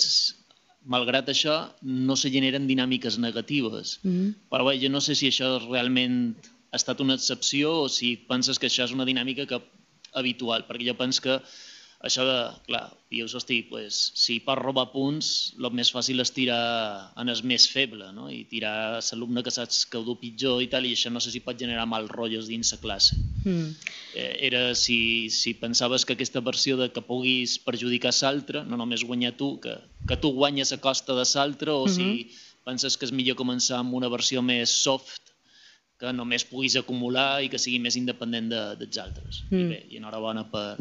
malgrat 0.86 1.30
això 1.30 1.70
no 1.84 2.16
se 2.16 2.32
generen 2.34 2.68
dinàmiques 2.68 3.18
negatives, 3.20 4.00
uh 4.04 4.12
-huh. 4.12 4.34
però 4.50 4.66
bé, 4.66 4.80
jo 4.82 4.90
no 4.90 5.02
sé 5.02 5.14
si 5.16 5.28
això 5.28 5.60
realment 5.70 6.36
ha 6.72 6.78
estat 6.78 7.00
una 7.00 7.14
excepció 7.14 7.84
o 7.84 7.90
si 7.90 8.16
penses 8.16 8.58
que 8.60 8.68
això 8.68 8.84
és 8.84 8.92
una 8.92 9.06
dinàmica 9.06 9.46
que, 9.46 9.62
habitual, 10.14 10.66
perquè 10.68 10.88
jo 10.88 10.98
penso 10.98 11.22
que 11.22 11.42
això 12.06 12.22
de, 12.28 12.38
clar, 12.68 12.84
dius, 13.10 13.34
hosti, 13.34 13.64
pues, 13.66 13.98
si 14.20 14.38
pots 14.46 14.62
robar 14.62 14.86
punts, 14.92 15.30
el 15.58 15.68
més 15.74 15.90
fàcil 15.94 16.22
és 16.22 16.32
tirar 16.36 16.60
en 17.18 17.32
el 17.34 17.40
més 17.50 17.66
feble, 17.74 18.12
no? 18.14 18.28
i 18.30 18.44
tirar 18.52 18.74
a 19.00 19.00
l'alumne 19.02 19.42
que 19.44 19.54
saps 19.54 19.84
que 19.90 19.98
ho 19.98 20.06
du 20.06 20.18
pitjor 20.22 20.62
i 20.62 20.70
tal, 20.70 20.86
i 20.86 20.94
això 20.94 21.10
no 21.14 21.22
sé 21.24 21.34
si 21.34 21.42
pot 21.42 21.58
generar 21.58 21.88
mal 21.90 22.06
rotllos 22.12 22.50
dins 22.52 22.74
la 22.76 22.80
classe. 22.84 23.18
Mm. 23.44 23.72
Eh, 24.14 24.34
era 24.50 24.76
si, 24.76 25.30
si 25.34 25.56
pensaves 25.58 26.06
que 26.06 26.14
aquesta 26.14 26.44
versió 26.46 26.78
de 26.78 26.92
que 26.94 27.02
puguis 27.02 27.58
perjudicar 27.66 28.14
l'altre, 28.22 28.64
no 28.64 28.78
només 28.78 29.04
guanyar 29.04 29.34
tu, 29.40 29.56
que, 29.64 29.74
que 30.08 30.20
tu 30.22 30.36
guanyes 30.38 30.74
a 30.74 30.82
costa 30.84 31.18
de 31.18 31.26
l'altre, 31.34 31.72
o 31.72 31.86
mm 31.86 31.90
-hmm. 31.90 31.96
si 31.96 32.04
mm-hmm. 32.04 32.64
penses 32.64 32.98
que 32.98 33.06
és 33.06 33.12
millor 33.12 33.36
començar 33.36 33.80
amb 33.80 33.94
una 33.94 34.10
versió 34.10 34.42
més 34.42 34.70
soft 34.70 35.34
que 35.98 36.14
només 36.14 36.46
puguis 36.46 36.76
acumular 36.76 37.42
i 37.42 37.50
que 37.50 37.58
sigui 37.58 37.80
més 37.80 37.96
independent 37.98 38.50
de, 38.54 38.64
dels 38.78 38.98
altres. 39.02 39.44
Mm. 39.50 39.60
I 39.60 39.70
bé, 39.74 39.86
i 39.90 39.98
enhorabona 39.98 40.46
per... 40.52 40.78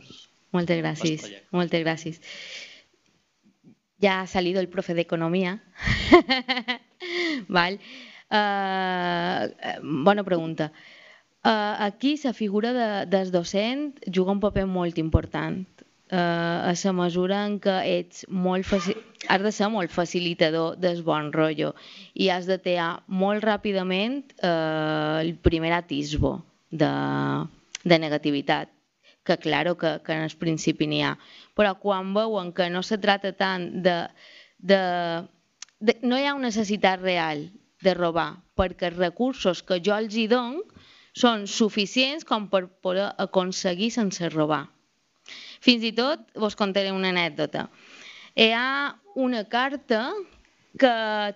Moltes 0.54 0.78
gràcies, 0.80 1.26
moltes 1.50 1.82
gràcies. 1.84 2.20
Ya 3.98 4.20
ha 4.20 4.26
salido 4.26 4.60
el 4.60 4.68
profe 4.68 4.94
de 4.94 5.00
economía. 5.00 5.62
¿Vale? 7.48 7.80
Uh, 8.30 9.48
bona 9.82 10.24
pregunta. 10.24 10.72
Uh, 11.44 11.78
aquí 11.78 12.18
la 12.24 12.32
figura 12.32 12.72
de, 12.72 13.06
del 13.06 13.30
docent 13.30 13.98
juga 14.06 14.32
un 14.32 14.40
paper 14.40 14.66
molt 14.66 14.98
important 14.98 15.64
eh, 16.10 16.16
a 16.16 16.72
la 16.72 16.92
mesura 16.92 17.44
en 17.46 17.58
què 17.60 17.76
ets 17.98 18.24
molt 18.28 18.66
has 19.28 19.42
de 19.42 19.52
ser 19.52 19.68
molt 19.70 19.90
facilitador 19.90 20.76
del 20.78 21.02
bon 21.02 21.32
rotllo 21.32 21.74
i 22.14 22.28
has 22.30 22.46
de 22.46 22.58
tear 22.58 23.02
molt 23.08 23.44
ràpidament 23.44 24.22
eh, 24.38 25.22
el 25.22 25.34
primer 25.36 25.72
atisbo 25.72 26.38
de, 26.70 26.90
de 27.84 27.98
negativitat 27.98 28.70
que 29.26 29.36
claro 29.42 29.76
que, 29.76 29.98
que 30.06 30.14
en 30.14 30.24
el 30.28 30.38
principi 30.40 30.86
n'hi 30.86 31.02
ha 31.04 31.16
però 31.58 31.74
quan 31.82 32.14
veuen 32.14 32.54
que 32.56 32.70
no 32.70 32.82
se 32.86 32.98
trata 33.02 33.34
tant 33.36 33.70
de 33.82 33.98
de, 34.58 34.80
de, 35.78 35.96
no 36.02 36.18
hi 36.18 36.26
ha 36.26 36.34
una 36.34 36.48
necessitat 36.48 37.00
real 37.02 37.48
de 37.82 37.94
robar, 37.94 38.36
perquè 38.56 38.90
els 38.90 38.98
recursos 38.98 39.62
que 39.62 39.80
jo 39.84 39.96
els 39.96 40.16
hi 40.16 40.26
dono 40.30 40.64
són 41.16 41.46
suficients 41.48 42.24
com 42.28 42.48
per 42.52 42.66
poder 42.84 43.10
aconseguir 43.24 43.90
sense 43.92 44.28
robar. 44.32 44.66
Fins 45.60 45.84
i 45.84 45.92
tot, 45.96 46.22
vos 46.36 46.56
contaré 46.56 46.92
una 46.92 47.10
anècdota. 47.12 47.66
Hi 48.36 48.50
ha 48.52 48.96
una 49.16 49.44
carta 49.48 50.12
que 50.76 50.92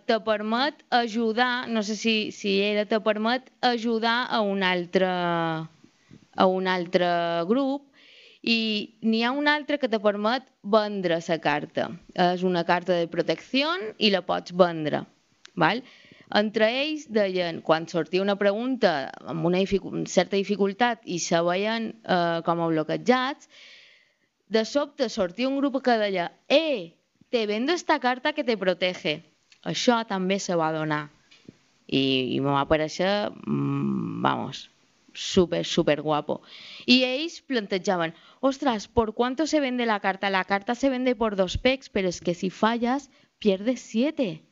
te 0.06 0.18
permet 0.20 0.82
ajudar, 0.92 1.68
no 1.68 1.82
sé 1.82 1.96
si, 1.96 2.14
si 2.36 2.58
era, 2.60 2.84
te 2.84 3.00
permet 3.00 3.48
ajudar 3.64 4.26
a 4.28 4.42
un 4.44 4.62
altre, 4.62 5.08
a 6.40 6.46
un 6.48 6.68
altre 6.72 7.08
grup 7.48 7.86
i 8.40 8.96
n'hi 9.04 9.22
ha 9.24 9.32
una 9.36 9.54
altra 9.58 9.76
que 9.78 9.88
te 9.92 10.00
permet 10.00 10.46
vendre 10.74 11.18
la 11.26 11.38
carta. 11.44 11.90
És 12.14 12.44
una 12.46 12.64
carta 12.64 12.96
de 12.96 13.08
protecció 13.12 13.74
i 13.98 14.10
la 14.14 14.22
pots 14.24 14.54
vendre. 14.56 15.04
Val? 15.56 15.82
Entre 16.40 16.68
ells 16.80 17.08
deien, 17.10 17.58
quan 17.66 17.88
sortia 17.90 18.22
una 18.22 18.38
pregunta 18.38 19.10
amb 19.26 19.44
una 19.48 19.60
certa 19.66 20.36
dificultat 20.36 21.02
i 21.04 21.18
se 21.18 21.40
veien 21.42 21.90
eh, 21.90 22.40
com 22.46 22.62
a 22.62 22.68
bloquejats, 22.70 23.50
de 24.48 24.64
sobte 24.64 25.08
sortia 25.10 25.48
un 25.48 25.58
grup 25.58 25.80
que 25.82 25.98
deia 25.98 26.30
«Eh, 26.48 26.94
te 27.30 27.46
vendo 27.46 27.72
esta 27.72 27.98
carta 27.98 28.32
que 28.32 28.44
te 28.44 28.56
protege». 28.56 29.20
Això 29.66 30.00
també 30.08 30.38
se 30.40 30.56
va 30.56 30.72
donar. 30.72 31.10
I, 31.86 32.36
i 32.36 32.38
me 32.40 32.54
va 32.54 32.62
aparèixer, 32.62 33.10
mmm, 33.28 34.22
vamos, 34.24 34.70
súper, 35.14 35.64
súper 35.66 36.02
guapo. 36.02 36.42
Y 36.86 37.04
ells 37.04 37.42
plantejaven, 37.42 38.14
ostras, 38.40 38.88
¿por 38.88 39.14
cuánto 39.14 39.46
se 39.46 39.60
vende 39.60 39.86
la 39.86 40.00
carta? 40.00 40.30
La 40.30 40.44
carta 40.44 40.74
se 40.74 40.90
vende 40.90 41.16
por 41.16 41.36
dos 41.36 41.58
pecs, 41.58 41.88
pero 41.88 42.08
es 42.08 42.20
que 42.20 42.34
si 42.34 42.50
fallas, 42.50 43.10
pierdes 43.38 43.80
siete. 43.80 44.42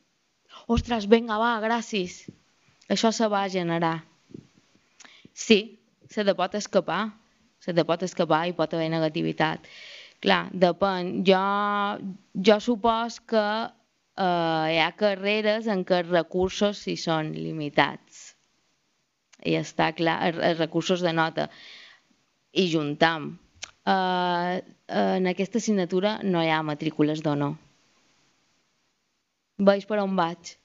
Ostres, 0.67 1.07
vinga, 1.07 1.37
va, 1.37 1.59
gràcies. 1.61 2.29
Això 2.89 3.11
se 3.13 3.27
va 3.27 3.47
generar. 3.49 4.03
Sí, 5.33 5.79
se 6.09 6.25
te 6.25 6.35
pot 6.35 6.55
escapar. 6.55 7.13
Se 7.59 7.73
te 7.73 7.85
pot 7.85 8.03
escapar 8.03 8.47
i 8.49 8.55
pot 8.57 8.73
haver 8.73 8.89
negativitat. 8.91 9.67
Clar, 10.23 10.49
depèn. 10.51 11.11
Jo, 11.27 11.43
jo 12.47 12.57
supos 12.63 13.19
que 13.29 13.45
eh, 14.19 14.65
hi 14.73 14.79
ha 14.83 14.89
carreres 14.99 15.67
en 15.67 15.85
què 15.87 16.01
els 16.03 16.11
recursos 16.11 16.81
sí 16.87 16.95
són 16.99 17.31
limitats. 17.35 18.28
I 19.45 19.55
està 19.59 19.93
clar, 19.95 20.17
els, 20.27 20.59
recursos 20.59 21.05
de 21.05 21.13
nota. 21.13 21.47
I 22.51 22.67
juntam. 22.71 23.31
Eh, 23.87 24.59
en 24.99 25.31
aquesta 25.31 25.61
assignatura 25.61 26.19
no 26.23 26.43
hi 26.43 26.51
ha 26.51 26.61
matrícules 26.65 27.23
d'honor 27.23 27.57
veig 29.59 29.85
per 29.87 29.99
on 29.99 30.15
vaig. 30.15 30.55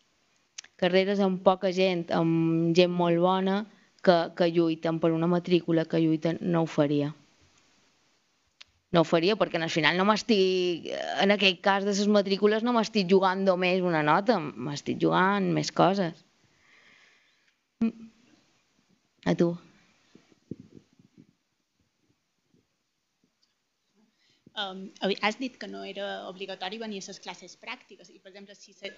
Carreres 0.81 1.21
amb 1.23 1.43
poca 1.47 1.71
gent, 1.75 2.07
amb 2.15 2.75
gent 2.77 2.93
molt 2.95 3.21
bona, 3.23 3.61
que, 4.05 4.17
que 4.37 4.51
lluiten 4.53 4.99
per 5.01 5.13
una 5.15 5.29
matrícula, 5.31 5.85
que 5.89 6.01
lluiten, 6.03 6.41
no 6.43 6.65
ho 6.65 6.71
faria. 6.71 7.13
No 8.95 9.03
ho 9.03 9.07
faria 9.09 9.35
perquè 9.35 9.59
al 9.59 9.73
final 9.75 9.97
no 9.99 10.05
m'estic, 10.07 10.87
en 11.23 11.35
aquest 11.35 11.63
cas 11.65 11.87
de 11.87 11.95
les 11.95 12.11
matrícules 12.19 12.63
no 12.63 12.75
m'estic 12.77 13.09
jugant 13.11 13.43
només 13.47 13.83
una 13.83 14.05
nota, 14.07 14.39
m'estic 14.39 15.01
jugant 15.03 15.51
més 15.57 15.73
coses. 15.75 16.21
A 19.25 19.35
tu. 19.35 19.55
um, 24.55 24.91
has 25.21 25.39
dit 25.39 25.57
que 25.59 25.69
no 25.69 25.85
era 25.85 26.29
obligatori 26.29 26.79
venir 26.79 27.03
a 27.03 27.09
les 27.11 27.21
classes 27.21 27.57
pràctiques 27.61 28.11
i, 28.11 28.21
per 28.21 28.31
exemple, 28.31 28.55
si 28.55 28.73
se... 28.73 28.93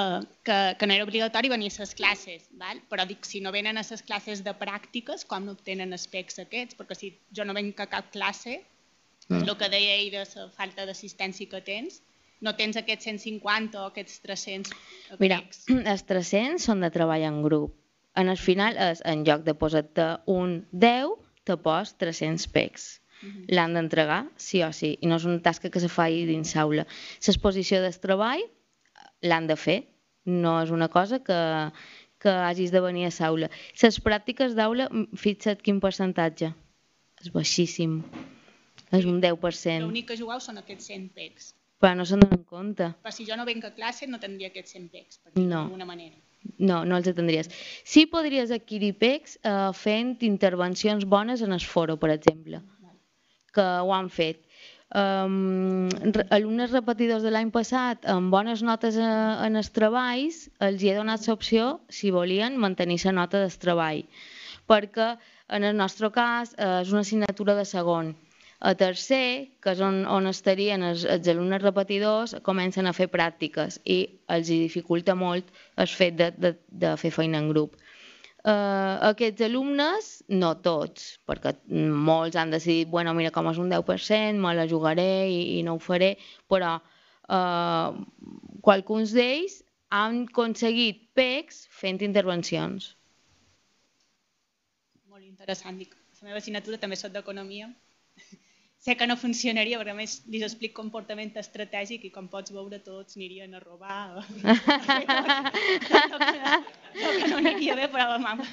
Uh, 0.00 0.22
que, 0.46 0.56
que 0.80 0.86
no 0.86 0.94
era 0.94 1.04
obligatori 1.04 1.50
venir 1.52 1.68
a 1.74 1.82
les 1.82 1.92
classes, 1.94 2.46
val? 2.56 2.80
però 2.88 3.04
dic, 3.04 3.26
si 3.28 3.42
no 3.44 3.52
venen 3.52 3.76
a 3.76 3.84
les 3.84 4.02
classes 4.08 4.40
de 4.46 4.54
pràctiques, 4.56 5.26
com 5.28 5.44
no 5.44 5.52
obtenen 5.58 5.92
specs 5.98 6.40
aquests? 6.46 6.78
Perquè 6.78 6.96
si 6.96 7.12
jo 7.36 7.44
no 7.44 7.56
venc 7.56 7.82
a 7.84 7.88
cap 7.90 8.08
classe, 8.14 8.62
mm. 9.30 9.48
el 9.48 9.56
que 9.56 9.70
deia 9.72 9.96
ell 9.96 10.10
de 10.12 10.24
la 10.24 10.48
falta 10.56 10.86
d'assistència 10.88 11.48
que 11.50 11.62
tens, 11.64 12.00
no 12.40 12.54
tens 12.56 12.78
aquests 12.80 13.08
150 13.08 13.80
o 13.80 13.88
aquests 13.90 14.20
300 14.24 14.72
Mira, 15.20 15.42
els 15.92 16.06
300 16.08 16.64
són 16.70 16.84
de 16.84 16.90
treball 16.94 17.26
en 17.28 17.42
grup. 17.44 17.76
En 18.18 18.28
el 18.32 18.40
final, 18.40 18.76
és, 18.90 19.02
en 19.06 19.22
lloc 19.28 19.44
de 19.46 19.54
posar-te 19.54 20.06
un 20.30 20.64
10, 20.72 21.14
te 21.46 21.56
pos 21.60 21.94
300 22.00 22.48
pecs. 22.54 22.88
Uh 23.20 23.28
-huh. 23.28 23.44
L'han 23.54 23.74
d'entregar, 23.76 24.22
sí 24.36 24.62
o 24.64 24.72
sí, 24.72 24.96
i 25.00 25.06
no 25.06 25.16
és 25.16 25.24
una 25.24 25.42
tasca 25.42 25.70
que 25.70 25.80
se 25.80 25.88
faci 25.88 26.24
dins 26.26 26.56
aula. 26.56 26.86
L'exposició 27.26 27.82
del 27.82 28.00
treball 28.00 28.42
l'han 29.20 29.46
de 29.46 29.56
fer, 29.56 29.80
no 30.24 30.62
és 30.62 30.70
una 30.70 30.88
cosa 30.88 31.20
que, 31.20 31.40
que 32.18 32.28
hagis 32.28 32.70
de 32.70 32.80
venir 32.80 33.06
a 33.06 33.12
l'aula. 33.18 33.50
Les 33.82 34.00
pràctiques 34.00 34.54
d'aula, 34.54 34.88
fixa't 35.16 35.62
quin 35.62 35.80
percentatge. 35.80 36.52
És 37.20 37.32
baixíssim. 37.32 38.02
És 38.96 39.06
un 39.06 39.20
10%. 39.22 39.86
L'únic 39.86 40.10
que 40.10 40.18
jugueu 40.18 40.40
són 40.42 40.58
aquests 40.62 40.90
100 40.90 41.10
pecs 41.14 41.54
però 41.80 41.96
no 41.96 42.04
se'n 42.04 42.20
donen 42.20 42.42
compte. 42.44 42.90
Però 43.00 43.12
si 43.14 43.24
jo 43.28 43.36
no 43.40 43.46
venc 43.48 43.64
a 43.64 43.72
classe 43.76 44.08
no 44.08 44.20
tindria 44.20 44.50
aquests 44.52 44.76
100 44.76 44.90
pecs, 44.92 45.22
per 45.22 45.32
dir 45.32 45.46
no. 45.46 45.62
d'alguna 45.62 45.88
manera. 45.88 46.18
No, 46.60 46.82
no 46.88 46.98
els 46.98 47.08
tindries. 47.16 47.48
Sí 47.88 48.04
podries 48.12 48.52
adquirir 48.52 48.92
pecs 49.00 49.38
eh, 49.40 49.70
fent 49.76 50.18
intervencions 50.28 51.08
bones 51.08 51.40
en 51.44 51.56
el 51.56 51.64
foro, 51.64 51.96
per 52.00 52.12
exemple, 52.12 52.60
que 53.56 53.64
ho 53.64 53.96
han 53.96 54.12
fet. 54.12 54.44
Um, 54.90 55.86
alumnes 56.34 56.72
repetidors 56.74 57.22
de 57.22 57.30
l'any 57.30 57.52
passat 57.54 58.08
amb 58.10 58.32
bones 58.34 58.64
notes 58.66 58.96
a, 58.98 59.06
eh, 59.06 59.34
en 59.46 59.60
els 59.60 59.70
treballs 59.70 60.40
els 60.66 60.82
hi 60.82 60.90
he 60.90 60.96
donat 60.96 61.28
l'opció 61.30 61.68
si 61.86 62.10
volien 62.10 62.56
mantenir 62.58 62.96
la 63.04 63.12
nota 63.20 63.38
del 63.38 63.54
treball 63.62 64.00
perquè 64.66 65.12
en 65.54 65.68
el 65.68 65.78
nostre 65.78 66.10
cas 66.10 66.56
eh, 66.58 66.80
és 66.80 66.90
una 66.90 67.04
assignatura 67.06 67.54
de 67.54 67.68
segon 67.70 68.10
a 68.60 68.74
tercer, 68.76 69.56
que 69.64 69.72
és 69.72 69.80
on, 69.80 70.02
on 70.04 70.28
estarien 70.28 70.82
els, 70.84 71.06
els 71.08 71.28
alumnes 71.32 71.62
repetidors, 71.62 72.34
comencen 72.44 72.86
a 72.86 72.92
fer 72.92 73.06
pràctiques 73.08 73.78
i 73.88 74.02
els 74.28 74.50
dificulta 74.52 75.14
molt 75.16 75.48
el 75.80 75.88
fet 75.88 76.18
de, 76.18 76.28
de, 76.36 76.52
de 76.82 76.90
fer 77.00 77.12
feina 77.14 77.40
en 77.40 77.48
grup. 77.54 77.78
Uh, 78.40 79.00
aquests 79.08 79.46
alumnes, 79.48 80.10
no 80.42 80.52
tots, 80.64 81.08
perquè 81.28 81.54
molts 81.72 82.36
han 82.40 82.52
decidit, 82.52 82.88
bueno, 82.92 83.16
mira, 83.16 83.32
com 83.32 83.48
és 83.48 83.60
un 83.60 83.72
10%, 83.72 84.40
me 84.44 84.54
la 84.56 84.68
jugaré 84.68 85.10
i, 85.32 85.40
i 85.56 85.64
no 85.64 85.78
ho 85.78 85.82
faré, 85.84 86.14
però 86.52 86.76
uh, 86.76 87.96
qualcuns 88.64 89.16
d'ells 89.16 89.60
han 89.96 90.26
aconseguit 90.28 91.06
PECs 91.16 91.66
fent 91.80 92.04
intervencions. 92.04 92.94
Molt 95.08 95.24
interessant. 95.24 95.80
La 96.20 96.28
meva 96.28 96.40
assignatura 96.44 96.80
també 96.80 97.00
soc 97.00 97.16
d'economia 97.16 97.72
sé 98.80 98.96
que 98.96 99.06
no 99.06 99.16
funcionaria, 99.20 99.78
perquè 99.78 99.92
a 99.92 99.98
més 99.98 100.20
li 100.32 100.40
explico 100.42 100.80
comportament 100.80 101.34
estratègic 101.36 102.06
i 102.08 102.12
com 102.14 102.28
pots 102.32 102.52
veure 102.54 102.78
tots 102.84 103.18
anirien 103.18 103.54
a 103.54 103.60
robar. 103.60 103.98
no, 104.16 104.54
que 106.24 107.28
no 107.30 107.40
aniria 107.42 107.76
bé, 107.76 107.90
però 107.92 108.16
mama. 108.22 108.46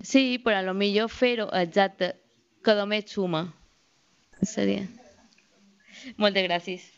Sí, 0.00 0.38
però 0.44 0.62
a 0.62 0.64
lo 0.64 0.74
millor 0.78 1.10
fer-ho 1.12 1.48
exacte, 1.60 2.14
que 2.64 2.74
només 2.78 3.10
suma. 3.12 3.42
Seria. 4.46 4.86
Moltes 6.16 6.46
gràcies. 6.46 6.97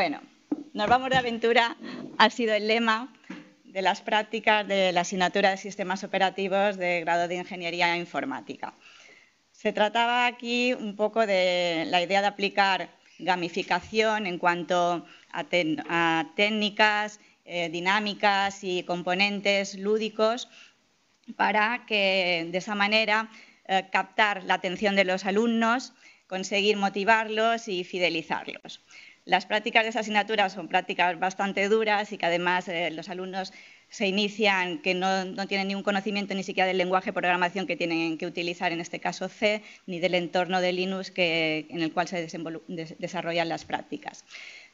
Bueno, 0.00 0.22
nos 0.72 0.88
vamos 0.88 1.10
de 1.10 1.18
aventura 1.18 1.76
ha 2.16 2.30
sido 2.30 2.54
el 2.54 2.68
lema 2.68 3.12
de 3.64 3.82
las 3.82 4.00
prácticas 4.00 4.66
de 4.66 4.92
la 4.92 5.02
asignatura 5.02 5.50
de 5.50 5.58
sistemas 5.58 6.04
operativos 6.04 6.78
de 6.78 7.00
grado 7.02 7.28
de 7.28 7.34
Ingeniería 7.34 7.94
Informática. 7.98 8.72
Se 9.52 9.74
trataba 9.74 10.24
aquí 10.24 10.72
un 10.72 10.96
poco 10.96 11.26
de 11.26 11.84
la 11.88 12.00
idea 12.00 12.22
de 12.22 12.28
aplicar 12.28 12.88
gamificación 13.18 14.26
en 14.26 14.38
cuanto 14.38 15.04
a, 15.32 16.24
técnicas, 16.34 17.20
eh, 17.44 17.68
dinámicas 17.68 18.64
y 18.64 18.84
componentes 18.84 19.74
lúdicos 19.74 20.48
para 21.36 21.84
que 21.84 22.48
de 22.50 22.56
esa 22.56 22.74
manera 22.74 23.28
eh, 23.68 23.84
captar 23.92 24.44
la 24.44 24.54
atención 24.54 24.96
de 24.96 25.04
los 25.04 25.26
alumnos, 25.26 25.92
conseguir 26.26 26.78
motivarlos 26.78 27.68
y 27.68 27.84
fidelizarlos. 27.84 28.80
Las 29.24 29.46
prácticas 29.46 29.84
de 29.84 29.90
esa 29.90 30.00
asignatura 30.00 30.48
son 30.48 30.68
prácticas 30.68 31.18
bastante 31.18 31.68
duras 31.68 32.12
y 32.12 32.18
que 32.18 32.26
además 32.26 32.68
eh, 32.68 32.90
los 32.90 33.08
alumnos 33.08 33.52
se 33.90 34.06
inician 34.06 34.80
que 34.82 34.94
no, 34.94 35.46
tienen 35.48 35.68
ningún 35.68 35.82
conocimiento 35.82 36.34
ni 36.34 36.44
siquiera 36.44 36.66
del 36.66 36.78
lenguaje 36.78 37.06
de 37.06 37.12
programación 37.12 37.66
que 37.66 37.76
tienen 37.76 38.18
que 38.18 38.26
utilizar, 38.26 38.72
en 38.72 38.80
este 38.80 39.00
caso 39.00 39.28
C, 39.28 39.62
ni 39.86 39.98
del 39.98 40.14
entorno 40.14 40.60
de 40.60 40.72
Linux 40.72 41.12
en 41.16 41.82
el 41.82 41.92
cual 41.92 42.06
se 42.06 42.28
desarrollan 42.98 43.48
las 43.48 43.64
prácticas. 43.64 44.24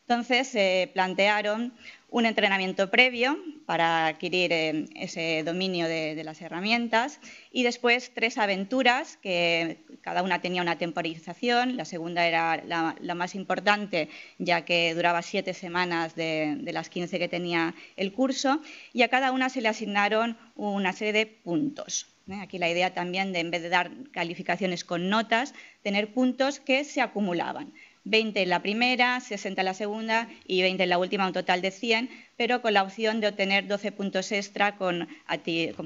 Entonces, 0.08 0.46
se 0.46 0.88
plantearon 0.94 1.72
un 2.10 2.26
entrenamiento 2.26 2.88
previo 2.90 3.36
para 3.66 4.06
adquirir 4.06 4.52
eh, 4.52 4.84
ese 4.94 5.42
dominio 5.44 5.88
de, 5.88 6.22
las 6.22 6.40
herramientas 6.40 7.20
y 7.50 7.64
después 7.64 8.12
tres 8.14 8.38
aventuras 8.38 9.16
que 9.16 9.78
cada 10.02 10.22
una 10.22 10.40
tenía 10.40 10.62
una 10.62 10.78
temporización. 10.78 11.76
La 11.76 11.84
segunda 11.84 12.24
era 12.24 12.62
la, 12.64 13.14
más 13.16 13.34
importante 13.34 14.08
ya 14.38 14.64
que 14.64 14.94
duraba 14.94 15.22
siete 15.22 15.54
semanas 15.54 16.14
de, 16.14 16.56
las 16.72 16.88
15 16.88 17.18
que 17.18 17.28
tenía 17.28 17.74
el 17.96 18.12
curso 18.12 18.60
y 18.92 19.02
a 19.02 19.08
cada 19.08 19.32
una 19.32 19.48
se 19.48 19.60
le 19.60 19.68
asignaron 19.68 20.38
una 20.54 20.92
serie 20.92 21.12
de 21.12 21.26
puntos. 21.26 22.06
¿eh? 22.30 22.38
Aquí 22.40 22.58
la 22.58 22.70
idea 22.70 22.94
también 22.94 23.32
de, 23.32 23.40
en 23.40 23.50
vez 23.50 23.62
de 23.62 23.70
dar 23.70 23.90
calificaciones 24.12 24.84
con 24.84 25.08
notas, 25.08 25.52
tener 25.82 26.12
puntos 26.14 26.60
que 26.60 26.84
se 26.84 27.00
acumulaban. 27.00 27.72
20 28.06 28.42
en 28.42 28.48
la 28.48 28.62
primera, 28.62 29.20
60 29.20 29.60
en 29.60 29.64
la 29.64 29.74
segunda 29.74 30.28
y 30.46 30.62
20 30.62 30.84
en 30.84 30.88
la 30.88 30.98
última, 30.98 31.26
un 31.26 31.32
total 31.32 31.60
de 31.60 31.72
100, 31.72 32.08
pero 32.36 32.62
con 32.62 32.72
la 32.72 32.84
opción 32.84 33.20
de 33.20 33.28
obtener 33.28 33.66
12 33.66 33.92
puntos 33.92 34.30
extra 34.32 34.76
con, 34.76 35.08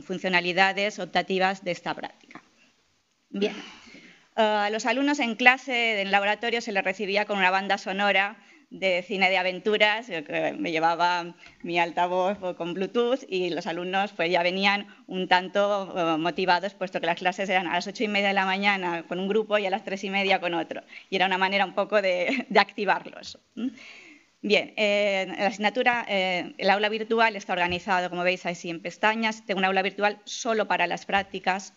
funcionalidades 0.03 0.99
optativas 0.99 1.65
de 1.65 1.71
esta 1.71 1.95
práctica. 1.95 2.43
Bien, 3.31 3.55
eh, 4.37 4.43
a 4.43 4.71
los 4.71 4.85
alumnos 4.85 5.19
en 5.19 5.35
clase, 5.35 6.03
en 6.03 6.11
laboratorio, 6.11 6.61
se 6.61 6.73
les 6.73 6.85
recibía 6.85 7.25
con 7.25 7.39
una 7.39 7.51
banda 7.51 7.79
sonora 7.79 8.37
de 8.71 9.03
cine 9.03 9.29
de 9.29 9.37
aventuras, 9.37 10.07
que 10.07 10.55
me 10.57 10.71
llevaba 10.71 11.35
mi 11.63 11.79
altavoz 11.79 12.39
con 12.57 12.73
Bluetooth 12.73 13.25
y 13.29 13.51
los 13.51 13.67
alumnos 13.67 14.13
pues 14.13 14.31
ya 14.31 14.43
venían 14.45 14.87
un 15.09 15.27
tanto 15.27 15.93
eh, 15.97 16.17
motivados, 16.19 16.75
puesto 16.75 17.01
que 17.01 17.07
las 17.07 17.19
clases 17.19 17.49
eran 17.49 17.67
a 17.67 17.75
las 17.75 17.87
ocho 17.89 18.05
y 18.05 18.09
media 18.09 18.29
de 18.29 18.35
la 18.35 18.45
mañana 18.45 19.03
con 19.09 19.19
un 19.19 19.27
grupo 19.27 19.59
y 19.59 19.67
a 19.67 19.71
las 19.71 19.85
tres 19.85 20.05
y 20.05 20.11
media 20.11 20.41
con 20.41 20.55
otro. 20.55 20.83
Y 21.11 21.17
era 21.17 21.27
una 21.27 21.37
manera 21.37 21.65
un 21.65 21.75
poco 21.75 22.01
de, 22.01 22.47
activarlos. 22.57 23.39
Bien, 24.43 24.73
eh, 24.77 25.35
la 25.37 25.49
asignatura, 25.49 26.07
eh, 26.09 26.55
el 26.57 26.71
aula 26.71 26.89
virtual 26.89 27.35
está 27.37 27.53
organizado, 27.53 28.09
como 28.09 28.23
veis, 28.23 28.47
así 28.47 28.71
en 28.71 28.81
pestañas. 28.81 29.45
Tengo 29.45 29.59
un 29.59 29.65
aula 29.65 29.83
virtual 29.83 30.19
solo 30.25 30.69
para 30.69 30.87
las 30.87 31.07
prácticas. 31.07 31.75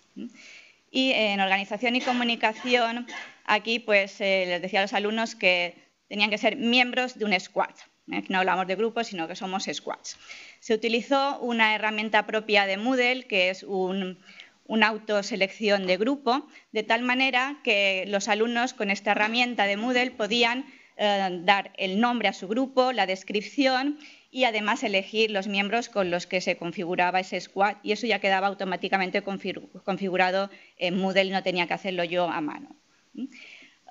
Y 0.91 1.11
en 1.13 1.41
organización 1.41 1.95
y 1.95 2.01
comunicación, 2.01 3.07
aquí 3.45 3.79
pues 3.79 4.19
les 4.19 4.61
decía 4.61 4.79
a 4.79 4.83
los 4.83 4.93
alumnos 4.93 5.33
que 5.33 5.82
tenían 6.13 6.29
que 6.29 6.37
ser 6.37 6.57
miembros 6.57 7.17
de 7.17 7.25
un 7.25 7.33
squad. 7.39 7.73
Aquí 8.11 8.27
no 8.29 8.37
hablamos 8.37 8.67
de 8.67 8.75
grupos, 8.75 9.07
sino 9.07 9.27
que 9.27 9.35
somos 9.35 9.63
squads. 9.63 10.19
Se 10.59 10.75
utilizó 10.75 11.39
una 11.39 11.73
herramienta 11.73 12.27
propia 12.27 12.67
de 12.67 12.77
Moodle, 12.77 13.25
que 13.25 13.49
es 13.49 13.63
un, 13.63 14.19
una 14.67 14.89
autoselección 14.89 15.87
de 15.87 15.97
grupo, 15.97 16.47
de 16.71 16.83
tal 16.83 17.01
manera 17.01 17.59
que 17.63 18.05
los 18.07 18.27
alumnos 18.27 18.75
con 18.75 18.91
esta 18.91 19.13
herramienta 19.13 19.65
de 19.65 19.75
Moodle 19.75 20.11
podían 20.11 20.65
eh, 20.97 21.29
dar 21.41 21.73
el 21.77 21.99
nombre 21.99 22.27
a 22.27 22.33
su 22.33 22.47
grupo, 22.47 22.91
la 22.91 23.07
descripción 23.07 23.97
y 24.29 24.43
además 24.43 24.83
elegir 24.83 25.31
los 25.31 25.47
miembros 25.47 25.89
con 25.89 26.11
los 26.11 26.27
que 26.27 26.41
se 26.41 26.57
configuraba 26.57 27.21
ese 27.21 27.41
squad 27.41 27.77
y 27.81 27.91
eso 27.91 28.05
ya 28.05 28.19
quedaba 28.19 28.45
automáticamente 28.45 29.23
configurado 29.23 30.51
en 30.77 30.99
Moodle, 30.99 31.31
no 31.31 31.41
tenía 31.41 31.65
que 31.65 31.73
hacerlo 31.73 32.03
yo 32.03 32.29
a 32.29 32.39
mano. 32.39 32.75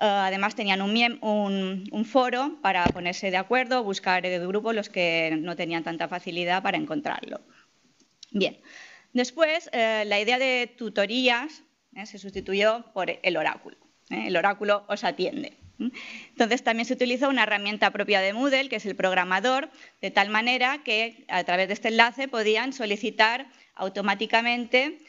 Eh, 0.03 0.05
además, 0.05 0.53
tenían 0.53 0.81
un, 0.81 2.05
foro 2.05 2.59
para 2.61 2.91
ponerse 2.91 3.31
de 3.31 3.37
acuerdo, 3.37 3.85
buscar 3.85 4.21
de 4.21 4.45
grupo 4.45 4.73
los 4.73 4.89
que 4.89 5.37
no 5.39 5.55
tenían 5.55 5.85
tanta 5.85 6.09
facilidad 6.09 6.61
para 6.61 6.75
encontrarlo. 6.75 7.39
Bien, 8.31 8.59
después 9.13 9.69
eh, 9.71 10.03
la 10.05 10.19
idea 10.19 10.37
de 10.39 10.67
tutorías 10.77 11.63
eh, 11.95 12.05
se 12.05 12.19
sustituyó 12.19 12.83
por 12.93 13.17
el 13.23 13.37
oráculo. 13.37 13.77
El 14.09 14.35
oráculo 14.35 14.83
os 14.89 15.05
atiende. 15.05 15.53
Entonces 16.31 16.63
también 16.65 16.85
se 16.85 16.95
utilizó 16.95 17.29
una 17.29 17.43
herramienta 17.43 17.89
propia 17.91 18.19
de 18.19 18.33
Moodle, 18.33 18.67
que 18.67 18.75
es 18.75 18.85
el 18.85 18.97
programador, 18.97 19.69
de 20.01 20.11
tal 20.11 20.29
manera 20.29 20.83
que 20.83 21.23
a 21.29 21.45
través 21.45 21.69
de 21.69 21.75
este 21.75 21.87
enlace 21.87 22.27
podían 22.27 22.73
solicitar 22.73 23.47
automáticamente 23.73 24.99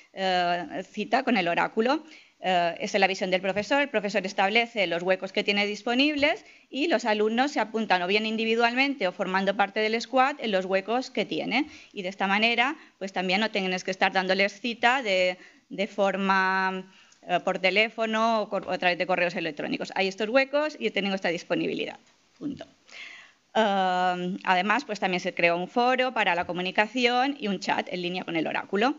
cita 0.85 1.23
con 1.23 1.37
el 1.37 1.49
oráculo. 1.49 2.05
Eh, 2.47 2.77
esa 2.81 2.99
es 2.99 3.01
la 3.01 3.07
visión 3.07 3.31
del 3.31 3.41
profesor. 3.41 3.81
El 3.81 3.89
profesor 3.89 4.27
establece 4.27 4.87
los 4.87 5.03
huecos 5.03 5.33
que 5.33 5.43
tiene 5.43 5.65
disponibles 5.67 6.45
y 6.69 6.89
los 6.89 7.07
alumnos 7.07 7.53
se 7.53 7.61
apuntan 7.61 8.03
o 8.03 8.07
bien 8.07 8.27
individualmente 8.27 9.09
o 9.09 9.13
formando 9.13 9.57
parte 9.57 9.81
del 9.81 9.99
squad 9.99 10.37
en 10.41 10.53
los 10.53 10.67
huecos 10.67 11.11
que 11.11 11.25
tiene. 11.25 11.71
Y 11.95 12.03
de 12.03 12.11
esta 12.11 12.27
manera, 12.27 12.77
pues 12.99 13.15
también 13.15 13.41
no 13.41 13.51
tienes 13.51 13.83
que 13.83 13.91
estar 13.91 14.13
dándoles 14.13 14.61
cita 14.61 15.03
de, 15.03 15.39
forma 15.89 16.85
eh, 17.23 17.41
por 17.43 17.61
teléfono 17.61 18.43
o, 18.43 18.71
a 18.71 18.77
través 18.77 18.99
de 18.99 19.07
correos 19.07 19.35
electrónicos. 19.37 19.91
Hay 19.95 20.07
estos 20.07 20.29
huecos 20.29 20.77
y 20.79 20.91
tengo 20.91 21.15
esta 21.15 21.31
disponibilidad. 21.31 21.99
Punto. 22.39 22.67
Eh, 23.55 24.37
además, 24.45 24.85
pues 24.85 25.01
también 25.01 25.21
se 25.21 25.33
creó 25.33 25.57
un 25.57 25.67
foro 25.67 26.13
para 26.13 26.35
la 26.35 26.45
comunicación 26.45 27.39
y 27.41 27.49
un 27.49 27.59
chat 27.59 27.89
en 27.91 28.03
línea 28.03 28.23
con 28.23 28.37
el 28.37 28.47
oráculo. 28.47 28.97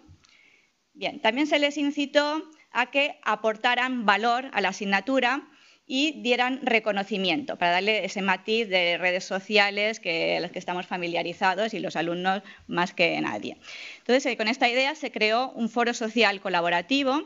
Bien, 0.95 1.19
también 1.19 1.45
se 1.45 1.59
les 1.59 1.77
incitó 1.77 2.41
a 2.75 2.91
que 2.91 3.17
aportaran 3.23 4.05
valor 4.05 4.51
a 4.53 4.59
la 4.61 4.69
asignatura 4.69 5.47
y 5.87 6.21
dieran 6.21 6.59
reconocimiento 6.63 7.57
para 7.57 7.71
darle 7.71 8.03
ese 8.03 8.21
matiz 8.21 8.67
de 8.67 8.97
redes 8.97 9.23
sociales 9.23 9.99
que 9.99 10.39
los 10.41 10.51
que 10.51 10.59
estamos 10.59 10.85
familiarizados 10.85 11.73
y 11.73 11.79
los 11.79 11.95
alumnos 11.95 12.41
más 12.67 12.93
que 12.93 13.19
nadie. 13.21 13.57
Entonces, 13.99 14.25
eh, 14.25 14.37
con 14.37 14.49
esta 14.49 14.67
idea 14.67 14.93
se 14.95 15.11
creó 15.11 15.51
un 15.51 15.69
foro 15.69 15.93
social 15.93 16.41
colaborativo 16.41 17.23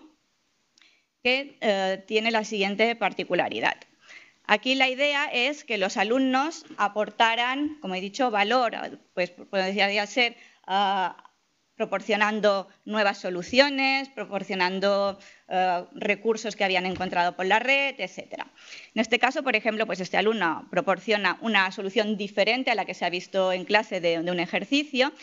que 1.23 1.57
eh, 1.61 2.03
tiene 2.05 2.31
la 2.31 2.43
siguiente 2.43 2.95
particularidad. 2.95 3.77
Aquí 4.45 4.75
la 4.75 4.89
idea 4.89 5.25
es 5.25 5.63
que 5.63 5.77
los 5.77 5.97
alumnos 5.97 6.65
aportaran, 6.77 7.77
como 7.81 7.95
he 7.95 8.01
dicho, 8.01 8.29
valor, 8.29 8.99
pues 9.13 9.31
podría 9.31 10.05
ser 10.05 10.35
proporcionando 11.80 12.67
nuevas 12.84 13.19
soluciones, 13.19 14.09
proporcionando 14.09 15.17
eh, 15.47 15.86
recursos 15.95 16.57
que 16.57 16.65
habían 16.65 16.86
encontrado 16.86 17.38
por 17.38 17.45
la 17.45 17.59
red, 17.59 17.95
etc. 17.99 18.43
En 18.93 18.99
este 18.99 19.17
caso, 19.17 19.43
por 19.43 19.55
ejemplo, 19.55 19.86
pues 19.86 20.01
este 20.01 20.17
alumno 20.17 20.67
proporciona 20.69 21.38
una 21.39 21.71
solución 21.71 22.17
diferente 22.17 22.69
a 22.69 22.75
la 22.75 22.84
que 22.84 22.93
se 22.93 23.05
ha 23.05 23.09
visto 23.09 23.53
en 23.53 23.63
clase 23.63 24.01
de, 24.01 24.19
un 24.19 24.41
ejercicio 24.41 25.13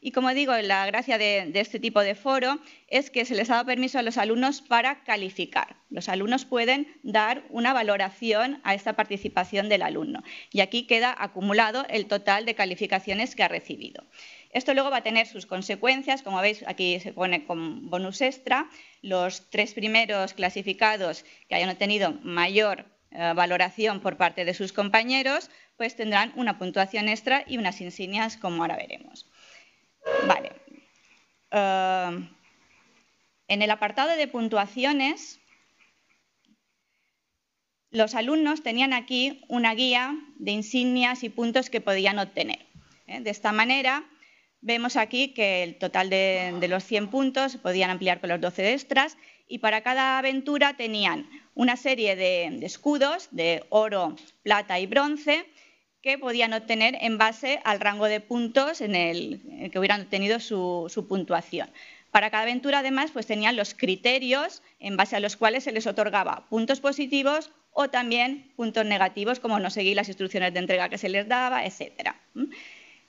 y 0.00 0.12
como 0.12 0.34
digo, 0.34 0.54
la 0.58 0.84
gracia 0.84 1.16
de, 1.16 1.50
este 1.54 1.80
tipo 1.80 2.00
de 2.00 2.14
foro 2.14 2.58
es 2.88 3.10
que 3.10 3.24
se 3.24 3.34
les 3.34 3.48
ha 3.48 3.54
dado 3.54 3.64
permiso 3.64 3.98
a 3.98 4.02
los 4.02 4.18
alumnos 4.18 4.60
para 4.60 5.02
calificar. 5.02 5.76
Los 5.88 6.10
alumnos 6.10 6.44
pueden 6.44 6.86
dar 7.02 7.42
una 7.48 7.72
valoración 7.72 8.60
a 8.64 8.74
esta 8.74 8.92
participación 8.92 9.70
del 9.70 9.80
alumno. 9.80 10.22
Y 10.52 10.60
aquí 10.60 10.86
queda 10.86 11.16
acumulado 11.18 11.86
el 11.88 12.04
total 12.04 12.44
de 12.44 12.54
calificaciones 12.54 13.34
que 13.34 13.44
ha 13.44 13.48
recibido. 13.48 14.04
Esto 14.54 14.72
luego 14.72 14.90
va 14.90 14.98
a 14.98 15.02
tener 15.02 15.26
sus 15.26 15.46
consecuencias, 15.46 16.22
como 16.22 16.40
veis 16.40 16.64
aquí 16.66 17.00
se 17.00 17.12
pone 17.12 17.44
con 17.44 17.90
bonus 17.90 18.20
extra, 18.20 18.70
los 19.02 19.50
tres 19.50 19.74
primeros 19.74 20.32
clasificados 20.32 21.24
que 21.48 21.56
hayan 21.56 21.70
obtenido 21.70 22.12
mayor 22.22 22.86
eh, 23.10 23.32
valoración 23.34 23.98
por 24.00 24.16
parte 24.16 24.44
de 24.44 24.54
sus 24.54 24.72
compañeros, 24.72 25.50
pues 25.76 25.96
tendrán 25.96 26.32
una 26.36 26.56
puntuación 26.56 27.08
extra 27.08 27.44
y 27.48 27.58
unas 27.58 27.80
insignias, 27.80 28.36
como 28.36 28.62
ahora 28.62 28.76
veremos. 28.76 29.26
Vale. 30.28 30.52
Eh, 31.50 32.28
en 33.48 33.62
el 33.62 33.70
apartado 33.72 34.16
de 34.16 34.28
puntuaciones, 34.28 35.40
los 37.90 38.14
alumnos 38.14 38.62
tenían 38.62 38.92
aquí 38.92 39.44
una 39.48 39.74
guía 39.74 40.14
de 40.36 40.52
insignias 40.52 41.24
y 41.24 41.28
puntos 41.28 41.70
que 41.70 41.80
podían 41.80 42.20
obtener. 42.20 42.64
¿eh? 43.08 43.20
De 43.20 43.30
esta 43.30 43.50
manera, 43.50 44.04
Vemos 44.66 44.96
aquí 44.96 45.34
que 45.34 45.62
el 45.62 45.76
total 45.76 46.08
de, 46.08 46.66
los 46.70 46.84
100 46.84 47.08
puntos 47.08 47.58
podían 47.58 47.90
ampliar 47.90 48.20
con 48.20 48.30
los 48.30 48.40
12 48.40 48.72
extras 48.72 49.18
y 49.46 49.58
para 49.58 49.82
cada 49.82 50.16
aventura 50.16 50.74
tenían 50.74 51.28
una 51.54 51.76
serie 51.76 52.16
de, 52.16 52.46
escudos 52.64 53.28
de 53.30 53.66
oro, 53.68 54.16
plata 54.42 54.80
y 54.80 54.86
bronce 54.86 55.44
que 56.00 56.16
podían 56.16 56.54
obtener 56.54 56.96
en 57.02 57.18
base 57.18 57.60
al 57.64 57.78
rango 57.78 58.06
de 58.06 58.20
puntos 58.20 58.80
en 58.80 58.94
el, 58.94 59.70
que 59.70 59.78
hubieran 59.78 60.00
obtenido 60.00 60.40
su, 60.40 61.06
puntuación. 61.06 61.68
Para 62.10 62.30
cada 62.30 62.44
aventura, 62.44 62.78
además, 62.78 63.10
pues 63.12 63.26
tenían 63.26 63.56
los 63.56 63.74
criterios 63.74 64.62
en 64.80 64.96
base 64.96 65.14
a 65.14 65.20
los 65.20 65.36
cuales 65.36 65.64
se 65.64 65.72
les 65.72 65.86
otorgaba 65.86 66.46
puntos 66.48 66.80
positivos 66.80 67.50
o 67.70 67.90
también 67.90 68.50
puntos 68.56 68.86
negativos, 68.86 69.40
como 69.40 69.60
no 69.60 69.68
seguir 69.68 69.94
las 69.94 70.08
instrucciones 70.08 70.54
de 70.54 70.60
entrega 70.60 70.88
que 70.88 70.96
se 70.96 71.10
les 71.10 71.28
daba, 71.28 71.66
etc. 71.66 72.14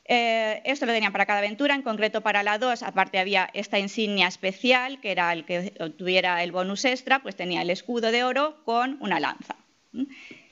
Eh, 0.08 0.62
esto 0.66 0.86
lo 0.86 0.94
tenían 0.94 1.12
para 1.12 1.26
cada 1.26 1.40
aventura, 1.40 1.74
en 1.74 1.82
concreto 1.82 2.22
para 2.22 2.44
la 2.44 2.60
2, 2.60 2.84
aparte 2.84 3.18
había 3.18 3.50
esta 3.54 3.80
insignia 3.80 4.28
especial, 4.28 5.02
que 5.02 5.12
era 5.12 5.34
el 5.34 5.46
que 5.46 5.74
obtuviera 5.80 6.44
el 6.44 6.52
bonus 6.52 6.86
extra, 6.86 7.24
pues 7.24 7.36
tenía 7.36 7.64
el 7.64 7.72
escudo 7.72 8.12
de 8.12 8.24
oro 8.24 8.64
con 8.66 8.98
una 9.02 9.20
lanza. 9.20 9.56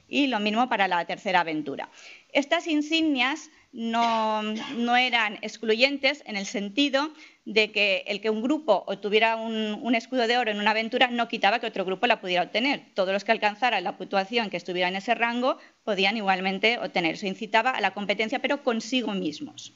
Y 0.07 0.27
lo 0.27 0.39
mismo 0.39 0.69
para 0.69 0.87
la 0.87 1.05
tercera 1.05 1.41
aventura. 1.41 1.89
Estas 2.31 2.67
insignias 2.67 3.51
no, 3.73 4.95
eran 4.95 5.37
excluyentes 5.41 6.23
en 6.25 6.37
el 6.37 6.45
sentido 6.45 7.11
de 7.45 7.71
que 7.71 8.03
el 8.07 8.21
que 8.21 8.29
un 8.29 8.41
grupo 8.41 8.83
obtuviera 8.87 9.35
un, 9.35 9.95
escudo 9.95 10.27
de 10.27 10.37
oro 10.37 10.51
en 10.51 10.59
una 10.59 10.71
aventura 10.71 11.07
no 11.07 11.27
quitaba 11.27 11.59
que 11.59 11.67
otro 11.67 11.83
grupo 11.83 12.07
la 12.07 12.21
pudiera 12.21 12.43
obtener. 12.43 12.85
Todos 12.93 13.11
los 13.11 13.23
que 13.23 13.33
alcanzaran 13.33 13.83
la 13.83 13.97
puntuación 13.97 14.49
que 14.49 14.57
estuviera 14.57 14.87
en 14.87 14.95
ese 14.95 15.13
rango 15.13 15.57
podían 15.83 16.15
igualmente 16.15 16.77
obtener. 16.77 17.15
Eso 17.15 17.27
incitaba 17.27 17.71
a 17.71 17.81
la 17.81 17.91
competencia, 17.91 18.39
pero 18.39 18.63
consigo 18.63 19.13
mismos. 19.13 19.73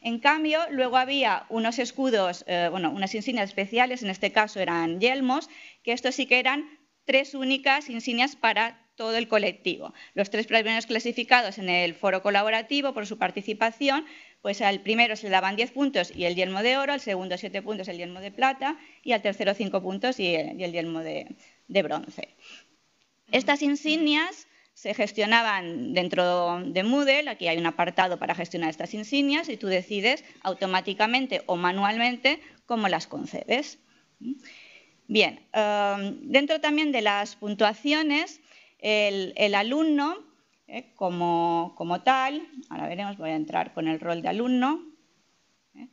En 0.00 0.18
cambio, 0.18 0.60
luego 0.70 0.96
había 0.96 1.46
unos 1.48 1.78
escudos, 1.78 2.44
eh, 2.46 2.68
bueno, 2.70 2.90
unas 2.90 3.14
insignias 3.14 3.48
especiales, 3.48 4.02
en 4.02 4.10
este 4.10 4.32
caso 4.32 4.60
eran 4.60 5.00
yelmos, 5.00 5.48
que 5.82 5.92
estos 5.92 6.14
sí 6.14 6.26
que 6.26 6.38
eran 6.38 6.68
tres 7.04 7.34
únicas 7.34 7.88
insignias 7.88 8.36
para 8.36 8.88
todo 8.98 9.16
el 9.16 9.28
colectivo. 9.28 9.94
Los 10.14 10.28
tres 10.28 10.46
primeros 10.46 10.86
clasificados 10.86 11.56
en 11.58 11.70
el 11.70 11.94
foro 11.94 12.20
colaborativo 12.20 12.92
por 12.92 13.06
su 13.06 13.16
participación, 13.16 14.04
pues 14.42 14.60
al 14.60 14.80
primero 14.80 15.16
se 15.16 15.24
le 15.24 15.30
daban 15.30 15.56
10 15.56 15.72
puntos 15.72 16.12
y 16.14 16.24
el 16.24 16.34
yelmo 16.34 16.62
de 16.62 16.76
oro, 16.76 16.92
al 16.92 17.00
segundo 17.00 17.36
7 17.36 17.62
puntos 17.62 17.88
el 17.88 17.98
yelmo 17.98 18.20
de 18.20 18.30
plata 18.30 18.76
y 19.02 19.12
al 19.12 19.22
tercero 19.22 19.54
5 19.54 19.82
puntos 19.82 20.20
y 20.20 20.34
el, 20.34 20.72
yelmo 20.72 21.00
de, 21.00 21.34
bronce. 21.68 22.28
Estas 23.32 23.62
insignias 23.62 24.46
se 24.74 24.94
gestionaban 24.94 25.92
dentro 25.92 26.62
de 26.64 26.82
Moodle, 26.84 27.28
aquí 27.28 27.48
hay 27.48 27.58
un 27.58 27.66
apartado 27.66 28.18
para 28.18 28.34
gestionar 28.34 28.70
estas 28.70 28.94
insignias 28.94 29.48
y 29.48 29.56
tú 29.56 29.66
decides 29.66 30.24
automáticamente 30.42 31.42
o 31.46 31.56
manualmente 31.56 32.40
cómo 32.64 32.88
las 32.88 33.06
concedes. 33.06 33.78
Bien, 35.08 35.40
eh, 35.52 36.16
dentro 36.22 36.60
también 36.60 36.92
de 36.92 37.02
las 37.02 37.34
puntuaciones 37.34 38.40
el, 38.78 39.54
alumno, 39.54 40.16
eh, 40.70 40.92
como, 40.96 42.02
tal, 42.04 42.46
ahora 42.68 42.88
veremos, 42.88 43.16
voy 43.16 43.30
a 43.30 43.36
entrar 43.36 43.72
con 43.72 43.88
el 43.88 43.98
rol 43.98 44.20
de 44.20 44.28
alumno, 44.28 44.84
eh, 45.74 45.88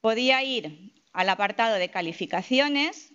podía 0.00 0.42
ir 0.42 0.92
al 1.12 1.28
apartado 1.28 1.76
de 1.76 1.90
calificaciones 1.90 3.14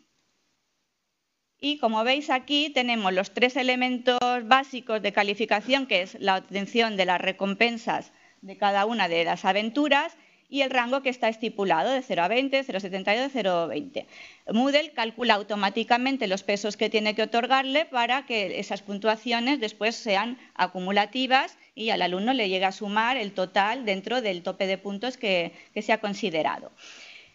y 1.60 1.78
como 1.80 2.06
veis 2.06 2.30
aquí 2.30 2.70
tenemos 2.70 3.14
los 3.14 3.34
tres 3.34 3.58
elementos 3.58 4.18
básicos 4.46 5.02
de 5.02 5.12
calificación, 5.12 5.86
que 5.86 6.02
es 6.02 6.16
la 6.20 6.38
obtención 6.38 6.96
de 6.96 7.06
las 7.06 7.20
recompensas 7.20 8.14
de 8.42 8.58
cada 8.58 8.86
una 8.86 9.10
de 9.10 9.26
las 9.26 9.44
aventuras 9.44 10.18
y 10.52 10.62
el 10.62 10.70
rango 10.70 11.02
que 11.02 11.10
está 11.10 11.30
estipulado 11.30 11.92
de 11.92 12.02
0 12.02 12.24
a 12.24 12.28
20, 12.28 12.66
0,72, 12.66 13.32
0,20. 13.32 14.06
Moodle 14.54 14.92
calcula 14.92 15.36
automáticamente 15.36 16.28
los 16.28 16.44
pesos 16.44 16.76
que 16.76 16.90
tiene 16.90 17.16
que 17.16 17.24
otorgarle 17.24 17.86
para 17.86 18.26
que 18.26 18.60
esas 18.60 18.82
puntuaciones 18.82 19.62
después 19.62 19.96
sean 19.96 20.38
acumulativas 20.54 21.58
y 21.74 21.92
al 21.92 22.02
alumno 22.02 22.34
le 22.34 22.50
llegue 22.50 22.66
a 22.66 22.74
sumar 22.74 23.16
el 23.16 23.32
total 23.32 23.86
dentro 23.86 24.22
del 24.22 24.44
tope 24.44 24.68
de 24.68 24.78
puntos 24.78 25.16
que, 25.16 25.54
se 25.82 25.94
ha 25.94 26.02
considerado. 26.02 26.72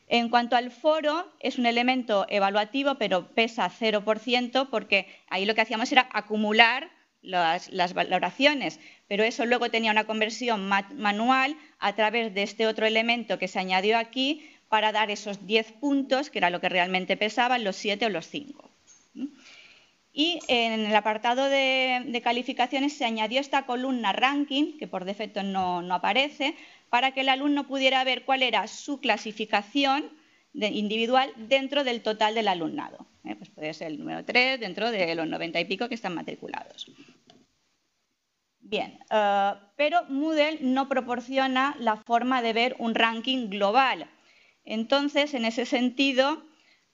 En 0.09 0.29
cuanto 0.29 0.55
al 0.55 0.71
foro, 0.71 1.33
es 1.41 1.59
un 1.59 1.65
elemento 1.65 2.27
evaluativo, 2.29 2.97
pero 2.97 3.29
pesa 3.29 3.71
0% 3.71 4.69
porque 4.71 5.09
ahí 5.29 5.47
lo 5.47 5.55
que 5.55 5.63
hacíamos 5.63 5.91
era 5.91 6.07
acumular 6.13 6.91
las, 7.27 7.95
valoraciones, 7.95 8.81
pero 9.09 9.25
eso 9.25 9.45
luego 9.45 9.71
tenía 9.71 9.91
una 9.91 10.05
conversión 10.05 10.67
manual 10.67 11.57
a 11.79 11.95
través 11.95 12.33
de 12.35 12.43
este 12.43 12.67
otro 12.67 12.87
elemento 12.87 13.39
que 13.39 13.49
se 13.49 13.59
añadió 13.59 13.99
aquí 13.99 14.49
para 14.69 14.93
dar 14.93 15.11
esos 15.11 15.47
10 15.47 15.73
puntos, 15.73 16.31
que 16.31 16.39
era 16.39 16.51
lo 16.51 16.61
que 16.61 16.69
realmente 16.69 17.17
pesaban, 17.17 17.65
los 17.65 17.77
7 17.77 18.07
o 18.07 18.11
los 18.11 18.27
5. 18.29 18.71
Y 20.13 20.41
en 20.49 20.87
el 20.87 20.97
apartado 20.97 21.45
de, 21.45 22.21
calificaciones 22.25 22.97
se 22.97 23.05
añadió 23.05 23.39
esta 23.39 23.67
columna 23.67 24.13
ranking, 24.13 24.79
que 24.79 24.87
por 24.87 25.05
defecto 25.05 25.43
no, 25.43 25.83
aparece, 25.95 26.55
para 26.89 27.13
que 27.13 27.21
el 27.21 27.29
alumno 27.29 27.67
pudiera 27.67 28.03
ver 28.05 28.25
cuál 28.25 28.43
era 28.43 28.67
su 28.67 28.99
clasificación 29.01 30.09
individual 30.55 31.31
dentro 31.37 31.85
del 31.85 32.01
total 32.01 32.35
del 32.35 32.49
alumnado. 32.49 33.07
¿eh? 33.25 33.37
Pues 33.37 33.51
puede 33.51 33.75
ser 33.75 33.89
el 33.89 33.99
número 33.99 34.25
3 34.25 34.59
dentro 34.59 34.91
de 34.91 35.15
los 35.15 35.29
90 35.29 35.61
y 35.61 35.65
pico 35.67 35.89
que 35.89 35.95
están 35.95 36.15
matriculados. 36.15 36.91
Bien, 38.69 38.99
eh, 39.11 39.53
pero 39.77 40.03
Moodle 40.09 40.59
no 40.61 40.89
proporciona 40.89 41.77
la 41.79 41.97
forma 41.99 42.43
de 42.43 42.53
ver 42.53 42.75
un 42.81 42.97
ranking 42.97 43.49
global. 43.49 44.11
Entonces, 44.65 45.35
en 45.35 45.45
ese 45.45 45.67
sentido, 45.67 46.43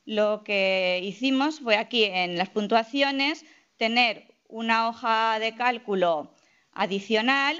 lo 0.04 0.44
que 0.44 1.00
hicimos 1.02 1.60
fue 1.60 1.76
aquí 1.76 2.04
en 2.04 2.36
las 2.36 2.50
puntuaciones 2.50 3.46
tener 3.78 4.34
una 4.48 4.86
hoja 4.86 5.38
de 5.38 5.54
cálculo 5.54 6.34
adicional 6.72 7.58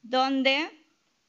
donde 0.00 0.70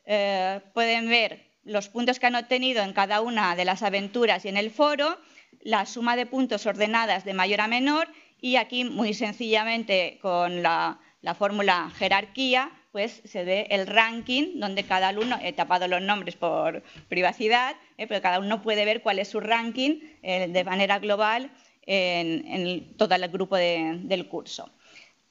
eh, 0.05 0.61
pueden 0.73 1.09
ver 1.09 1.51
los 1.65 1.89
puntos 1.89 2.19
que 2.19 2.27
han 2.27 2.35
obtenido 2.35 2.83
en 2.83 2.93
cada 2.93 3.19
una 3.19 3.57
de 3.57 3.65
las 3.65 3.83
aventuras 3.83 4.45
y 4.45 4.47
en 4.47 4.55
el 4.55 4.71
foro, 4.71 5.17
la 5.59 5.85
suma 5.85 6.15
de 6.15 6.25
puntos 6.25 6.65
ordenadas 6.65 7.25
de 7.25 7.33
mayor 7.33 7.59
a 7.59 7.67
menor 7.67 8.07
y 8.39 8.55
aquí 8.55 8.85
muy 8.85 9.13
sencillamente 9.13 10.19
con 10.21 10.63
la 10.63 11.01
la 11.23 11.33
fórmula 11.33 11.89
jerarquía, 11.97 12.69
pues 12.91 13.21
se 13.25 13.43
ve 13.43 13.65
el 13.71 13.87
ranking 13.87 14.59
donde 14.59 14.83
cada 14.83 15.07
alumno, 15.07 15.39
he 15.41 15.53
tapado 15.53 15.87
los 15.87 16.01
nombres 16.01 16.35
por 16.35 16.83
privacidad, 17.07 17.75
eh, 17.97 18.05
pero 18.05 18.21
cada 18.21 18.39
uno 18.39 18.61
puede 18.61 18.85
ver 18.85 19.01
cuál 19.01 19.17
es 19.17 19.29
su 19.29 19.39
ranking 19.39 20.01
eh, 20.21 20.47
de 20.49 20.63
manera 20.63 20.99
global 20.99 21.49
en, 21.85 22.95
todo 22.97 23.15
el 23.15 23.27
grupo 23.29 23.55
del 23.55 24.27
curso. 24.27 24.69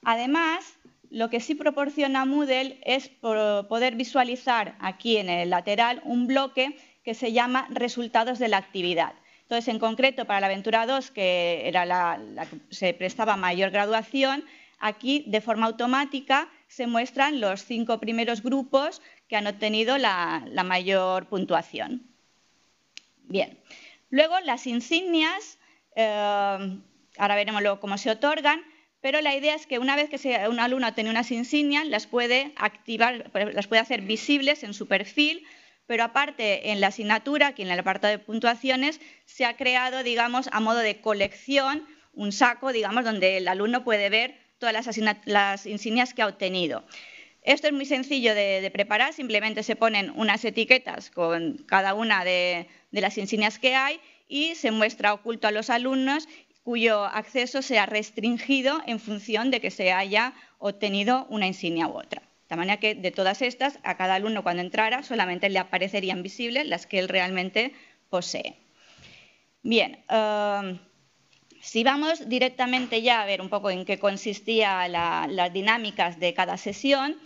Además, 0.03 0.65
lo 1.11 1.29
que 1.31 1.41
sí 1.41 1.55
proporciona 1.55 2.25
Moodle 2.25 2.79
es 2.85 3.09
poder 3.09 3.95
visualizar 3.95 4.75
aquí 4.81 5.19
en 5.19 5.29
el 5.29 5.51
lateral 5.51 6.01
un 6.05 6.27
bloque 6.27 6.77
que 7.05 7.15
se 7.15 7.33
llama 7.33 7.69
resultados 7.71 8.39
de 8.39 8.49
la 8.49 8.57
actividad. 8.57 9.13
Entonces, 9.43 9.69
en 9.69 9.79
concreto, 9.79 10.25
para 10.25 10.41
la 10.41 10.47
aventura 10.47 10.87
2, 10.87 11.11
que 11.11 11.69
era 11.69 11.85
la 11.85 12.19
que 12.51 12.75
se 12.75 12.95
prestaba 12.95 13.37
mayor 13.37 13.71
graduación, 13.71 14.45
Aquí, 14.85 15.25
de 15.29 15.41
forma 15.41 15.67
automática, 15.67 16.49
se 16.67 16.89
muestran 16.89 17.41
los 17.41 17.65
cinco 17.65 18.01
primeros 18.01 18.43
grupos 18.43 19.01
que 19.29 19.37
han 19.37 19.47
obtenido 19.47 19.97
la, 19.97 20.43
mayor 20.65 21.29
puntuación. 21.29 22.03
Bien, 23.23 23.61
luego 24.11 24.41
las 24.41 24.67
insignias, 24.67 25.61
eh, 25.95 26.81
ahora 27.17 27.37
veremos 27.37 27.63
luego 27.63 27.79
cómo 27.79 27.97
se 27.97 28.11
otorgan, 28.11 28.61
pero 29.01 29.21
la 29.21 29.37
idea 29.37 29.55
es 29.55 29.69
que 29.69 29.79
una 29.79 29.95
vez 29.95 30.11
que 30.11 30.49
un 30.49 30.59
alumno 30.59 30.93
tiene 30.95 31.11
unas 31.11 31.31
insignias, 31.31 31.87
las 31.87 32.09
puede 32.09 32.53
activar, 32.57 33.31
las 33.55 33.69
puede 33.69 33.83
hacer 33.83 34.01
visibles 34.01 34.65
en 34.65 34.75
su 34.75 34.89
perfil, 34.89 35.47
pero 35.87 36.03
aparte 36.03 36.73
en 36.73 36.81
la 36.81 36.89
asignatura, 36.89 37.49
aquí 37.49 37.63
en 37.63 37.71
el 37.71 37.79
apartado 37.79 38.11
de 38.11 38.19
puntuaciones, 38.19 39.01
se 39.27 39.45
ha 39.45 39.57
creado, 39.57 40.03
digamos, 40.03 40.49
a 40.51 40.59
modo 40.59 40.79
de 40.81 41.01
colección, 41.01 41.87
un 42.15 42.33
saco, 42.33 42.73
digamos, 42.73 43.05
donde 43.05 43.37
el 43.37 43.47
alumno 43.47 43.85
puede 43.85 44.11
ver 44.11 44.43
todas 44.63 44.87
las, 45.27 45.67
insignias 45.67 46.15
que 46.15 46.23
ha 46.23 46.29
obtenido. 46.29 46.85
Esto 47.43 47.67
es 47.67 47.73
muy 47.73 47.85
sencillo 47.85 48.33
de, 48.33 48.71
preparar, 48.73 49.13
simplemente 49.13 49.65
se 49.65 49.75
ponen 49.75 50.13
unas 50.15 50.45
etiquetas 50.45 51.11
con 51.11 51.65
cada 51.67 51.95
una 51.95 52.25
de, 52.25 52.69
las 52.93 53.19
insignias 53.19 53.59
que 53.59 53.75
hay 53.75 53.99
y 54.29 54.55
se 54.55 54.71
muestra 54.71 55.15
oculto 55.15 55.49
a 55.49 55.51
los 55.51 55.69
alumnos 55.69 56.29
cuyo 56.63 57.05
acceso 57.07 57.61
sea 57.61 57.87
restringido 57.87 58.81
en 58.87 59.01
función 59.01 59.51
de 59.51 59.61
que 59.61 59.73
se 59.73 59.91
haya 59.91 60.33
obtenido 60.59 61.27
una 61.29 61.49
insignia 61.49 61.89
u 61.89 61.99
otra. 61.99 62.23
De 62.49 62.55
manera 62.55 62.79
que 62.79 62.95
de 62.95 63.11
todas 63.11 63.43
estas, 63.43 63.81
a 63.83 63.97
cada 63.97 64.15
alumno 64.15 64.45
cuando 64.45 64.63
entrara 64.63 65.03
solamente 65.03 65.49
le 65.49 65.59
aparecerían 65.59 66.23
visibles 66.23 66.69
las 66.69 66.87
que 66.87 67.01
él 67.01 67.09
realmente 67.09 67.73
posee. 68.11 68.55
Bien, 69.65 70.05
eh, 70.09 70.79
si 71.63 71.85
vamos 71.85 72.29
directamente 72.29 73.03
ya 73.03 73.23
a 73.23 73.27
ver 73.27 73.41
un 73.41 73.49
poco 73.49 73.71
en 73.71 73.85
qué 73.85 73.99
consistían 73.99 74.91
las 74.91 75.53
dinámicas 75.53 76.19
de 76.19 76.35
cada 76.35 76.57
sesión, 76.57 77.17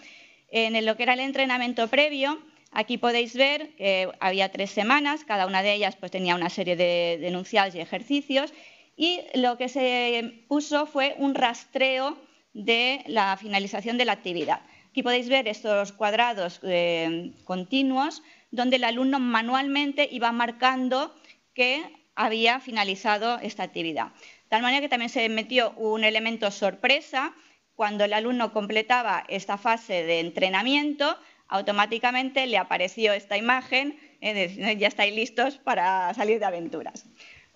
en 0.50 0.84
lo 0.84 0.96
que 0.96 1.04
era 1.04 1.14
el 1.14 1.20
entrenamiento 1.20 1.88
previo, 1.88 2.38
aquí 2.70 2.98
podéis 2.98 3.34
ver 3.34 3.74
que 3.76 4.10
había 4.20 4.52
tres 4.52 4.70
semanas, 4.70 5.24
cada 5.24 5.46
una 5.46 5.62
de 5.62 5.72
ellas 5.72 5.96
pues, 5.96 6.12
tenía 6.12 6.34
una 6.34 6.50
serie 6.50 6.76
de 6.76 7.16
denunciados 7.18 7.74
y 7.74 7.80
ejercicios, 7.80 8.52
y 8.94 9.20
lo 9.34 9.56
que 9.56 9.70
se 9.70 10.44
puso 10.48 10.86
fue 10.86 11.14
un 11.18 11.34
rastreo 11.34 12.18
de 12.52 13.04
la 13.06 13.38
finalización 13.38 13.96
de 13.96 14.04
la 14.04 14.12
actividad. 14.12 14.60
Aquí 14.90 15.02
podéis 15.02 15.30
ver 15.30 15.48
estos 15.48 15.92
cuadrados 15.92 16.60
eh, 16.62 17.32
continuos 17.44 18.22
donde 18.50 18.76
el 18.76 18.84
alumno 18.84 19.18
manualmente 19.18 20.08
iba 20.10 20.30
marcando 20.32 21.14
que 21.54 21.82
había 22.16 22.58
finalizado 22.60 23.38
esta 23.38 23.62
actividad. 23.62 24.06
De 24.06 24.48
tal 24.48 24.62
manera 24.62 24.80
que 24.80 24.88
también 24.88 25.10
se 25.10 25.28
metió 25.28 25.72
un 25.72 26.02
elemento 26.02 26.50
sorpresa. 26.50 27.34
Cuando 27.74 28.04
el 28.04 28.14
alumno 28.14 28.52
completaba 28.52 29.24
esta 29.28 29.58
fase 29.58 30.04
de 30.04 30.20
entrenamiento, 30.20 31.18
automáticamente 31.46 32.46
le 32.46 32.58
apareció 32.58 33.12
esta 33.12 33.36
imagen, 33.36 33.98
eh, 34.20 34.76
ya 34.78 34.88
estáis 34.88 35.14
listos 35.14 35.58
para 35.58 36.12
salir 36.14 36.38
de 36.38 36.46
aventuras. 36.46 37.06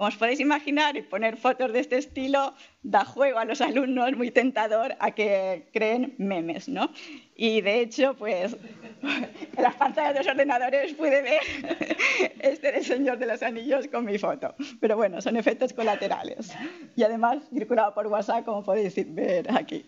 Como 0.01 0.09
os 0.09 0.17
podéis 0.17 0.41
imaginar, 0.41 0.97
poner 1.13 1.37
fotos 1.37 1.75
de 1.75 1.81
este 1.85 1.99
estilo 1.99 2.55
da 2.83 3.05
juego 3.05 3.39
a 3.39 3.45
los 3.45 3.61
alumnos, 3.61 4.17
muy 4.17 4.31
tentador 4.31 4.97
a 4.99 5.11
que 5.11 5.69
creen 5.75 6.15
memes, 6.17 6.71
¿no? 6.71 6.91
Y 7.37 7.61
de 7.61 7.83
hecho, 7.83 8.15
pues 8.17 8.57
en 9.03 9.63
las 9.63 9.75
pantallas 9.75 10.15
de 10.15 10.21
los 10.21 10.29
ordenadores 10.29 10.95
pude 10.95 11.21
ver 11.21 11.43
este 12.41 12.73
del 12.73 12.83
Señor 12.83 13.19
de 13.19 13.27
los 13.27 13.43
Anillos 13.43 13.89
con 13.89 14.07
mi 14.07 14.17
foto. 14.17 14.55
Pero 14.81 14.97
bueno, 14.97 15.21
son 15.21 15.37
efectos 15.37 15.75
colaterales. 15.75 16.57
Y 16.97 17.03
además 17.03 17.43
circulado 17.51 17.93
por 17.93 18.07
WhatsApp, 18.07 18.47
como 18.47 18.65
podéis 18.65 18.95
ver 19.15 19.53
aquí. 19.55 19.85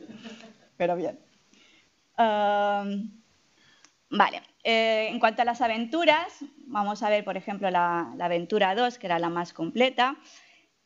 Pero 0.76 0.94
bien. 0.94 1.18
vale. 4.10 4.51
Eh, 4.64 5.08
en 5.10 5.18
cuanto 5.18 5.42
a 5.42 5.44
las 5.44 5.60
aventuras, 5.60 6.44
vamos 6.66 7.02
a 7.02 7.10
ver, 7.10 7.24
por 7.24 7.36
ejemplo, 7.36 7.70
la, 7.70 8.12
aventura 8.20 8.74
2, 8.74 8.98
que 8.98 9.06
era 9.06 9.18
la 9.18 9.28
más 9.28 9.52
completa. 9.52 10.16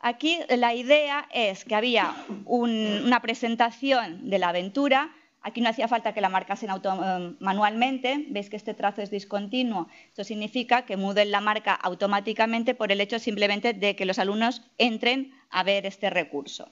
Aquí 0.00 0.38
la 0.48 0.74
idea 0.74 1.28
es 1.32 1.64
que 1.64 1.74
había 1.74 2.14
una 2.44 3.20
presentación 3.20 4.30
de 4.30 4.38
la 4.38 4.48
aventura. 4.48 5.10
Aquí 5.42 5.60
no 5.60 5.68
hacía 5.68 5.88
falta 5.88 6.12
que 6.12 6.20
la 6.20 6.28
marcasen 6.28 6.70
eh, 6.70 7.34
manualmente. 7.38 8.26
Veis 8.30 8.50
que 8.50 8.56
este 8.56 8.74
trazo 8.74 9.02
es 9.02 9.10
discontinuo. 9.10 9.88
Esto 10.08 10.24
significa 10.24 10.82
que 10.82 10.96
Moodle 10.96 11.26
la 11.26 11.40
marca 11.40 11.74
automáticamente 11.74 12.74
por 12.74 12.92
el 12.92 13.00
hecho 13.00 13.18
simplemente 13.18 13.72
de 13.74 13.94
que 13.94 14.06
los 14.06 14.18
alumnos 14.18 14.62
entren 14.78 15.32
a 15.50 15.62
ver 15.62 15.86
este 15.86 16.10
recurso. 16.10 16.70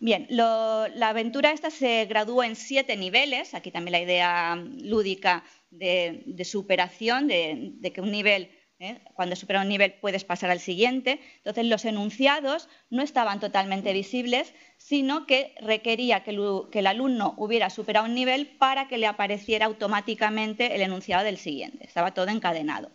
Bien, 0.00 0.26
la 0.28 1.08
aventura 1.08 1.52
esta 1.52 1.70
se 1.70 2.04
graduó 2.06 2.42
en 2.42 2.56
siete 2.56 2.96
niveles. 2.96 3.54
Aquí 3.54 3.70
también 3.70 3.92
la 3.92 4.00
idea 4.00 4.56
lúdica 4.56 5.44
de, 5.78 6.44
superación, 6.44 7.28
de, 7.28 7.92
que 7.94 8.00
un 8.00 8.10
nivel, 8.10 8.50
¿eh? 8.78 8.98
cuando 9.14 9.36
supera 9.36 9.60
un 9.60 9.68
nivel 9.68 9.94
puedes 9.94 10.24
pasar 10.24 10.50
al 10.50 10.60
siguiente. 10.60 11.20
Entonces 11.38 11.66
los 11.66 11.84
enunciados 11.84 12.68
no 12.90 13.02
estaban 13.02 13.40
totalmente 13.40 13.92
visibles, 13.92 14.54
sino 14.76 15.26
que 15.26 15.54
requería 15.60 16.22
que, 16.22 16.30
el 16.30 16.86
alumno 16.86 17.34
hubiera 17.36 17.70
superado 17.70 18.06
un 18.06 18.14
nivel 18.14 18.46
para 18.46 18.88
que 18.88 18.98
le 18.98 19.06
apareciera 19.06 19.66
automáticamente 19.66 20.74
el 20.74 20.82
enunciado 20.82 21.24
del 21.24 21.38
siguiente. 21.38 21.84
Estaba 21.86 22.14
todo 22.14 22.28
encadenado. 22.28 22.90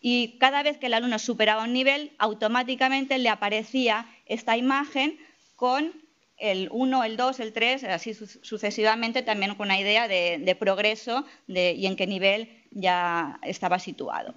Y 0.00 0.38
cada 0.38 0.62
vez 0.62 0.78
que 0.78 0.86
el 0.86 0.94
alumno 0.94 1.18
superaba 1.18 1.64
un 1.64 1.74
nivel, 1.74 2.12
automáticamente 2.18 3.18
le 3.18 3.28
aparecía 3.28 4.06
esta 4.24 4.56
imagen 4.56 5.18
con 5.56 5.92
el 6.40 6.68
1, 6.72 7.04
el 7.04 7.16
2, 7.16 7.40
el 7.40 7.52
3, 7.52 7.84
así 7.84 8.14
sucesivamente, 8.14 9.22
también 9.22 9.54
con 9.54 9.68
una 9.68 9.78
idea 9.78 10.08
de, 10.08 10.56
progreso 10.58 11.24
y 11.46 11.86
en 11.86 11.96
qué 11.96 12.06
nivel 12.06 12.48
ya 12.70 13.38
estaba 13.42 13.78
situado. 13.78 14.34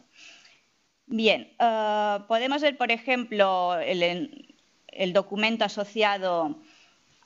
Bien, 1.05 1.53
eh, 1.59 2.19
podemos 2.27 2.61
ver, 2.61 2.77
por 2.77 2.91
ejemplo, 2.91 3.79
el, 3.79 5.13
documento 5.13 5.65
asociado 5.65 6.61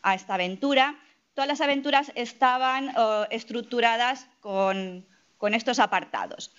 a 0.01 0.15
esta 0.15 0.35
aventura. 0.35 0.99
Todas 1.33 1.47
las 1.47 1.61
aventuras 1.61 2.11
estaban 2.15 2.89
eh, 2.89 3.27
estructuradas 3.31 4.27
con 4.41 5.05
estos 5.53 5.79
apartados. 5.79 6.51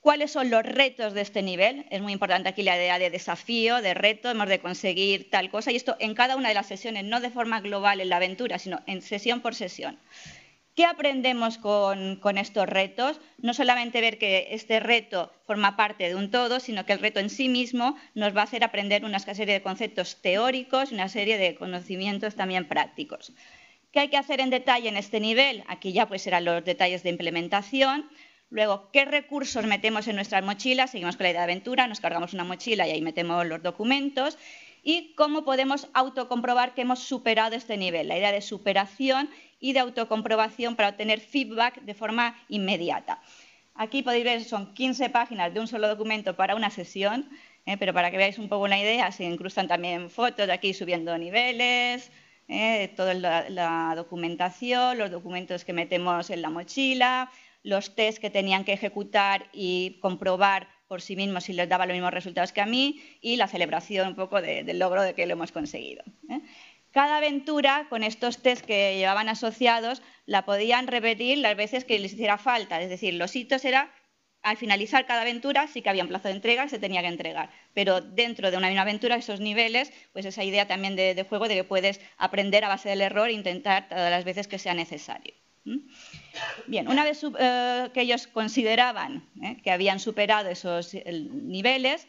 ¿Cuáles 0.00 0.30
son 0.30 0.48
los 0.48 0.62
retos 0.62 1.12
de 1.12 1.22
este 1.22 1.42
nivel? 1.42 1.84
Es 1.90 2.00
muy 2.00 2.12
importante 2.12 2.48
aquí 2.48 2.62
la 2.62 2.76
idea 2.76 2.98
de 2.98 3.10
desafío, 3.10 3.82
de 3.82 3.94
reto, 3.94 4.30
hemos 4.30 4.48
de 4.48 4.60
conseguir 4.60 5.28
tal 5.28 5.50
cosa, 5.50 5.72
y 5.72 5.76
esto 5.76 5.96
en 5.98 6.14
cada 6.14 6.36
una 6.36 6.48
de 6.48 6.54
las 6.54 6.66
sesiones, 6.66 7.04
no 7.04 7.20
de 7.20 7.30
forma 7.30 7.60
global 7.60 8.00
en 8.00 8.08
la 8.08 8.16
aventura, 8.16 8.58
sino 8.58 8.80
en 8.86 9.02
sesión 9.02 9.40
por 9.40 9.54
sesión. 9.54 9.98
¿Qué 10.78 10.84
aprendemos 10.84 11.58
con, 11.58 12.38
estos 12.38 12.68
retos? 12.68 13.20
No 13.38 13.52
solamente 13.52 14.00
ver 14.00 14.16
que 14.16 14.48
este 14.52 14.78
reto 14.78 15.32
forma 15.44 15.76
parte 15.76 16.06
de 16.06 16.14
un 16.14 16.30
todo, 16.30 16.60
sino 16.60 16.86
que 16.86 16.92
el 16.92 17.00
reto 17.00 17.18
en 17.18 17.30
sí 17.30 17.48
mismo 17.48 17.96
nos 18.14 18.36
va 18.36 18.42
a 18.42 18.44
hacer 18.44 18.62
aprender 18.62 19.04
una 19.04 19.18
serie 19.18 19.54
de 19.54 19.62
conceptos 19.62 20.22
teóricos 20.22 20.92
y 20.92 20.94
una 20.94 21.08
serie 21.08 21.36
de 21.36 21.56
conocimientos 21.56 22.36
también 22.36 22.68
prácticos. 22.68 23.32
¿Qué 23.90 23.98
hay 23.98 24.08
que 24.08 24.18
hacer 24.18 24.38
en 24.38 24.50
detalle 24.50 24.88
en 24.88 24.96
este 24.96 25.18
nivel? 25.18 25.64
Aquí 25.66 25.92
ya 25.92 26.06
pues 26.06 26.22
serán 26.22 26.44
los 26.44 26.64
detalles 26.64 27.02
de 27.02 27.10
implementación, 27.10 28.08
Luego, 28.50 28.90
¿qué 28.92 29.04
recursos 29.04 29.66
metemos 29.66 30.08
en 30.08 30.16
nuestras 30.16 30.42
mochilas? 30.42 30.90
Seguimos 30.90 31.16
con 31.16 31.24
la 31.24 31.30
idea 31.30 31.40
de 31.42 31.52
aventura, 31.52 31.86
nos 31.86 32.00
cargamos 32.00 32.32
una 32.32 32.44
mochila 32.44 32.88
y 32.88 32.92
ahí 32.92 33.02
metemos 33.02 33.46
los 33.46 33.62
documentos. 33.62 34.38
Y 34.82 35.12
cómo 35.16 35.44
podemos 35.44 35.88
autocomprobar 35.92 36.72
que 36.72 36.80
hemos 36.82 37.00
superado 37.00 37.56
este 37.56 37.76
nivel, 37.76 38.08
la 38.08 38.16
idea 38.16 38.32
de 38.32 38.40
superación 38.40 39.28
y 39.60 39.74
de 39.74 39.80
autocomprobación 39.80 40.76
para 40.76 40.88
obtener 40.90 41.20
feedback 41.20 41.82
de 41.82 41.92
forma 41.92 42.38
inmediata. 42.48 43.20
Aquí 43.74 44.02
podéis 44.02 44.24
ver, 44.24 44.44
son 44.44 44.72
15 44.72 45.10
páginas 45.10 45.52
de 45.52 45.60
un 45.60 45.68
solo 45.68 45.86
documento 45.86 46.34
para 46.34 46.56
una 46.56 46.70
sesión, 46.70 47.28
¿eh? 47.66 47.76
pero 47.76 47.92
para 47.92 48.10
que 48.10 48.16
veáis 48.16 48.38
un 48.38 48.48
poco 48.48 48.66
la 48.66 48.78
idea, 48.78 49.12
se 49.12 49.24
incrustan 49.24 49.68
también 49.68 50.08
fotos 50.08 50.46
de 50.46 50.52
aquí 50.52 50.72
subiendo 50.72 51.16
niveles, 51.18 52.10
¿eh? 52.48 52.92
toda 52.96 53.14
la 53.14 53.92
documentación, 53.94 54.96
los 54.96 55.10
documentos 55.10 55.64
que 55.64 55.74
metemos 55.74 56.30
en 56.30 56.40
la 56.40 56.50
mochila, 56.50 57.30
los 57.68 57.94
test 57.94 58.18
que 58.18 58.30
tenían 58.30 58.64
que 58.64 58.72
ejecutar 58.72 59.48
y 59.52 59.98
comprobar 60.00 60.68
por 60.88 61.02
sí 61.02 61.16
mismos 61.16 61.44
si 61.44 61.52
les 61.52 61.68
daba 61.68 61.86
los 61.86 61.94
mismos 61.94 62.14
resultados 62.14 62.52
que 62.52 62.62
a 62.62 62.66
mí 62.66 63.00
y 63.20 63.36
la 63.36 63.46
celebración 63.46 64.08
un 64.08 64.14
poco 64.14 64.40
del 64.40 64.78
logro 64.78 65.02
de 65.02 65.14
que 65.14 65.26
lo 65.26 65.34
hemos 65.34 65.52
conseguido. 65.52 66.02
¿eh? 66.30 66.40
Cada 66.92 67.18
aventura, 67.18 67.86
con 67.90 68.02
estos 68.02 68.38
test 68.38 68.64
que 68.64 68.96
llevaban 68.96 69.28
asociados, 69.28 70.02
la 70.24 70.46
podían 70.46 70.86
repetir 70.86 71.38
las 71.38 71.56
veces 71.56 71.84
que 71.84 71.98
les 71.98 72.14
hiciera 72.14 72.38
falta. 72.38 72.80
Es 72.80 72.88
decir, 72.88 73.14
los 73.14 73.36
hitos 73.36 73.64
era 73.66 73.92
al 74.42 74.56
finalizar 74.56 75.04
cada 75.04 75.22
aventura 75.22 75.66
sí 75.66 75.82
que 75.82 75.90
había 75.90 76.04
un 76.04 76.08
plazo 76.08 76.28
de 76.28 76.34
entrega 76.34 76.64
y 76.64 76.68
se 76.70 76.78
tenía 76.78 77.02
que 77.02 77.08
entregar. 77.08 77.50
Pero 77.74 78.00
dentro 78.00 78.50
de 78.50 78.56
una 78.56 78.68
misma 78.68 78.82
aventura, 78.82 79.16
esos 79.16 79.40
niveles, 79.40 79.92
pues 80.14 80.24
esa 80.24 80.42
idea 80.42 80.66
también 80.66 80.96
de, 80.96 81.26
juego 81.28 81.48
de 81.48 81.56
que 81.56 81.64
puedes 81.64 82.00
aprender 82.16 82.64
a 82.64 82.68
base 82.68 82.88
del 82.88 83.02
error 83.02 83.28
e 83.28 83.32
intentar 83.32 83.88
todas 83.90 84.10
las 84.10 84.24
veces 84.24 84.48
que 84.48 84.58
sea 84.58 84.72
necesario. 84.72 85.34
Bien, 86.66 86.88
una 86.88 87.04
vez 87.04 87.24
eh, 87.38 87.90
que 87.92 88.02
ellos 88.02 88.26
consideraban 88.26 89.28
eh, 89.42 89.56
que 89.62 89.70
habían 89.70 90.00
superado 90.00 90.48
esos 90.48 90.94
niveles, 90.94 92.06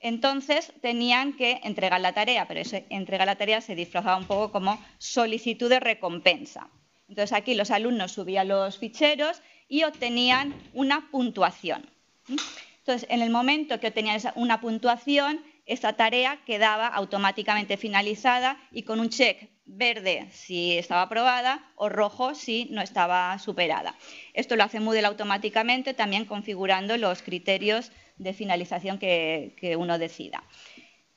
entonces 0.00 0.72
tenían 0.82 1.32
que 1.32 1.60
entregar 1.64 2.00
la 2.00 2.12
tarea, 2.12 2.46
pero 2.46 2.60
ese 2.60 2.86
entregar 2.90 3.26
la 3.26 3.36
tarea 3.36 3.60
se 3.60 3.74
disfrazaba 3.74 4.16
un 4.16 4.26
poco 4.26 4.52
como 4.52 4.78
solicitud 4.98 5.70
de 5.70 5.80
recompensa. 5.80 6.68
Entonces 7.08 7.32
aquí 7.32 7.54
los 7.54 7.70
alumnos 7.70 8.12
subían 8.12 8.48
los 8.48 8.78
ficheros 8.78 9.40
y 9.68 9.84
obtenían 9.84 10.54
una 10.72 11.10
puntuación. 11.10 11.88
Entonces, 12.28 13.08
en 13.08 13.22
el 13.22 13.30
momento 13.30 13.80
que 13.80 13.88
obtenían 13.88 14.20
una 14.34 14.60
puntuación, 14.60 15.40
esta 15.66 15.94
tarea 15.94 16.40
quedaba 16.44 16.88
automáticamente 16.88 17.76
finalizada 17.76 18.58
y 18.70 18.82
con 18.82 19.00
un 19.00 19.08
check 19.08 19.48
verde 19.66 20.28
si 20.30 20.76
estaba 20.76 21.02
aprobada 21.02 21.72
o 21.76 21.88
rojo 21.88 22.34
si 22.34 22.66
no 22.70 22.82
estaba 22.82 23.38
superada. 23.38 23.94
Esto 24.34 24.56
lo 24.56 24.64
hace 24.64 24.80
Moodle 24.80 25.06
automáticamente, 25.06 25.94
también 25.94 26.26
configurando 26.26 26.96
los 26.96 27.22
criterios 27.22 27.92
de 28.16 28.34
finalización 28.34 28.98
que, 28.98 29.76
uno 29.78 29.98
decida. 29.98 30.44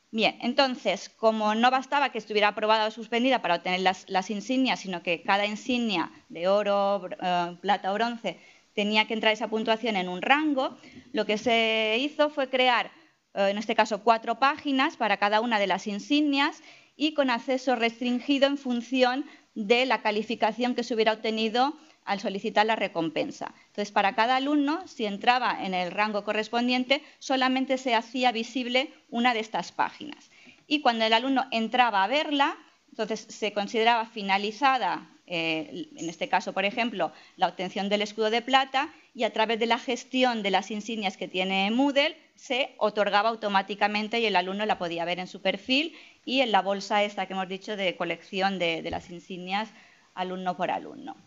Bien, 0.10 0.38
entonces, 0.42 1.10
como 1.10 1.54
no 1.54 1.70
bastaba 1.70 2.12
que 2.12 2.18
estuviera 2.18 2.50
aprobada 2.50 2.88
o 2.88 2.92
suspendida 2.92 3.42
para 3.42 3.56
obtener 3.56 3.82
las, 3.82 4.30
insignias, 4.30 4.80
sino 4.80 5.04
que 5.04 5.22
cada 5.22 5.46
insignia 5.46 6.12
de 6.30 6.48
oro, 6.48 7.10
eh, 7.22 7.58
plata 7.62 7.92
o 7.92 7.94
bronce 7.94 8.40
tenía 8.74 9.06
que 9.06 9.14
entrar 9.14 9.34
esa 9.34 9.50
puntuación 9.50 9.98
en 9.98 10.08
un 10.08 10.22
rango, 10.22 10.78
lo 11.12 11.26
que 11.26 11.38
se 11.38 11.98
hizo 12.00 12.30
fue 12.30 12.50
crear, 12.50 12.92
en 13.34 13.58
este 13.58 13.76
caso, 13.76 14.04
cuatro 14.04 14.40
páginas 14.40 14.98
para 14.98 15.18
cada 15.18 15.42
una 15.42 15.60
de 15.60 15.68
las 15.68 15.88
insignias 15.88 16.64
y 16.96 17.14
con 17.14 17.30
acceso 17.30 17.76
restringido 17.76 18.48
en 18.48 18.58
función 18.58 19.26
de 19.54 19.86
la 19.86 20.02
calificación 20.02 20.76
que 20.76 20.84
se 20.84 20.94
hubiera 20.94 21.14
obtenido 21.14 21.78
al 22.06 22.20
solicitar 22.20 22.66
la 22.66 22.76
recompensa. 22.76 23.54
Entonces, 23.68 23.92
para 23.92 24.16
cada 24.16 24.38
alumno, 24.38 24.88
si 24.88 25.06
entraba 25.06 25.66
en 25.66 25.74
el 25.74 25.92
rango 25.92 26.24
correspondiente, 26.24 27.04
solamente 27.20 27.78
se 27.78 27.96
hacía 27.96 28.32
visible 28.32 28.94
una 29.10 29.34
de 29.34 29.42
estas 29.42 29.72
páginas. 29.72 30.32
Y 30.68 30.82
cuando 30.82 31.06
el 31.06 31.14
alumno 31.14 31.46
entraba 31.52 32.04
a 32.04 32.08
verla, 32.08 32.58
entonces 32.90 33.28
se 33.30 33.52
consideraba 33.52 34.06
finalizada, 34.06 35.10
eh, 35.30 35.90
en 35.98 36.10
este 36.10 36.30
caso, 36.30 36.54
por 36.54 36.64
ejemplo, 36.64 37.12
la 37.36 37.48
obtención 37.48 37.90
del 37.90 38.02
escudo 38.02 38.30
de 38.30 38.42
plata 38.42 38.94
y 39.14 39.24
a 39.24 39.34
través 39.34 39.60
de 39.60 39.66
la 39.66 39.78
gestión 39.78 40.42
de 40.42 40.52
las 40.52 40.72
insignias 40.72 41.18
que 41.18 41.28
tiene 41.28 41.70
Moodle 41.70 42.16
se 42.36 42.76
otorgaba 42.78 43.30
automáticamente 43.30 44.22
y 44.22 44.26
el 44.26 44.38
alumno 44.38 44.66
la 44.66 44.78
podía 44.78 45.04
ver 45.04 45.20
en 45.20 45.28
su 45.28 45.42
perfil 45.42 45.98
y 46.24 46.40
en 46.40 46.54
la 46.54 46.62
bolsa 46.62 47.04
esta 47.04 47.26
que 47.26 47.34
hemos 47.34 47.50
dicho 47.50 47.76
de 47.76 47.98
colección 47.98 48.58
de, 48.58 48.82
las 48.90 49.10
insignias 49.10 49.70
alumno 50.14 50.56
por 50.56 50.72
alumno. 50.72 51.18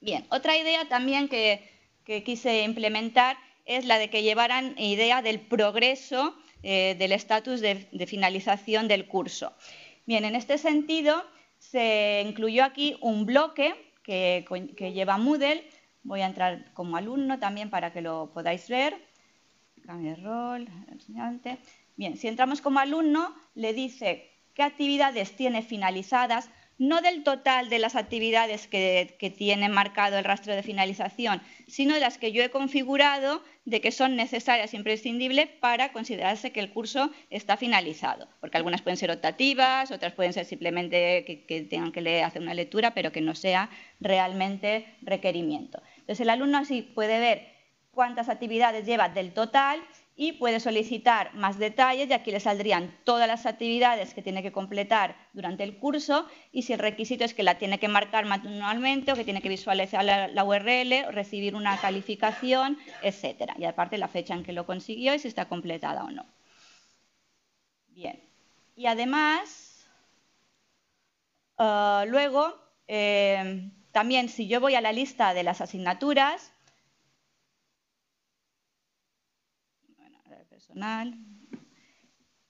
Bien, 0.00 0.24
otra 0.30 0.56
idea 0.56 0.88
también 0.88 1.28
que, 1.28 1.72
quise 2.24 2.62
implementar 2.62 3.36
es 3.66 3.84
la 3.84 3.98
de 3.98 4.08
que 4.08 4.22
llevaran 4.22 4.78
idea 4.78 5.20
del 5.20 5.40
progreso 5.40 6.34
eh, 6.62 6.96
del 6.98 7.12
estatus 7.12 7.60
de, 7.60 8.06
finalización 8.06 8.88
del 8.88 9.06
curso. 9.06 9.52
Bien, 10.06 10.24
en 10.24 10.36
este 10.36 10.58
sentido 10.58 11.24
se 11.70 12.22
incluyó 12.26 12.64
aquí 12.64 12.96
un 13.00 13.26
bloque 13.26 13.74
que, 14.02 14.44
lleva 14.94 15.18
Moodle. 15.18 15.68
Voy 16.02 16.20
a 16.20 16.26
entrar 16.26 16.72
como 16.74 16.96
alumno 16.96 17.38
también 17.38 17.70
para 17.70 17.92
que 17.92 18.02
lo 18.02 18.30
podáis 18.32 18.68
ver. 18.68 18.94
Cambio 19.86 20.10
de 20.10 20.22
rol, 20.22 20.68
enseñante. 20.90 21.58
Bien, 21.96 22.16
si 22.16 22.28
entramos 22.28 22.60
como 22.60 22.78
alumno, 22.78 23.34
le 23.54 23.72
dice 23.72 24.30
qué 24.54 24.62
actividades 24.62 25.36
tiene 25.36 25.62
finalizadas, 25.62 26.50
no 26.78 27.00
del 27.00 27.22
total 27.22 27.68
de 27.68 27.78
las 27.78 27.94
actividades 27.94 28.66
que, 28.66 29.34
tiene 29.36 29.68
marcado 29.68 30.18
el 30.18 30.24
rastro 30.24 30.54
de 30.54 30.62
finalización, 30.62 31.40
sino 31.66 31.94
de 31.94 32.00
las 32.00 32.18
que 32.18 32.32
yo 32.32 32.42
he 32.42 32.50
configurado 32.50 33.42
de 33.64 33.80
que 33.80 33.90
son 33.90 34.16
necesarias 34.16 34.74
e 34.74 34.76
imprescindibles 34.76 35.48
para 35.48 35.92
considerarse 35.92 36.52
que 36.52 36.60
el 36.60 36.70
curso 36.70 37.10
está 37.30 37.56
finalizado. 37.56 38.28
Porque 38.40 38.58
algunas 38.58 38.82
pueden 38.82 38.96
ser 38.96 39.10
optativas, 39.10 39.90
otras 39.90 40.12
pueden 40.12 40.32
ser 40.32 40.44
simplemente 40.44 41.24
que, 41.24 41.44
que 41.44 41.62
tengan 41.62 41.92
que 41.92 42.22
hacer 42.22 42.42
una 42.42 42.54
lectura, 42.54 42.92
pero 42.92 43.12
que 43.12 43.20
no 43.20 43.34
sea 43.34 43.70
realmente 44.00 44.86
requerimiento. 45.02 45.82
Entonces 45.98 46.20
el 46.20 46.30
alumno 46.30 46.58
así 46.58 46.82
puede 46.82 47.18
ver 47.18 47.54
cuántas 47.90 48.28
actividades 48.28 48.84
lleva 48.84 49.08
del 49.08 49.32
total 49.32 49.80
y 50.16 50.32
puede 50.32 50.60
solicitar 50.60 51.34
más 51.34 51.58
detalles 51.58 52.08
y 52.08 52.12
aquí 52.12 52.30
le 52.30 52.38
saldrían 52.38 52.96
todas 53.04 53.26
las 53.26 53.46
actividades 53.46 54.14
que 54.14 54.22
tiene 54.22 54.42
que 54.42 54.52
completar 54.52 55.16
durante 55.32 55.64
el 55.64 55.76
curso 55.78 56.28
y 56.52 56.62
si 56.62 56.72
el 56.72 56.78
requisito 56.78 57.24
es 57.24 57.34
que 57.34 57.42
la 57.42 57.58
tiene 57.58 57.80
que 57.80 57.88
marcar 57.88 58.24
manualmente 58.24 59.12
o 59.12 59.16
que 59.16 59.24
tiene 59.24 59.42
que 59.42 59.48
visualizar 59.48 60.04
la, 60.04 60.44
URL, 60.44 61.12
recibir 61.12 61.56
una 61.56 61.80
calificación, 61.80 62.78
etcétera. 63.02 63.54
Y 63.58 63.64
aparte 63.64 63.98
la 63.98 64.08
fecha 64.08 64.34
en 64.34 64.44
que 64.44 64.52
lo 64.52 64.66
consiguió 64.66 65.14
y 65.14 65.18
si 65.18 65.26
está 65.26 65.48
completada 65.48 66.04
o 66.04 66.10
no. 66.10 66.24
Bien. 67.88 68.20
Y 68.76 68.86
además, 68.86 69.88
eh, 71.58 72.04
luego, 72.06 72.56
eh, 72.86 73.70
también 73.90 74.28
si 74.28 74.46
yo 74.46 74.60
voy 74.60 74.76
a 74.76 74.80
la 74.80 74.92
lista 74.92 75.34
de 75.34 75.42
las 75.42 75.60
asignaturas, 75.60 76.53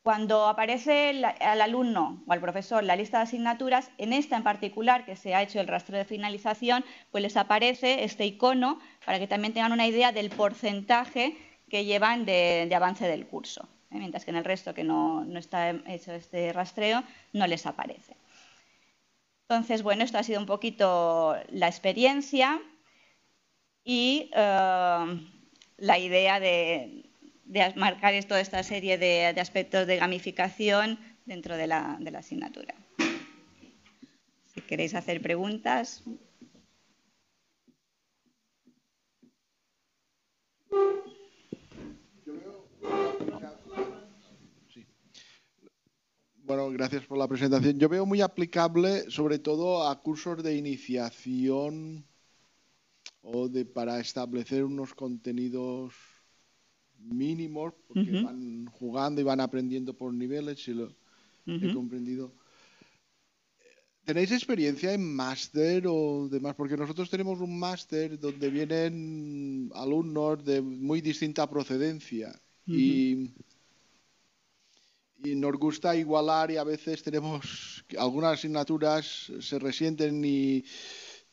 Cuando 0.05 0.49
aparece 0.49 1.25
al 1.41 1.63
alumno 1.63 2.23
o 2.27 2.33
al 2.33 2.41
profesor 2.41 2.85
la 2.85 2.95
lista 2.95 3.17
de 3.17 3.23
asignaturas, 3.23 3.91
en 3.97 4.13
esta 4.13 4.37
en 4.37 4.43
particular, 4.43 5.07
que 5.07 5.17
se 5.17 5.35
ha 5.35 5.43
hecho 5.43 5.61
el 5.61 5.67
rastro 5.67 5.97
de 5.97 6.05
finalización, 6.05 6.85
pues 7.11 7.23
les 7.23 7.39
aparece 7.39 8.05
este 8.05 8.27
icono 8.27 8.79
para 9.07 9.19
que 9.19 9.27
también 9.27 9.55
tengan 9.55 9.73
una 9.73 9.87
idea 9.87 10.13
del 10.13 10.29
porcentaje 10.29 11.35
que 11.71 11.87
llevan 11.87 12.27
de, 12.27 12.71
avance 12.77 13.09
del 13.09 13.27
curso. 13.27 13.67
¿eh? 13.91 13.99
Mientras 13.99 14.27
que 14.27 14.31
en 14.31 14.37
el 14.37 14.45
resto, 14.45 14.75
que 14.75 14.85
no, 14.85 15.25
está 15.39 15.71
hecho 15.71 16.13
este 16.13 16.53
rastreo, 16.53 17.03
no 17.33 17.47
les 17.47 17.65
aparece. 17.65 18.15
Entonces, 19.49 19.83
bueno, 19.83 20.05
esto 20.05 20.19
ha 20.19 20.23
sido 20.23 20.39
un 20.39 20.47
poquito 20.47 21.35
la 21.49 21.69
experiencia 21.69 22.61
y 23.85 24.31
eh, 24.35 25.21
la 25.79 25.99
idea 25.99 26.41
de, 26.41 27.04
de 27.45 27.73
marcar 27.77 28.15
toda 28.25 28.41
esta 28.41 28.63
serie 28.63 28.99
de, 28.99 29.27
aspectos 29.41 29.87
de 29.87 29.97
gamificación 29.97 30.99
dentro 31.27 31.57
de 31.57 31.67
la, 31.67 31.99
asignatura. 32.17 32.75
Si 34.47 34.61
queréis 34.61 34.95
hacer 34.95 35.21
preguntas. 35.21 36.03
Bueno, 46.47 46.71
gracias 46.71 47.07
por 47.07 47.17
la 47.17 47.27
presentación. 47.27 47.79
Yo 47.79 47.89
veo 47.89 48.05
muy 48.05 48.21
aplicable, 48.21 49.11
sobre 49.11 49.39
todo 49.39 49.89
a 49.89 50.03
cursos 50.03 50.43
de 50.43 50.55
iniciación 50.55 52.07
o 53.23 53.49
de 53.49 53.65
para 53.65 53.99
establecer 53.99 54.63
unos 54.63 54.93
contenidos 54.93 55.95
mínimos, 57.05 57.75
porque 57.87 58.23
van 58.23 58.67
jugando 58.67 59.21
y 59.21 59.25
van 59.25 59.41
aprendiendo 59.41 59.95
por 59.95 60.13
niveles, 60.13 60.63
si 60.63 60.75
lo 60.75 60.95
he 61.47 61.73
comprendido. 61.73 62.33
¿Tenéis 64.05 64.33
experiencia 64.33 64.93
en 64.93 65.15
máster 65.15 65.87
o 65.87 66.29
demás? 66.29 66.55
Porque 66.55 66.77
nosotros 66.77 67.09
tenemos 67.09 67.41
un 67.41 67.59
máster 67.59 68.21
donde 68.21 68.51
vienen 68.51 69.71
alumnos 69.75 70.45
de 70.45 70.61
muy 70.61 71.01
distinta 71.01 71.49
procedencia 71.49 72.39
y, 72.67 73.31
y, 75.25 75.35
nos 75.35 75.55
gusta 75.57 75.97
igualar 75.97 76.51
y 76.51 76.59
a 76.59 76.65
veces 76.65 77.03
tenemos 77.03 77.85
algunas 77.99 78.39
asignaturas 78.39 79.33
se 79.41 79.59
resienten 79.59 80.23
y 80.23 80.65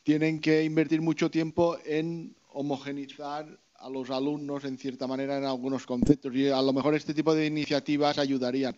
tienen 0.02 0.40
que 0.40 0.64
invertir 0.64 1.02
mucho 1.02 1.30
tiempo 1.30 1.76
en 1.84 2.34
homogenizar 2.48 3.58
a 3.82 3.90
los 3.90 4.10
alumnos 4.10 4.64
en 4.64 4.78
cierta 4.78 5.06
manera 5.06 5.36
en 5.38 5.44
algunos 5.44 5.86
conceptos 5.86 6.32
y 6.34 6.48
a 6.48 6.62
lo 6.62 6.72
mejor 6.72 6.94
este 6.94 7.14
tipo 7.14 7.34
de 7.34 7.46
iniciativas 7.46 8.16
ayudarían. 8.18 8.76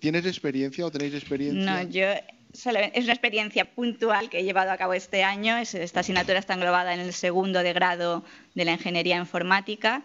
¿Tienes 0.00 0.24
experiencia 0.24 0.86
o 0.86 0.90
tenéis 0.90 1.14
experiencia? 1.14 1.82
No, 1.82 1.82
yo 1.90 2.06
es 2.06 2.66
una 2.66 3.12
experiencia 3.12 3.66
puntual 3.66 4.30
que 4.30 4.40
he 4.40 4.44
llevado 4.44 4.70
a 4.70 4.78
cabo 4.78 4.94
este 4.94 5.22
año. 5.22 5.58
Esta 5.58 6.00
asignatura 6.00 6.38
está 6.38 6.54
englobada 6.54 6.94
en 6.94 7.00
el 7.00 7.12
segundo 7.12 7.62
de 7.62 7.74
grado 7.74 8.24
de 8.54 8.64
la 8.64 8.72
ingeniería 8.72 9.18
informática 9.18 10.02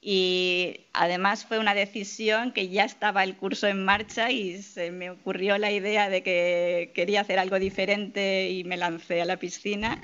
y 0.00 0.80
además 0.94 1.44
fue 1.44 1.58
una 1.58 1.74
decisión 1.74 2.52
que 2.52 2.68
ya 2.68 2.84
estaba 2.84 3.22
el 3.22 3.36
curso 3.36 3.66
en 3.66 3.84
marcha 3.84 4.30
y 4.30 4.62
se 4.62 4.92
me 4.92 5.10
ocurrió 5.10 5.58
la 5.58 5.72
idea 5.72 6.08
de 6.08 6.22
que 6.22 6.90
quería 6.94 7.20
hacer 7.20 7.38
algo 7.38 7.58
diferente 7.58 8.50
y 8.50 8.64
me 8.64 8.78
lancé 8.78 9.20
a 9.20 9.26
la 9.26 9.38
piscina. 9.38 10.02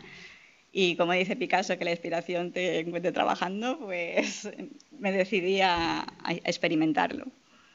Y 0.73 0.97
como 0.97 1.13
dice 1.13 1.37
Picasso, 1.37 1.77
que 1.79 1.85
la 1.85 1.91
inspiración 1.91 2.53
te 2.53 2.81
encuentre 2.81 3.13
trabajando, 3.13 3.79
pues 3.79 4.49
me 4.99 5.13
decidí 5.13 5.61
a, 5.61 6.07
experimentarlo. 6.45 7.27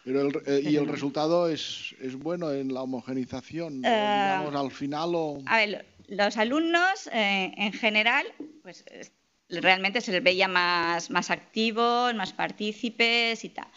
Pero 0.04 0.30
eh, 0.46 0.62
¿Y 0.64 0.76
el 0.76 0.88
resultado 0.88 1.50
es, 1.50 1.96
es, 2.00 2.16
bueno 2.16 2.52
en 2.52 2.74
la 2.74 2.84
homogenización? 2.84 3.84
Eh, 3.84 3.90
digamos, 3.90 4.56
al 4.56 4.72
final 4.72 5.16
o... 5.16 5.40
A 5.48 5.58
ver, 5.58 5.86
los 6.08 6.38
alumnos 6.38 7.10
eh, 7.12 7.52
en 7.58 7.74
general, 7.74 8.26
pues 8.62 8.86
realmente 9.50 10.02
se 10.02 10.12
les 10.12 10.24
veía 10.24 10.48
más, 10.48 11.10
más 11.10 11.32
activos, 11.32 12.14
más 12.14 12.34
partícipes 12.34 13.44
y 13.44 13.50
tal. 13.50 13.68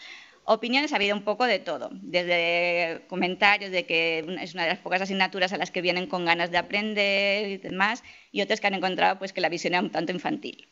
Opiniones 0.51 0.93
ha 0.93 0.95
habido 0.95 1.15
un 1.15 1.21
poco 1.21 1.45
de 1.45 1.59
todo, 1.59 1.91
desde 1.91 3.05
comentarios 3.07 3.69
de 3.69 3.85
que 3.85 4.25
es 4.41 4.55
una 4.55 4.63
de 4.63 4.69
las 4.69 4.79
pocas 4.79 4.99
asignaturas 4.99 5.53
a 5.53 5.57
las 5.57 5.69
que 5.69 5.79
vienen 5.79 6.07
con 6.07 6.25
ganas 6.25 6.49
de 6.49 6.57
aprender 6.57 7.47
y 7.47 7.57
demás, 7.57 8.03
y 8.31 8.41
otras 8.41 8.59
que 8.59 8.65
han 8.65 8.73
encontrado 8.73 9.19
pues, 9.19 9.31
que 9.31 9.41
la 9.41 9.49
visión 9.49 9.75
era 9.75 9.83
un 9.83 9.91
tanto 9.91 10.11
infantil. 10.11 10.67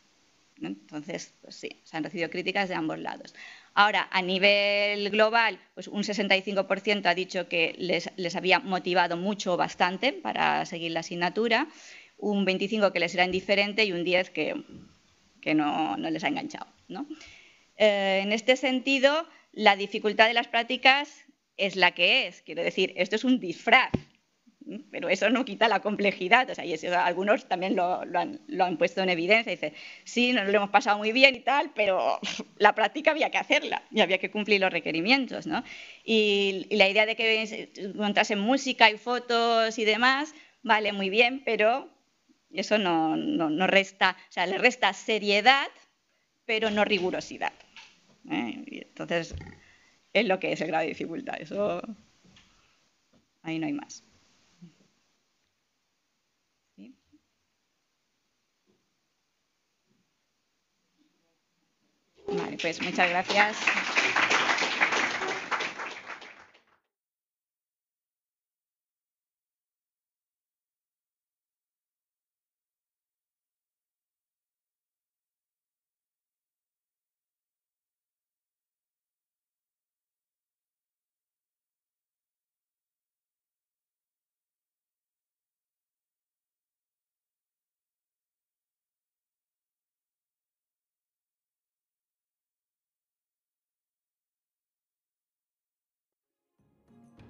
Entonces, 0.60 1.32
pues 1.42 1.54
sí, 1.54 1.80
se 1.84 1.96
han 1.96 2.02
recibido 2.02 2.28
críticas 2.28 2.68
de 2.68 2.74
ambos 2.74 2.98
lados. 2.98 3.36
Ahora, 3.72 4.08
a 4.10 4.20
nivel 4.20 5.10
global, 5.10 5.60
pues 5.74 5.86
un 5.86 6.02
65% 6.02 7.06
ha 7.06 7.14
dicho 7.14 7.48
que 7.48 7.76
les, 7.78 8.10
les, 8.16 8.34
había 8.34 8.58
motivado 8.58 9.16
mucho 9.16 9.52
o 9.52 9.56
bastante 9.56 10.12
para 10.12 10.66
seguir 10.66 10.90
la 10.90 11.00
asignatura, 11.00 11.68
un 12.18 12.44
25% 12.44 12.90
que 12.90 12.98
les 12.98 13.14
era 13.14 13.24
indiferente 13.24 13.84
y 13.84 13.92
un 13.92 14.04
10% 14.04 14.30
que, 14.32 14.60
que 15.40 15.54
no, 15.54 15.96
no, 15.96 16.10
les 16.10 16.24
ha 16.24 16.26
enganchado. 16.26 16.66
¿no? 16.88 17.06
Eh, 17.76 18.22
en 18.24 18.32
este 18.32 18.56
sentido, 18.56 19.24
la 19.58 19.74
dificultad 19.74 20.28
de 20.28 20.34
las 20.34 20.46
prácticas 20.46 21.26
es 21.56 21.74
la 21.74 21.90
que 21.90 22.28
es. 22.28 22.42
Quiero 22.42 22.62
decir, 22.62 22.92
esto 22.94 23.16
es 23.16 23.24
un 23.24 23.40
disfraz, 23.40 23.90
pero 24.92 25.08
eso 25.08 25.30
no 25.30 25.44
quita 25.44 25.66
la 25.66 25.80
complejidad. 25.80 26.48
O 26.48 26.54
sea, 26.54 26.64
y 26.64 26.76
algunos 26.86 27.48
también 27.48 27.74
lo, 27.74 28.02
han, 28.14 28.76
puesto 28.78 29.02
en 29.02 29.08
evidencia. 29.08 29.50
Dicen, 29.50 29.74
sí, 30.04 30.32
nos 30.32 30.46
lo 30.46 30.58
hemos 30.58 30.70
pasado 30.70 30.98
muy 30.98 31.10
bien 31.10 31.34
y 31.34 31.40
tal, 31.40 31.72
pero 31.74 32.20
la 32.58 32.72
práctica 32.76 33.10
había 33.10 33.30
que 33.30 33.38
hacerla 33.38 33.82
y 33.90 34.00
había 34.00 34.18
que 34.18 34.30
cumplir 34.30 34.60
los 34.60 34.72
requerimientos. 34.72 35.48
¿no? 35.48 35.64
Y, 36.04 36.68
la 36.70 36.88
idea 36.88 37.04
de 37.04 37.16
que 37.16 37.92
montasen 37.96 38.38
música 38.38 38.88
y 38.92 38.96
fotos 38.96 39.76
y 39.76 39.84
demás, 39.84 40.34
vale, 40.62 40.92
muy 40.92 41.10
bien, 41.10 41.42
pero 41.44 41.88
eso 42.52 42.78
no, 42.78 43.16
no 43.16 43.66
resta, 43.66 44.16
o 44.28 44.32
sea, 44.32 44.46
le 44.46 44.56
resta 44.56 44.92
seriedad, 44.92 45.66
pero 46.46 46.70
no 46.70 46.84
rigurosidad. 46.84 47.52
¿Eh? 48.30 48.64
entonces, 48.88 49.34
es 50.12 50.26
lo 50.26 50.38
que 50.38 50.52
es 50.52 50.60
el 50.60 50.68
grado 50.68 50.82
de 50.82 50.88
dificultad. 50.88 51.36
Eso, 51.40 51.82
ahí 53.42 53.58
no 53.58 53.66
hay 53.66 53.72
más. 53.72 54.04
Vale, 62.26 62.58
pues 62.60 62.82
muchas 62.82 63.08
gracias. 63.08 63.56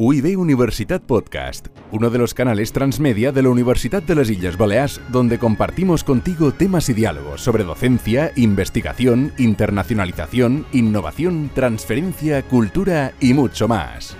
UIB 0.00 0.38
Universitat 0.38 1.02
Podcast, 1.02 1.66
uno 1.90 2.08
de 2.08 2.18
los 2.18 2.32
canales 2.32 2.72
transmedia 2.72 3.32
de 3.32 3.42
la 3.42 3.48
Universidad 3.48 4.00
de 4.00 4.14
las 4.14 4.30
Islas 4.30 4.56
Baleares, 4.56 5.00
donde 5.08 5.40
compartimos 5.40 6.04
contigo 6.04 6.52
temas 6.52 6.88
y 6.88 6.94
diálogos 6.94 7.40
sobre 7.40 7.64
docencia, 7.64 8.30
investigación, 8.36 9.32
internacionalización, 9.38 10.66
innovación, 10.72 11.50
transferencia, 11.52 12.44
cultura 12.44 13.12
y 13.18 13.34
mucho 13.34 13.66
más. 13.66 14.16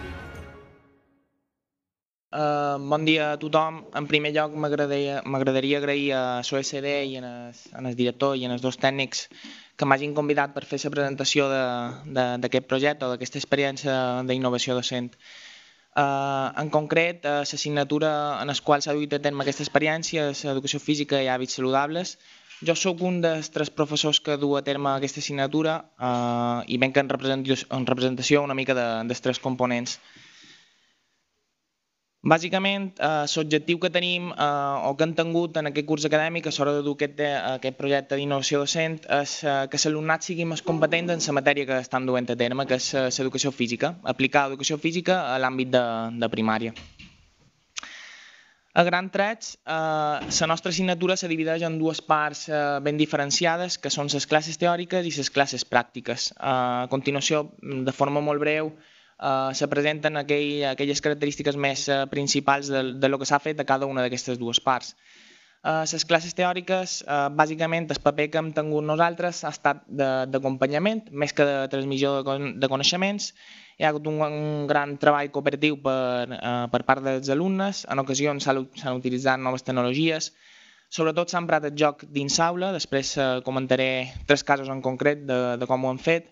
Uh, 2.32 2.76
bon 2.80 3.04
dia 3.04 3.30
a 3.32 3.38
tothom. 3.38 3.84
En 3.94 4.08
primer 4.08 4.34
lloc, 4.34 4.52
m'agradaria 4.58 5.78
agrair 5.78 6.12
a 6.12 6.42
SOSD 6.42 7.06
i 7.06 7.16
en 7.22 7.24
el, 7.24 7.54
en 7.78 7.86
el 7.86 7.94
director 7.94 8.34
i 8.34 8.44
en 8.44 8.50
els 8.50 8.66
dos 8.66 8.82
tècnics 8.82 9.28
que 9.78 9.86
m'hagin 9.86 10.10
convidat 10.12 10.50
per 10.58 10.66
fer 10.66 10.82
la 10.82 10.90
presentació 10.90 11.46
d'aquest 11.46 12.66
projecte 12.66 13.06
o 13.06 13.14
d'aquesta 13.14 13.38
experiència 13.38 14.26
d'innovació 14.26 14.74
docent. 14.74 15.14
En 16.62 16.68
concret, 16.70 17.24
uh, 17.24 17.40
l'assignatura 17.42 18.10
en 18.42 18.52
la 18.52 18.56
qual 18.64 18.82
s'ha 18.84 18.94
duit 18.94 19.12
a 19.14 19.20
terme 19.22 19.44
aquesta 19.44 19.64
experiència 19.64 20.28
és 20.32 20.44
Educació 20.44 20.80
Física 20.82 21.20
i 21.22 21.30
Hàbits 21.32 21.58
Saludables. 21.58 22.16
Jo 22.68 22.74
sóc 22.74 23.02
un 23.06 23.20
dels 23.22 23.50
tres 23.54 23.70
professors 23.70 24.18
que 24.20 24.36
du 24.36 24.56
a 24.58 24.62
terme 24.66 24.90
aquesta 24.90 25.22
assignatura 25.22 25.74
uh, 25.98 26.62
i 26.66 26.78
venc 26.82 26.96
en 26.98 27.10
representació, 27.10 28.42
en 28.42 28.50
una 28.50 28.58
mica 28.58 28.74
de, 28.74 28.86
dels 29.10 29.22
tres 29.22 29.38
components. 29.38 29.98
Bàsicament, 32.26 32.98
eh, 32.98 33.26
l'objectiu 33.36 33.78
que 33.78 33.90
tenim 33.94 34.32
eh, 34.32 34.88
o 34.88 34.96
que 34.96 35.04
hem 35.04 35.14
tingut 35.14 35.56
en 35.56 35.70
aquest 35.70 35.86
curs 35.86 36.04
acadèmic 36.04 36.48
a 36.48 36.52
l'hora 36.56 36.72
de 36.74 36.82
dur 36.82 36.96
aquest, 36.96 37.20
aquest 37.22 37.76
projecte 37.78 38.16
d'innovació 38.18 38.58
docent 38.64 38.98
és 39.20 39.44
eh, 39.44 39.68
que 39.70 39.78
l'alumnat 39.84 40.26
sigui 40.26 40.44
més 40.44 40.62
competent 40.62 41.14
en 41.14 41.22
la 41.22 41.36
matèria 41.38 41.66
que 41.66 41.78
estan 41.78 42.06
duent 42.06 42.28
a 42.28 42.36
terme, 42.36 42.66
que 42.66 42.74
és 42.74 43.20
l'educació 43.20 43.52
física, 43.52 43.94
aplicar 44.02 44.48
l'educació 44.48 44.78
física 44.78 45.20
a 45.30 45.38
l'àmbit 45.38 45.70
de, 45.70 45.84
de 46.18 46.28
primària. 46.28 46.74
A 48.74 48.82
gran 48.82 49.10
trets, 49.14 49.54
eh, 49.62 50.18
la 50.40 50.46
nostra 50.50 50.74
assignatura 50.74 51.16
se 51.16 51.30
divideix 51.30 51.62
en 51.62 51.78
dues 51.78 52.02
parts 52.02 52.48
eh, 52.48 52.78
ben 52.82 52.98
diferenciades, 52.98 53.78
que 53.78 53.94
són 53.94 54.10
les 54.10 54.26
classes 54.26 54.58
teòriques 54.58 55.06
i 55.06 55.14
les 55.22 55.30
classes 55.30 55.62
pràctiques. 55.64 56.32
Eh, 56.34 56.42
a 56.42 56.86
continuació, 56.90 57.46
de 57.62 57.94
forma 57.94 58.20
molt 58.20 58.42
breu, 58.42 58.74
eh, 59.20 59.50
se 59.54 59.68
presenten 59.68 60.16
aquell, 60.16 60.64
aquelles 60.72 61.02
característiques 61.04 61.56
més 61.56 61.88
eh, 61.88 62.04
principals 62.10 62.70
de, 62.72 62.84
de 62.98 63.08
lo 63.08 63.18
que 63.18 63.28
s'ha 63.28 63.40
fet 63.42 63.60
a 63.60 63.66
cada 63.68 63.86
una 63.86 64.04
d'aquestes 64.04 64.38
dues 64.38 64.60
parts. 64.60 64.94
Eh, 65.66 65.84
les 65.92 66.04
classes 66.06 66.34
teòriques, 66.38 67.00
eh, 67.02 67.28
bàsicament, 67.34 67.88
el 67.90 68.02
paper 68.02 68.28
que 68.30 68.38
hem 68.38 68.52
tingut 68.54 68.84
nosaltres 68.86 69.42
ha 69.44 69.50
estat 69.54 69.82
d'acompanyament, 69.90 71.08
més 71.10 71.34
que 71.34 71.46
de 71.48 71.56
transmissió 71.72 72.18
de, 72.22 72.52
de 72.62 72.70
coneixements. 72.70 73.32
Hi 73.78 73.86
ha 73.86 73.90
hagut 73.90 74.06
un, 74.10 74.20
un 74.22 74.66
gran 74.70 74.96
treball 75.02 75.32
cooperatiu 75.34 75.80
per, 75.82 76.38
eh, 76.38 76.66
per 76.70 76.82
part 76.86 77.02
dels 77.02 77.30
alumnes, 77.34 77.84
en 77.90 78.04
ocasions 78.04 78.46
s'han 78.46 78.94
utilitzat 78.94 79.42
noves 79.42 79.66
tecnologies, 79.66 80.32
sobretot 80.88 81.28
s'ha 81.30 81.42
emprat 81.42 81.66
el 81.68 81.76
joc 81.76 82.06
dins 82.14 82.38
aula, 82.40 82.70
després 82.72 83.16
eh, 83.18 83.28
comentaré 83.44 83.90
tres 84.30 84.46
casos 84.46 84.70
en 84.72 84.80
concret 84.82 85.26
de, 85.26 85.40
de 85.60 85.68
com 85.68 85.84
ho 85.84 85.90
han 85.92 86.00
fet, 86.02 86.30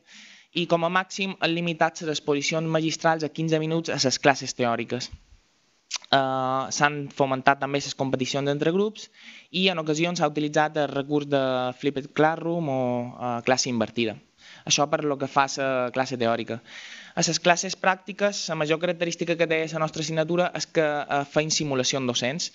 i 0.56 0.64
com 0.70 0.86
a 0.86 0.92
màxim 0.92 1.34
han 1.38 1.52
limitat 1.52 2.00
les 2.02 2.16
exposicions 2.16 2.74
magistrals 2.76 3.24
a 3.26 3.32
15 3.38 3.60
minuts 3.62 3.92
a 3.92 3.98
les 4.02 4.18
classes 4.24 4.56
teòriques. 4.56 5.10
Uh, 6.06 6.66
S'han 6.74 7.06
fomentat 7.14 7.60
també 7.62 7.80
les 7.82 7.94
competicions 7.98 8.50
entre 8.50 8.72
grups 8.74 9.08
i 9.60 9.66
en 9.72 9.82
ocasions 9.82 10.18
s'ha 10.18 10.30
utilitzat 10.32 10.78
el 10.82 10.88
recurs 10.92 11.28
de 11.30 11.42
Flipped 11.80 12.08
Classroom 12.16 12.70
o 12.72 12.80
uh, 12.80 13.34
classe 13.46 13.68
invertida. 13.70 14.16
Això 14.66 14.86
per 14.90 15.02
lo 15.04 15.18
que 15.20 15.28
fa 15.30 15.46
la 15.56 15.90
classe 15.94 16.18
teòrica. 16.18 16.60
A 17.14 17.22
les 17.26 17.40
classes 17.40 17.76
pràctiques, 17.82 18.46
la 18.50 18.58
major 18.62 18.80
característica 18.82 19.36
que 19.36 19.46
té 19.50 19.60
la 19.72 19.82
nostra 19.82 20.02
assignatura 20.02 20.50
és 20.58 20.66
que 20.66 20.84
uh, 20.84 21.22
feim 21.36 21.50
simulacions 21.50 22.12
docents. 22.12 22.50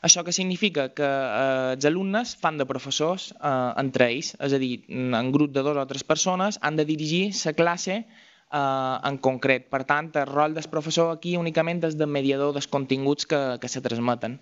Això 0.00 0.22
que 0.22 0.32
significa 0.34 0.88
que 0.94 1.06
eh, 1.06 1.74
els 1.74 1.86
alumnes 1.88 2.36
fan 2.38 2.58
de 2.60 2.66
professors 2.70 3.32
eh, 3.34 3.50
entre 3.82 4.06
ells, 4.12 4.34
és 4.38 4.54
a 4.54 4.60
dir, 4.62 4.72
en 4.88 5.32
grup 5.34 5.52
de 5.54 5.64
dues 5.66 5.80
o 5.80 5.86
tres 5.90 6.06
persones 6.06 6.60
han 6.62 6.78
de 6.78 6.86
dirigir 6.86 7.24
la 7.44 7.54
classe 7.58 7.96
eh, 7.98 8.96
en 9.10 9.18
concret. 9.18 9.66
Per 9.72 9.82
tant, 9.88 10.12
el 10.14 10.30
rol 10.30 10.54
del 10.54 10.70
professor 10.70 11.10
aquí 11.16 11.36
únicament 11.36 11.82
és 11.90 11.98
de 11.98 12.06
mediador 12.06 12.54
dels 12.54 12.70
continguts 12.70 13.26
que, 13.26 13.42
que 13.60 13.68
se 13.68 13.82
transmeten. 13.82 14.38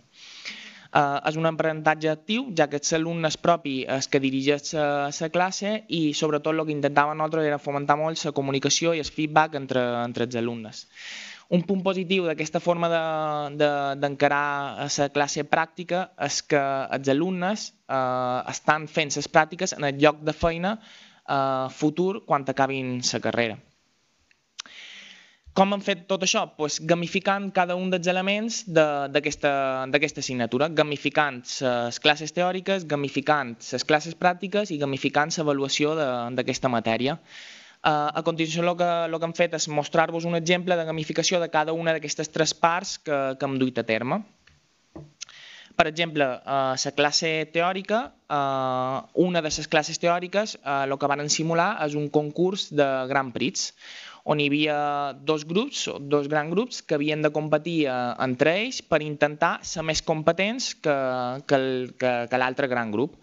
Uh, 0.96 1.18
és 1.28 1.36
un 1.36 1.44
aprenentatge 1.48 2.08
actiu, 2.08 2.44
ja 2.56 2.68
que 2.72 2.78
l'alumne 2.78 3.28
és 3.28 3.36
propi 3.36 3.72
el 3.90 4.06
que 4.08 4.20
dirigeix 4.22 4.70
la 4.72 5.28
classe 5.34 5.72
i 5.92 6.14
sobretot 6.14 6.54
el 6.54 6.62
que 6.64 6.72
intentàvem 6.72 7.18
nosaltres 7.18 7.48
era 7.48 7.58
fomentar 7.60 7.98
molt 8.00 8.22
la 8.24 8.32
comunicació 8.32 8.94
i 8.94 9.02
el 9.02 9.10
feedback 9.18 9.58
entre, 9.60 9.82
entre 10.06 10.24
els 10.24 10.38
alumnes. 10.40 10.86
Un 11.48 11.62
punt 11.62 11.82
positiu 11.86 12.24
d'aquesta 12.26 12.58
forma 12.58 12.88
d'encarar 12.90 14.46
de, 14.80 14.88
de, 14.90 15.02
la 15.04 15.10
classe 15.14 15.44
pràctica 15.46 16.08
és 16.26 16.40
que 16.42 16.62
els 16.96 17.10
alumnes 17.12 17.68
eh, 17.70 18.40
estan 18.50 18.88
fent 18.90 19.14
les 19.14 19.30
pràctiques 19.30 19.76
en 19.76 19.86
el 19.86 20.00
lloc 20.02 20.24
de 20.26 20.34
feina 20.34 20.74
eh, 20.80 21.68
futur 21.70 22.24
quan 22.26 22.46
acabin 22.50 22.98
la 23.12 23.22
carrera. 23.22 23.60
Com 25.56 25.72
han 25.72 25.80
fet 25.80 26.02
tot 26.10 26.20
això? 26.26 26.42
Pues 26.58 26.80
gamificant 26.84 27.46
cada 27.56 27.78
un 27.80 27.88
dels 27.88 28.10
elements 28.12 28.58
d'aquesta 28.68 30.20
assignatura, 30.20 30.68
gamificant 30.68 31.38
les 31.46 32.00
classes 32.04 32.34
teòriques, 32.36 32.84
gamificant 32.90 33.54
les 33.70 33.86
classes 33.88 34.18
pràctiques 34.18 34.74
i 34.74 34.76
gamificant 34.82 35.32
l'avaluació 35.38 35.94
d'aquesta 36.36 36.68
matèria. 36.68 37.16
Uh, 37.86 38.10
a 38.18 38.22
continuació 38.26 38.64
el 38.64 38.72
que, 38.74 38.86
el 39.06 39.14
que 39.14 39.26
hem 39.28 39.32
fet 39.38 39.52
és 39.54 39.68
mostrar-vos 39.70 40.24
un 40.26 40.34
exemple 40.34 40.74
de 40.74 40.86
gamificació 40.88 41.38
de 41.38 41.46
cada 41.52 41.70
una 41.70 41.92
d'aquestes 41.94 42.32
tres 42.34 42.50
parts 42.50 42.96
que, 42.98 43.18
que 43.38 43.46
hem 43.46 43.60
duit 43.60 43.78
a 43.78 43.84
terme. 43.86 44.24
Per 45.78 45.86
exemple, 45.86 46.26
a 46.26 46.56
uh, 46.72 46.80
la 46.82 46.92
classe 46.96 47.30
teòrica, 47.54 48.00
uh, 48.26 49.06
una 49.22 49.38
de 49.44 49.52
les 49.52 49.70
classes 49.70 50.02
teòriques, 50.02 50.56
uh, 50.64 50.82
el 50.88 50.96
que 50.98 51.10
van 51.12 51.22
simular 51.30 51.68
és 51.86 51.94
un 51.94 52.08
concurs 52.10 52.72
de 52.74 52.88
Grand 53.12 53.30
Prix, 53.30 53.68
on 54.26 54.42
hi 54.42 54.48
havia 54.50 54.78
dos 55.28 55.44
grups, 55.46 55.84
dos 56.10 56.26
grans 56.32 56.50
grups, 56.50 56.80
que 56.82 56.98
havien 56.98 57.22
de 57.22 57.30
competir 57.30 57.84
uh, 57.86 58.16
entre 58.26 58.56
ells 58.64 58.80
per 58.82 58.98
intentar 59.06 59.60
ser 59.62 59.86
més 59.86 60.02
competents 60.02 60.72
que, 60.74 60.96
que, 61.46 61.60
que, 62.00 62.16
que 62.32 62.42
l'altre 62.42 62.66
gran 62.72 62.90
grup. 62.90 63.14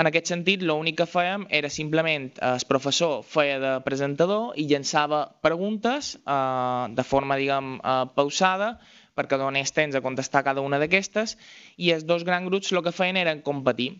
En 0.00 0.08
aquest 0.10 0.30
sentit, 0.32 0.62
l'únic 0.66 0.96
que 0.98 1.06
fèiem 1.06 1.44
era 1.58 1.68
simplement 1.70 2.24
eh, 2.32 2.48
el 2.50 2.64
professor 2.70 3.20
feia 3.34 3.60
de 3.62 3.72
presentador 3.84 4.56
i 4.58 4.64
llançava 4.72 5.20
preguntes 5.46 6.08
eh, 6.16 6.94
de 6.98 7.04
forma, 7.10 7.38
diguem, 7.38 7.76
eh, 7.78 8.00
pausada 8.18 8.72
perquè 9.14 9.38
donés 9.38 9.72
temps 9.74 9.94
a 9.94 10.02
contestar 10.04 10.44
cada 10.46 10.64
una 10.64 10.80
d'aquestes 10.82 11.36
i 11.76 11.92
els 11.94 12.06
dos 12.08 12.26
grans 12.26 12.50
grups 12.50 12.72
el 12.72 12.82
que 12.82 12.94
feien 12.94 13.20
era 13.20 13.36
competir. 13.42 13.94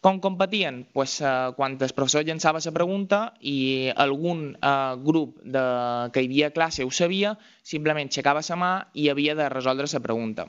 Com 0.00 0.18
competien? 0.20 0.86
Pues, 0.92 1.20
eh, 1.20 1.52
quan 1.56 1.76
el 1.80 1.92
professor 1.96 2.24
llançava 2.24 2.60
la 2.64 2.72
pregunta 2.72 3.20
i 3.40 3.90
algun 3.96 4.56
eh, 4.60 4.94
grup 5.04 5.38
de, 5.42 5.62
que 6.12 6.22
hi 6.22 6.28
havia 6.28 6.50
classe 6.56 6.84
ho 6.84 6.90
sabia, 6.90 7.36
simplement 7.62 8.08
aixecava 8.08 8.42
la 8.48 8.56
mà 8.60 8.70
i 8.94 9.08
havia 9.08 9.34
de 9.34 9.48
resoldre 9.48 9.88
la 9.92 10.00
pregunta. 10.04 10.46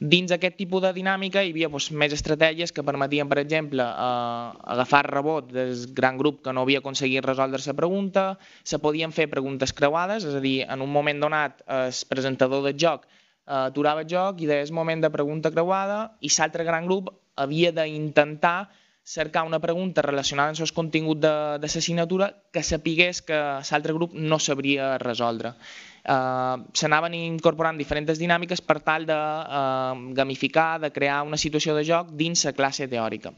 Dins 0.00 0.32
aquest 0.32 0.56
tipus 0.56 0.82
de 0.82 0.92
dinàmica 0.96 1.42
hi 1.42 1.50
havia 1.50 1.70
pues, 1.70 1.90
més 1.90 2.14
estratègies 2.14 2.72
que 2.72 2.86
permetien, 2.86 3.28
per 3.28 3.40
exemple, 3.42 3.82
eh, 3.82 4.72
agafar 4.76 5.04
rebot 5.10 5.50
del 5.52 5.74
gran 5.94 6.18
grup 6.18 6.42
que 6.44 6.52
no 6.52 6.62
havia 6.62 6.78
aconseguit 6.78 7.24
resoldre 7.26 7.62
la 7.66 7.74
pregunta, 7.74 8.26
se 8.64 8.78
podien 8.78 9.12
fer 9.12 9.28
preguntes 9.30 9.72
creuades, 9.72 10.24
és 10.24 10.34
a 10.34 10.40
dir, 10.40 10.60
en 10.68 10.80
un 10.80 10.92
moment 10.92 11.20
donat 11.20 11.64
el 11.66 12.04
presentador 12.08 12.62
del 12.66 12.78
joc 12.78 13.06
aturava 13.46 14.04
el 14.04 14.10
joc 14.10 14.40
i 14.40 14.46
deies 14.50 14.70
moment 14.70 15.00
de 15.02 15.10
pregunta 15.10 15.50
creuada 15.50 16.16
i 16.20 16.30
l'altre 16.36 16.64
gran 16.64 16.86
grup 16.86 17.10
havia 17.36 17.72
d'intentar 17.72 18.70
cercar 19.02 19.42
una 19.42 19.58
pregunta 19.58 20.02
relacionada 20.02 20.52
amb 20.52 20.60
el 20.60 20.72
contingut 20.76 21.18
de, 21.18 21.32
de 21.58 21.66
l'assignatura 21.66 22.30
que 22.52 22.62
sapigués 22.62 23.22
que 23.22 23.38
l'altre 23.70 23.94
grup 23.96 24.12
no 24.14 24.38
sabria 24.38 24.98
resoldre. 24.98 25.54
Uh, 26.00 26.62
S'anaven 26.72 27.14
incorporant 27.16 27.76
diferents 27.76 28.20
dinàmiques 28.20 28.62
per 28.64 28.78
tal 28.84 29.06
de 29.08 29.16
uh, 29.16 29.96
gamificar, 30.16 30.78
de 30.80 30.92
crear 30.92 31.22
una 31.26 31.36
situació 31.36 31.74
de 31.76 31.84
joc 31.84 32.12
dins 32.16 32.44
la 32.46 32.52
classe 32.52 32.88
teòrica. 32.88 33.34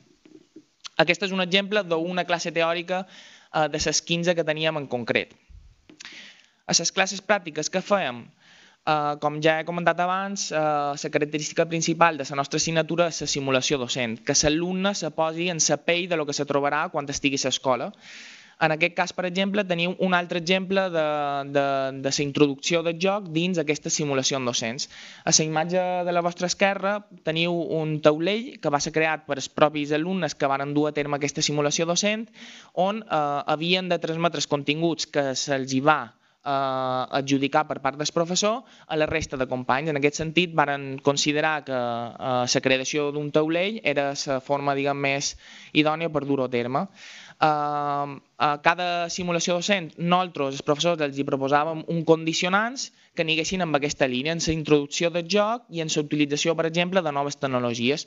Aquest 1.02 1.24
és 1.26 1.32
un 1.32 1.40
exemple 1.40 1.82
d'una 1.82 2.26
classe 2.28 2.52
teòrica 2.52 3.06
uh, 3.06 3.66
de 3.72 3.80
les 3.86 4.02
15 4.12 4.36
que 4.36 4.44
teníem 4.44 4.76
en 4.76 4.86
concret. 4.86 5.32
A 6.66 6.76
les 6.78 6.92
classes 6.92 7.22
pràctiques 7.24 7.70
que 7.70 7.82
fèiem? 7.82 8.26
Uh, 8.82 9.14
com 9.22 9.36
ja 9.38 9.60
he 9.60 9.64
comentat 9.64 10.00
abans, 10.02 10.48
uh, 10.50 10.90
la 10.98 11.10
característica 11.14 11.68
principal 11.70 12.16
de 12.18 12.24
la 12.28 12.36
nostra 12.36 12.58
assignatura 12.58 13.06
és 13.12 13.20
la 13.22 13.28
simulació 13.30 13.76
docent, 13.78 14.16
que 14.26 14.34
l'alumne 14.42 14.90
se 14.98 15.10
posi 15.14 15.50
en 15.52 15.60
la 15.62 15.76
pell 15.78 16.08
de 16.10 16.16
lo 16.18 16.24
que 16.26 16.34
se 16.34 16.44
trobarà 16.44 16.88
quan 16.90 17.06
estigui 17.06 17.38
a 17.38 17.46
l'escola. 17.46 17.92
En 18.66 18.72
aquest 18.74 18.94
cas, 18.96 19.12
per 19.14 19.24
exemple, 19.28 19.62
teniu 19.64 19.94
un 20.06 20.14
altre 20.18 20.40
exemple 20.42 20.82
de, 20.90 21.04
de, 21.54 21.64
de 22.02 22.10
la 22.10 22.24
introducció 22.24 22.82
del 22.82 22.98
joc 22.98 23.28
dins 23.30 23.58
aquesta 23.58 23.90
simulació 23.90 24.40
en 24.40 24.48
docents. 24.50 24.88
A 25.24 25.30
la 25.30 25.44
imatge 25.44 25.84
de 26.08 26.14
la 26.14 26.22
vostra 26.26 26.50
esquerra 26.50 26.96
teniu 27.22 27.54
un 27.54 28.00
taulell 28.02 28.58
que 28.58 28.70
va 28.70 28.80
ser 28.80 28.90
creat 28.94 29.26
per 29.26 29.38
els 29.38 29.48
propis 29.48 29.92
alumnes 29.92 30.34
que 30.34 30.50
van 30.50 30.74
dur 30.74 30.88
a 30.88 30.94
terme 30.98 31.20
aquesta 31.20 31.42
simulació 31.42 31.86
docent, 31.86 32.26
on 32.74 32.98
eh, 33.02 33.22
havien 33.46 33.88
de 33.88 34.00
transmetre 34.02 34.42
els 34.42 34.50
continguts 34.50 35.06
que 35.06 35.36
se'ls 35.38 35.78
va 35.86 36.00
eh, 36.44 37.18
adjudicar 37.20 37.66
per 37.68 37.80
part 37.84 37.98
del 37.98 38.12
professor 38.14 38.62
a 38.86 38.96
la 38.96 39.06
resta 39.06 39.36
de 39.36 39.48
companys. 39.48 39.90
En 39.90 40.00
aquest 40.00 40.20
sentit, 40.20 40.54
varen 40.54 40.98
considerar 41.02 41.64
que 41.64 41.76
eh, 41.76 42.44
la 42.54 42.64
creació 42.66 43.10
d'un 43.12 43.30
taulell 43.32 43.80
era 43.82 44.12
la 44.12 44.40
forma 44.40 44.74
diguem, 44.78 44.98
més 44.98 45.36
idònia 45.72 46.10
per 46.12 46.26
dur-ho 46.26 46.46
a 46.46 46.52
terme. 46.52 46.86
Uh, 47.42 48.20
a 48.38 48.48
cada 48.62 49.08
simulació 49.10 49.56
docent, 49.58 49.88
nosaltres, 49.98 50.52
els 50.54 50.62
professors, 50.66 51.00
els 51.02 51.16
hi 51.18 51.24
proposàvem 51.26 51.80
un 51.90 52.04
condicionants 52.06 52.84
que 53.16 53.24
aniguessin 53.26 53.64
amb 53.64 53.80
aquesta 53.80 54.06
línia, 54.06 54.36
en 54.36 54.42
la 54.44 54.54
introducció 54.54 55.10
del 55.10 55.26
joc 55.26 55.64
i 55.74 55.82
en 55.82 55.90
la 55.90 56.04
utilització, 56.04 56.54
per 56.54 56.68
exemple, 56.70 57.02
de 57.02 57.12
noves 57.18 57.40
tecnologies. 57.42 58.06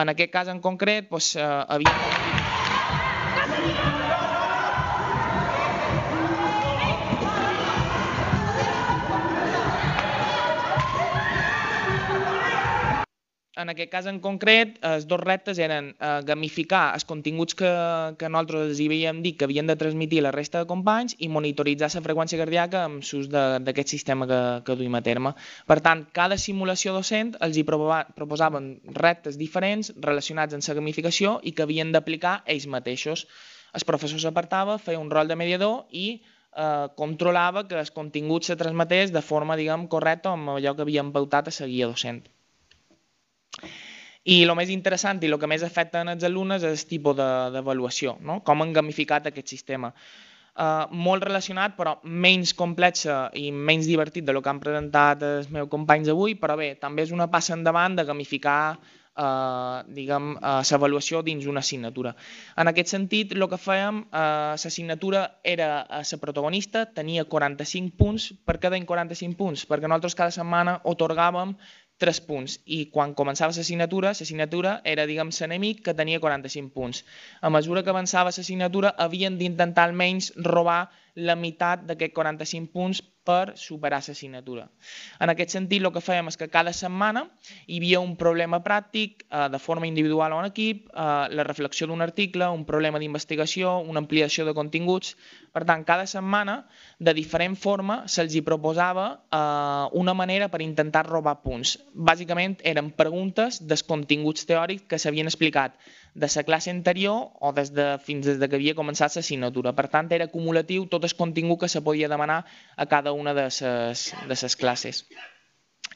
En 0.00 0.08
aquest 0.08 0.32
cas 0.32 0.48
en 0.48 0.62
concret, 0.64 1.10
doncs, 1.12 1.34
uh, 1.36 1.66
havia... 1.68 2.00
en 13.56 13.70
aquest 13.72 13.90
cas 13.90 14.06
en 14.10 14.18
concret, 14.20 14.76
els 14.84 15.06
dos 15.08 15.20
reptes 15.22 15.58
eren 15.62 15.88
eh, 15.94 16.10
gamificar 16.28 16.90
els 16.96 17.06
continguts 17.08 17.56
que, 17.56 17.70
que 18.20 18.28
nosaltres 18.28 18.66
els 18.70 18.82
hi 18.82 18.88
havíem 18.90 19.22
dit 19.24 19.38
que 19.38 19.46
havien 19.48 19.70
de 19.70 19.76
transmitir 19.80 20.20
la 20.24 20.32
resta 20.34 20.60
de 20.60 20.68
companys 20.68 21.16
i 21.24 21.30
monitoritzar 21.32 21.88
la 21.94 22.02
freqüència 22.04 22.40
cardíaca 22.42 22.84
amb 22.84 23.00
l'ús 23.00 23.30
d'aquest 23.32 23.94
sistema 23.96 24.28
que, 24.28 24.40
que 24.66 24.76
duim 24.76 24.98
a 24.98 25.02
terme. 25.08 25.32
Per 25.66 25.80
tant, 25.80 26.04
cada 26.12 26.36
simulació 26.40 26.92
docent 26.96 27.34
els 27.40 27.56
hi 27.56 27.64
proposaven 27.64 28.70
reptes 29.00 29.40
diferents 29.40 29.92
relacionats 29.96 30.54
amb 30.54 30.68
la 30.68 30.78
gamificació 30.82 31.38
i 31.42 31.56
que 31.56 31.64
havien 31.64 31.92
d'aplicar 31.96 32.42
ells 32.44 32.68
mateixos. 32.68 33.26
El 33.72 33.88
professor 33.88 34.20
s'apartava, 34.20 34.78
feia 34.78 35.00
un 35.00 35.10
rol 35.10 35.28
de 35.32 35.36
mediador 35.36 35.84
i 35.90 36.06
eh, 36.20 36.86
controlava 36.96 37.64
que 37.68 37.80
els 37.80 37.90
continguts 37.90 38.52
se 38.52 38.60
transmetés 38.60 39.16
de 39.16 39.24
forma 39.24 39.56
diguem, 39.56 39.88
correcta 39.88 40.36
amb 40.36 40.58
allò 40.58 40.76
que 40.76 40.84
havien 40.84 41.12
pautat 41.12 41.48
a 41.48 41.60
la 41.60 41.72
guia 41.72 41.92
docent. 41.92 42.24
I 44.26 44.40
el 44.42 44.54
més 44.58 44.70
interessant 44.74 45.22
i 45.22 45.30
el 45.30 45.38
que 45.38 45.50
més 45.50 45.62
afecta 45.62 46.02
en 46.02 46.10
els 46.16 46.24
alumnes 46.26 46.64
és 46.66 46.82
el 46.82 46.88
tipus 46.90 47.16
d'avaluació, 47.16 48.16
no? 48.20 48.40
com 48.46 48.64
han 48.64 48.72
gamificat 48.74 49.28
aquest 49.30 49.54
sistema. 49.54 49.92
Uh, 50.56 50.88
molt 50.88 51.22
relacionat, 51.26 51.74
però 51.76 51.98
menys 52.02 52.54
complex 52.56 53.04
i 53.36 53.50
menys 53.52 53.86
divertit 53.86 54.24
de 54.24 54.32
lo 54.32 54.40
que 54.40 54.48
han 54.48 54.60
presentat 54.62 55.22
els 55.22 55.50
meus 55.52 55.68
companys 55.68 56.08
avui, 56.08 56.34
però 56.40 56.56
bé, 56.56 56.70
també 56.80 57.04
és 57.04 57.12
una 57.12 57.28
passa 57.28 57.52
endavant 57.54 57.98
de 57.98 58.06
gamificar 58.08 58.60
eh, 59.16 59.82
diguem, 59.96 60.32
uh, 60.36 60.60
l'avaluació 60.70 61.22
dins 61.24 61.46
una 61.48 61.62
assignatura. 61.64 62.14
En 62.60 62.68
aquest 62.70 62.92
sentit, 62.92 63.32
el 63.36 63.46
que 63.48 63.58
fèiem, 63.60 64.02
uh, 64.06 64.52
l'assignatura 64.54 65.26
era 65.42 65.70
la 65.88 66.20
protagonista, 66.20 66.84
tenia 66.86 67.24
45 67.24 67.96
punts, 67.96 68.30
per 68.44 68.58
cada 68.60 68.78
45 68.78 69.36
punts, 69.36 69.66
perquè 69.66 69.88
nosaltres 69.88 70.18
cada 70.18 70.34
setmana 70.34 70.80
otorgàvem 70.84 71.56
tres 72.02 72.20
punts 72.20 72.58
i 72.76 72.78
quan 72.92 73.14
començava 73.18 73.54
l'assignatura, 73.56 74.12
l'assignatura 74.12 74.76
era, 74.84 75.06
diguem, 75.10 75.32
l'enemic 75.40 75.82
que 75.86 75.94
tenia 76.00 76.20
45 76.20 76.72
punts. 76.74 77.02
A 77.40 77.50
mesura 77.50 77.82
que 77.82 77.92
avançava 77.94 78.32
l'assignatura 78.34 78.94
havien 79.06 79.38
d'intentar 79.40 79.88
almenys 79.88 80.32
robar 80.50 80.80
la 81.16 81.36
meitat 81.36 81.86
d'aquests 81.88 82.14
45 82.20 82.72
punts 82.72 83.02
per 83.26 83.56
superar 83.58 84.00
l'assignatura. 84.04 84.66
En 85.20 85.32
aquest 85.32 85.56
sentit, 85.56 85.82
el 85.82 85.92
que 85.94 86.02
fèiem 86.04 86.30
és 86.30 86.38
que 86.38 86.48
cada 86.52 86.72
setmana 86.76 87.24
hi 87.66 87.80
havia 87.80 88.02
un 88.04 88.14
problema 88.20 88.60
pràctic 88.64 89.26
eh, 89.26 89.48
de 89.52 89.60
forma 89.62 89.88
individual 89.90 90.36
o 90.36 90.40
en 90.42 90.50
equip, 90.50 90.86
eh, 90.92 91.08
la 91.34 91.46
reflexió 91.48 91.88
d'un 91.90 92.04
article, 92.06 92.48
un 92.54 92.64
problema 92.68 93.02
d'investigació, 93.02 93.78
una 93.80 94.02
ampliació 94.04 94.46
de 94.46 94.54
continguts. 94.54 95.16
Per 95.52 95.64
tant, 95.64 95.84
cada 95.88 96.06
setmana, 96.06 96.56
de 96.98 97.14
diferent 97.16 97.56
forma, 97.56 98.02
se'ls 98.12 98.36
hi 98.36 98.44
proposava 98.46 99.06
eh, 99.12 99.98
una 100.02 100.14
manera 100.14 100.50
per 100.52 100.62
intentar 100.64 101.06
robar 101.08 101.40
punts. 101.42 101.76
Bàsicament, 101.92 102.58
eren 102.62 102.92
preguntes 102.96 103.62
dels 103.62 103.84
continguts 103.86 104.46
teòrics 104.46 104.86
que 104.88 105.00
s'havien 105.00 105.26
explicat 105.26 105.78
de 106.16 106.28
la 106.34 106.42
classe 106.48 106.70
anterior 106.72 107.28
o 107.44 107.52
des 107.52 107.72
de, 107.76 107.86
fins 108.00 108.24
des 108.24 108.38
de 108.40 108.48
que 108.48 108.56
havia 108.56 108.74
començat 108.74 109.12
l'assignatura. 109.16 109.74
Per 109.76 109.86
tant, 109.92 110.08
era 110.16 110.24
acumulatiu 110.30 110.86
tot 110.88 111.04
el 111.04 111.12
contingut 111.14 111.60
que 111.60 111.68
se 111.68 111.82
podia 111.84 112.08
demanar 112.08 112.44
a 112.76 112.86
cada 112.86 113.12
una 113.12 113.34
de 113.36 113.44
les 113.50 114.14
de 114.28 114.36
ses 114.36 114.56
classes. 114.56 115.04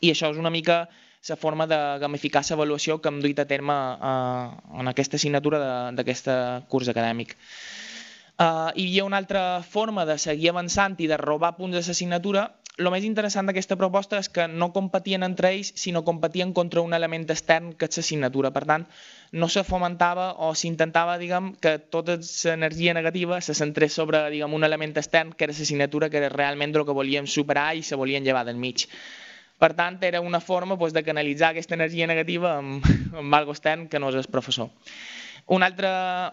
I 0.00 0.12
això 0.12 0.30
és 0.30 0.36
una 0.36 0.52
mica 0.52 0.88
la 1.28 1.36
forma 1.36 1.66
de 1.66 1.78
gamificar 2.00 2.42
l'avaluació 2.48 3.00
que 3.00 3.08
hem 3.08 3.20
duit 3.20 3.38
a 3.40 3.48
terme 3.48 3.74
eh, 3.74 4.80
en 4.80 4.88
aquesta 4.88 5.16
assignatura 5.16 5.90
d'aquest 5.96 6.28
curs 6.68 6.88
acadèmic. 6.88 7.36
Uh, 8.40 8.72
hi 8.72 8.86
havia 8.86 9.04
una 9.04 9.18
altra 9.20 9.60
forma 9.60 10.06
de 10.08 10.16
seguir 10.16 10.48
avançant 10.48 10.94
i 11.04 11.06
de 11.10 11.18
robar 11.20 11.58
punts 11.58 11.76
de 11.76 11.82
l'assignatura 11.84 12.46
el 12.80 12.88
més 12.94 13.04
interessant 13.04 13.48
d'aquesta 13.48 13.76
proposta 13.76 14.18
és 14.22 14.30
que 14.32 14.46
no 14.48 14.70
competien 14.72 15.26
entre 15.26 15.50
ells, 15.52 15.72
sinó 15.76 16.00
competien 16.06 16.54
contra 16.56 16.80
un 16.80 16.94
element 16.96 17.26
extern 17.34 17.74
que 17.76 17.88
és 17.90 18.00
l'assignatura. 18.00 18.52
Per 18.54 18.62
tant, 18.70 18.86
no 19.32 19.48
se 19.48 19.62
fomentava 19.62 20.32
o 20.42 20.50
s'intentava 20.58 21.16
diguem, 21.18 21.52
que 21.62 21.78
tota 21.78 22.16
l'energia 22.18 22.94
negativa 22.94 23.40
se 23.40 23.54
centrés 23.54 23.94
sobre 23.94 24.24
diguem, 24.30 24.54
un 24.54 24.66
element 24.66 24.96
extern 24.98 25.32
que 25.32 25.46
era 25.46 25.54
l'assignatura, 25.54 26.10
que 26.10 26.18
era 26.18 26.30
realment 26.34 26.74
el 26.74 26.84
que 26.86 26.96
volíem 26.96 27.30
superar 27.30 27.74
i 27.76 27.82
se 27.86 27.98
volien 27.98 28.24
llevar 28.26 28.44
del 28.44 28.58
mig. 28.58 28.88
Per 29.60 29.74
tant, 29.76 29.98
era 30.02 30.22
una 30.24 30.40
forma 30.40 30.76
doncs, 30.80 30.94
de 30.96 31.04
canalitzar 31.04 31.50
aquesta 31.52 31.76
energia 31.76 32.06
negativa 32.08 32.56
amb, 32.58 32.86
amb 33.22 33.34
algo 33.36 33.52
extern 33.52 33.88
que 33.88 34.00
no 34.00 34.08
és 34.08 34.16
el 34.18 34.30
professor. 34.32 34.70
Una 35.46 35.66
altra, 35.66 36.32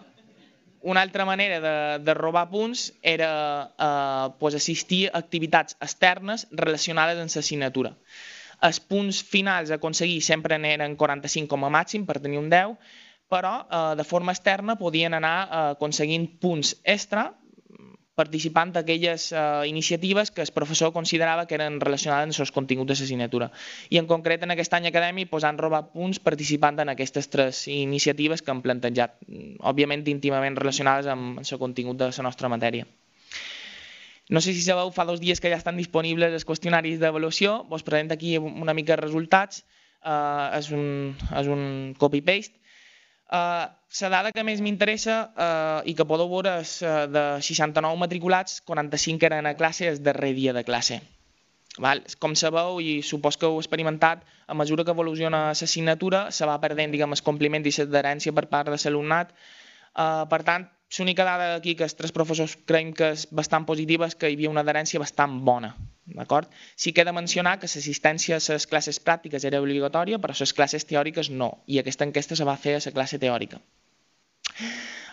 una 0.82 1.02
altra 1.02 1.26
manera 1.28 1.60
de, 1.60 1.76
de 2.02 2.14
robar 2.14 2.48
punts 2.50 2.92
era 3.02 3.30
eh, 3.68 4.34
pues 4.40 4.56
assistir 4.56 5.06
a 5.08 5.18
activitats 5.18 5.76
externes 5.78 6.48
relacionades 6.50 7.20
amb 7.20 7.30
l'assignatura. 7.30 7.94
Els 8.66 8.80
punts 8.80 9.20
finals 9.22 9.70
a 9.70 9.78
aconseguir 9.78 10.20
sempre 10.24 10.58
n'eren 10.58 10.96
45 10.98 11.50
com 11.52 11.66
a 11.66 11.70
màxim 11.70 12.06
per 12.06 12.18
tenir 12.22 12.40
un 12.40 12.48
10, 12.50 12.74
però 13.30 13.52
eh, 13.60 13.82
de 13.98 14.06
forma 14.08 14.34
externa 14.34 14.78
podien 14.80 15.14
anar 15.14 15.36
eh, 15.44 15.60
aconseguint 15.76 16.26
punts 16.42 16.74
extra 16.84 17.28
participant 18.18 18.72
d'aquelles 18.74 19.28
eh, 19.30 19.40
iniciatives 19.70 20.32
que 20.34 20.42
el 20.42 20.50
professor 20.56 20.92
considerava 20.96 21.46
que 21.46 21.54
eren 21.58 21.78
relacionades 21.84 22.34
amb 22.34 22.46
els 22.46 22.54
continguts 22.56 22.90
de 22.90 22.96
l'assignatura. 22.98 23.50
I 23.94 24.00
en 24.02 24.08
concret 24.10 24.42
en 24.42 24.54
aquest 24.54 24.74
any 24.74 24.88
acadèmic 24.90 25.30
pues, 25.30 25.46
han 25.46 25.60
robat 25.62 25.92
punts 25.94 26.18
participant 26.30 26.82
en 26.82 26.90
aquestes 26.94 27.30
tres 27.30 27.66
iniciatives 27.70 28.42
que 28.42 28.54
han 28.54 28.64
plantejat, 28.64 29.20
òbviament 29.72 30.06
íntimament 30.10 30.58
relacionades 30.58 31.06
amb 31.14 31.44
el 31.44 31.62
contingut 31.62 32.00
de 32.02 32.10
la 32.10 32.26
nostra 32.26 32.50
matèria. 32.50 32.88
No 34.28 34.42
sé 34.44 34.52
si 34.52 34.62
sabeu, 34.62 34.92
fa 34.92 35.06
dos 35.08 35.20
dies 35.20 35.40
que 35.40 35.48
ja 35.48 35.56
estan 35.56 35.80
disponibles 35.80 36.34
els 36.36 36.44
qüestionaris 36.44 37.00
d'avaluació, 37.00 37.62
vos 37.70 37.84
presento 37.86 38.14
aquí 38.14 38.36
una 38.38 38.74
mica 38.76 38.94
de 38.94 39.02
resultats, 39.02 39.64
eh, 40.04 40.58
és 40.58 40.70
un, 40.74 41.14
és 41.40 41.48
un 41.48 41.94
copy-paste, 41.98 42.58
Uh, 43.28 43.68
la 44.00 44.08
dada 44.08 44.30
que 44.32 44.40
més 44.40 44.62
m'interessa 44.64 45.14
uh, 45.28 45.80
i 45.84 45.92
que 45.92 46.06
podeu 46.08 46.30
veure 46.30 46.54
és 46.62 46.70
uh, 46.80 47.04
de 47.12 47.24
69 47.44 48.00
matriculats, 48.00 48.62
45 48.64 49.28
eren 49.28 49.44
a 49.44 49.52
classe 49.58 49.84
el 49.90 50.00
darrer 50.00 50.30
dia 50.32 50.54
de 50.56 50.62
classe. 50.64 51.02
Val? 51.76 52.00
Com 52.24 52.32
sabeu, 52.40 52.80
i 52.80 53.02
supos 53.04 53.36
que 53.36 53.44
heu 53.44 53.58
experimentat, 53.60 54.24
a 54.48 54.56
mesura 54.56 54.86
que 54.86 54.96
evoluciona 54.96 55.42
l'assignatura 55.50 56.22
se 56.32 56.48
va 56.48 56.56
perdent 56.62 56.96
diguem, 56.96 57.12
el 57.12 57.22
compliment 57.26 57.68
i 57.68 57.74
l'adherència 57.76 58.32
per 58.32 58.46
part 58.48 58.72
de 58.72 58.80
l'alumnat. 58.80 59.36
Uh, 59.92 60.24
per 60.32 60.40
tant, 60.48 60.64
l'única 60.96 61.24
dada 61.24 61.54
aquí 61.56 61.74
que 61.76 61.84
els 61.84 61.94
tres 61.98 62.14
professors 62.16 62.56
creiem 62.68 62.94
que 62.96 63.12
és 63.14 63.26
bastant 63.40 63.66
positiva 63.68 64.08
és 64.08 64.16
que 64.16 64.30
hi 64.30 64.38
havia 64.38 64.52
una 64.52 64.64
adherència 64.64 65.02
bastant 65.02 65.38
bona. 65.44 65.74
D'acord? 66.08 66.48
Sí 66.76 66.94
que 66.96 67.02
he 67.02 67.08
de 67.08 67.12
mencionar 67.12 67.58
que 67.60 67.68
l'assistència 67.68 68.38
a 68.38 68.44
les 68.54 68.66
classes 68.66 69.00
pràctiques 69.04 69.44
era 69.44 69.60
obligatòria, 69.60 70.18
però 70.22 70.36
les 70.38 70.54
classes 70.56 70.88
teòriques 70.88 71.28
no, 71.30 71.50
i 71.66 71.78
aquesta 71.78 72.08
enquesta 72.08 72.38
se 72.38 72.48
va 72.48 72.56
fer 72.56 72.78
a 72.78 72.84
la 72.84 72.94
classe 72.96 73.20
teòrica. 73.20 73.60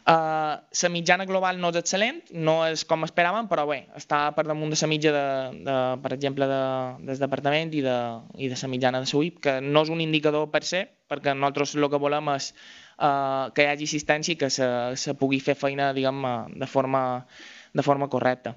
Uh, 0.06 0.61
la 0.84 0.89
mitjana 0.93 1.26
global 1.26 1.57
no 1.57 1.72
és 1.73 1.80
excel·lent, 1.80 2.19
no 2.45 2.60
és 2.68 2.84
com 2.85 3.03
esperàvem, 3.07 3.47
però 3.49 3.64
bé, 3.65 3.80
està 3.97 4.19
per 4.38 4.43
damunt 4.45 4.69
de 4.69 4.77
la 4.77 4.89
mitja, 4.91 5.14
de, 5.15 5.23
de, 5.65 5.77
per 6.03 6.11
exemple, 6.14 6.45
de, 6.52 6.60
del 7.07 7.22
departament 7.23 7.73
i 7.73 7.81
de, 7.81 7.95
i 8.38 8.52
de 8.52 8.60
la 8.61 8.69
mitjana 8.69 9.02
de 9.02 9.10
SUIP, 9.10 9.39
que 9.41 9.56
no 9.65 9.81
és 9.81 9.89
un 9.89 10.06
indicador 10.06 10.45
per 10.53 10.61
se, 10.64 10.84
perquè 11.10 11.34
nosaltres 11.34 11.73
el 11.73 11.89
que 11.89 12.02
volem 12.06 12.30
és 12.35 12.52
uh, 12.97 13.51
que 13.55 13.65
hi 13.65 13.72
hagi 13.72 13.89
assistència 13.89 14.35
i 14.35 14.39
que 14.39 14.49
se, 14.49 14.67
se 14.99 15.15
pugui 15.19 15.39
fer 15.43 15.55
feina 15.59 15.91
diguem, 15.93 16.23
de, 16.55 16.69
forma, 16.69 17.26
de 17.73 17.85
forma 17.85 18.09
correcta. 18.11 18.55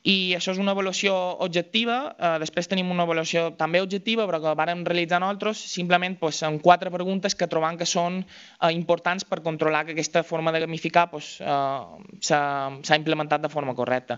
I 0.00 0.32
això 0.32 0.54
és 0.54 0.58
una 0.60 0.72
avaluació 0.72 1.12
objectiva, 1.44 1.96
eh, 2.16 2.36
després 2.40 2.70
tenim 2.70 2.88
una 2.88 3.04
avaluació 3.04 3.50
també 3.58 3.82
objectiva, 3.84 4.24
però 4.24 4.38
que 4.40 4.54
vàrem 4.56 4.80
realitzar 4.88 5.18
nosaltres, 5.20 5.60
simplement 5.74 6.16
pues, 6.22 6.38
amb 6.48 6.62
quatre 6.64 6.92
preguntes 6.94 7.36
que 7.36 7.48
trobam 7.52 7.76
que 7.76 7.84
són 7.84 8.22
eh, 8.22 8.70
importants 8.72 9.28
per 9.28 9.42
controlar 9.44 9.84
que 9.84 9.92
aquesta 9.92 10.22
forma 10.24 10.54
de 10.56 10.64
gamificar 10.64 11.10
pues, 11.10 11.34
eh, 11.44 12.16
s'ha 12.24 12.96
implementat 12.96 13.44
de 13.44 13.52
forma 13.52 13.76
correcta. 13.76 14.16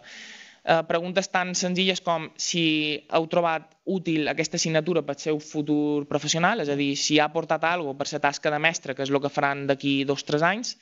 Eh, 0.62 0.82
preguntes 0.86 1.26
tan 1.26 1.56
senzilles 1.58 1.98
com 2.06 2.28
si 2.38 2.62
heu 3.10 3.24
trobat 3.26 3.64
útil 3.82 4.28
aquesta 4.30 4.60
assignatura 4.60 5.02
pel 5.02 5.18
seu 5.18 5.40
futur 5.42 6.04
professional, 6.06 6.62
és 6.62 6.70
a 6.70 6.76
dir, 6.78 6.92
si 6.94 7.18
ha 7.18 7.26
aportat 7.26 7.64
alguna 7.66 7.98
per 7.98 8.06
la 8.12 8.20
tasca 8.22 8.52
de 8.54 8.60
mestre, 8.62 8.94
que 8.94 9.02
és 9.02 9.10
el 9.10 9.18
que 9.24 9.32
faran 9.32 9.66
d'aquí 9.66 10.04
dos 10.06 10.22
o 10.22 10.28
tres 10.28 10.44
anys, 10.46 10.76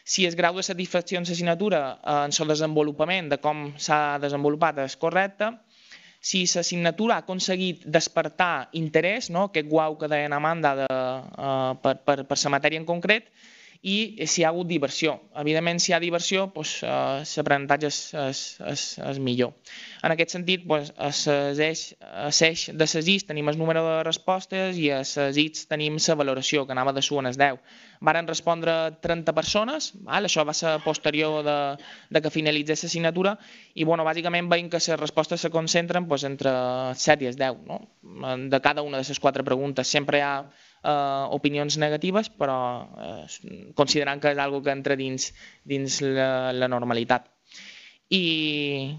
si 0.00 0.24
el 0.24 0.32
grau 0.32 0.56
de 0.56 0.64
satisfacció 0.64 1.20
en 1.20 1.28
l'assignatura 1.28 1.80
eh, 2.00 2.24
en 2.24 2.32
el 2.32 2.54
desenvolupament 2.54 3.28
de 3.28 3.36
com 3.36 3.66
s'ha 3.76 4.16
desenvolupat 4.22 4.80
és 4.86 4.96
correcte, 4.96 5.52
si 6.20 6.46
l'assignatura 6.48 7.18
ha 7.18 7.26
aconseguit 7.26 7.84
despertar 7.84 8.70
interès, 8.72 9.28
no? 9.28 9.50
aquest 9.52 9.68
guau 9.68 9.98
que 10.00 10.08
deien 10.08 10.32
Amanda 10.32 10.72
de, 10.74 10.88
uh, 10.88 11.76
per, 11.84 11.94
per, 12.02 12.16
per 12.26 12.38
la 12.42 12.54
matèria 12.56 12.80
en 12.80 12.88
concret, 12.88 13.28
i 13.82 14.26
si 14.26 14.40
hi 14.40 14.44
ha 14.44 14.48
hagut 14.50 14.66
diversió. 14.66 15.14
Evidentment, 15.38 15.78
si 15.78 15.92
hi 15.92 15.94
ha 15.94 16.00
diversió, 16.02 16.48
doncs, 16.54 16.80
eh, 16.82 17.22
l'aprenentatge 17.38 17.86
és, 17.86 17.98
és, 18.18 18.40
és, 18.72 18.84
és 19.06 19.20
millor. 19.22 19.52
En 20.02 20.14
aquest 20.14 20.34
sentit, 20.34 20.64
doncs, 20.66 20.90
a 20.98 21.10
l'eix 21.54 22.64
de 22.74 22.88
les 22.88 23.10
IS 23.14 23.26
tenim 23.28 23.48
el 23.48 23.58
número 23.58 23.84
de 23.86 23.96
respostes 24.02 24.78
i 24.78 24.90
a 24.90 25.02
les 25.04 25.38
ITS 25.44 25.68
tenim 25.70 25.98
la 26.08 26.18
valoració, 26.18 26.66
que 26.66 26.74
anava 26.74 26.92
de 26.92 27.02
su 27.02 27.18
en 27.18 27.30
10. 27.30 27.60
Varen 28.00 28.26
respondre 28.26 28.74
30 29.02 29.34
persones, 29.34 29.92
val? 30.06 30.26
això 30.26 30.44
va 30.46 30.54
ser 30.54 30.78
posterior 30.84 31.44
de, 31.46 31.58
de 32.10 32.22
que 32.22 32.34
finalitzés 32.34 32.82
l'assignatura, 32.82 33.36
i 33.74 33.84
bueno, 33.84 34.06
bàsicament 34.06 34.50
veiem 34.50 34.70
que 34.70 34.82
les 34.82 35.00
respostes 35.00 35.40
se 35.40 35.50
concentren 35.54 36.06
doncs, 36.08 36.26
entre 36.26 36.50
7 36.94 37.24
i 37.24 37.30
10, 37.30 37.62
no? 37.66 37.82
de 38.48 38.60
cada 38.60 38.82
una 38.82 38.98
de 38.98 39.06
les 39.06 39.20
quatre 39.22 39.44
preguntes. 39.44 39.86
Sempre 39.86 40.18
hi 40.18 40.26
ha 40.26 40.34
eh, 40.82 41.24
opinions 41.30 41.78
negatives, 41.78 42.30
però 42.30 42.58
eh, 42.98 43.72
que 43.76 44.32
és 44.32 44.38
algo 44.38 44.62
que 44.62 44.74
entra 44.74 44.96
dins, 44.96 45.32
dins 45.64 46.00
la, 46.02 46.52
la 46.52 46.68
normalitat. 46.68 47.30
I, 48.10 48.96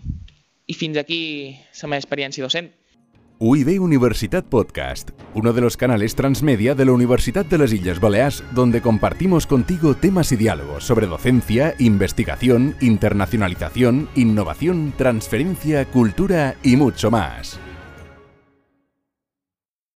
I 0.68 0.74
fins 0.74 0.98
aquí 0.98 1.58
la 1.82 1.90
meva 1.90 2.04
experiència 2.04 2.46
docent. 2.46 2.70
UIB 3.42 3.82
Universitat 3.82 4.44
Podcast, 4.44 5.12
uno 5.34 5.54
de 5.54 5.62
los 5.62 5.78
canales 5.78 6.14
transmedia 6.14 6.76
de 6.76 6.84
la 6.84 6.92
Universidad 6.92 7.46
de 7.46 7.58
las 7.58 7.72
Islas 7.72 8.02
Baleares, 8.02 8.44
donde 8.52 8.82
compartimos 8.82 9.48
contigo 9.48 9.96
temas 9.96 10.34
y 10.34 10.36
diálogos 10.36 10.84
sobre 10.84 11.08
docencia, 11.08 11.74
investigación, 11.80 12.76
internacionalización, 12.82 14.10
innovación, 14.16 14.94
transferencia, 14.98 15.86
cultura 15.86 16.58
y 16.64 16.76
mucho 16.76 17.12
más. 17.12 17.58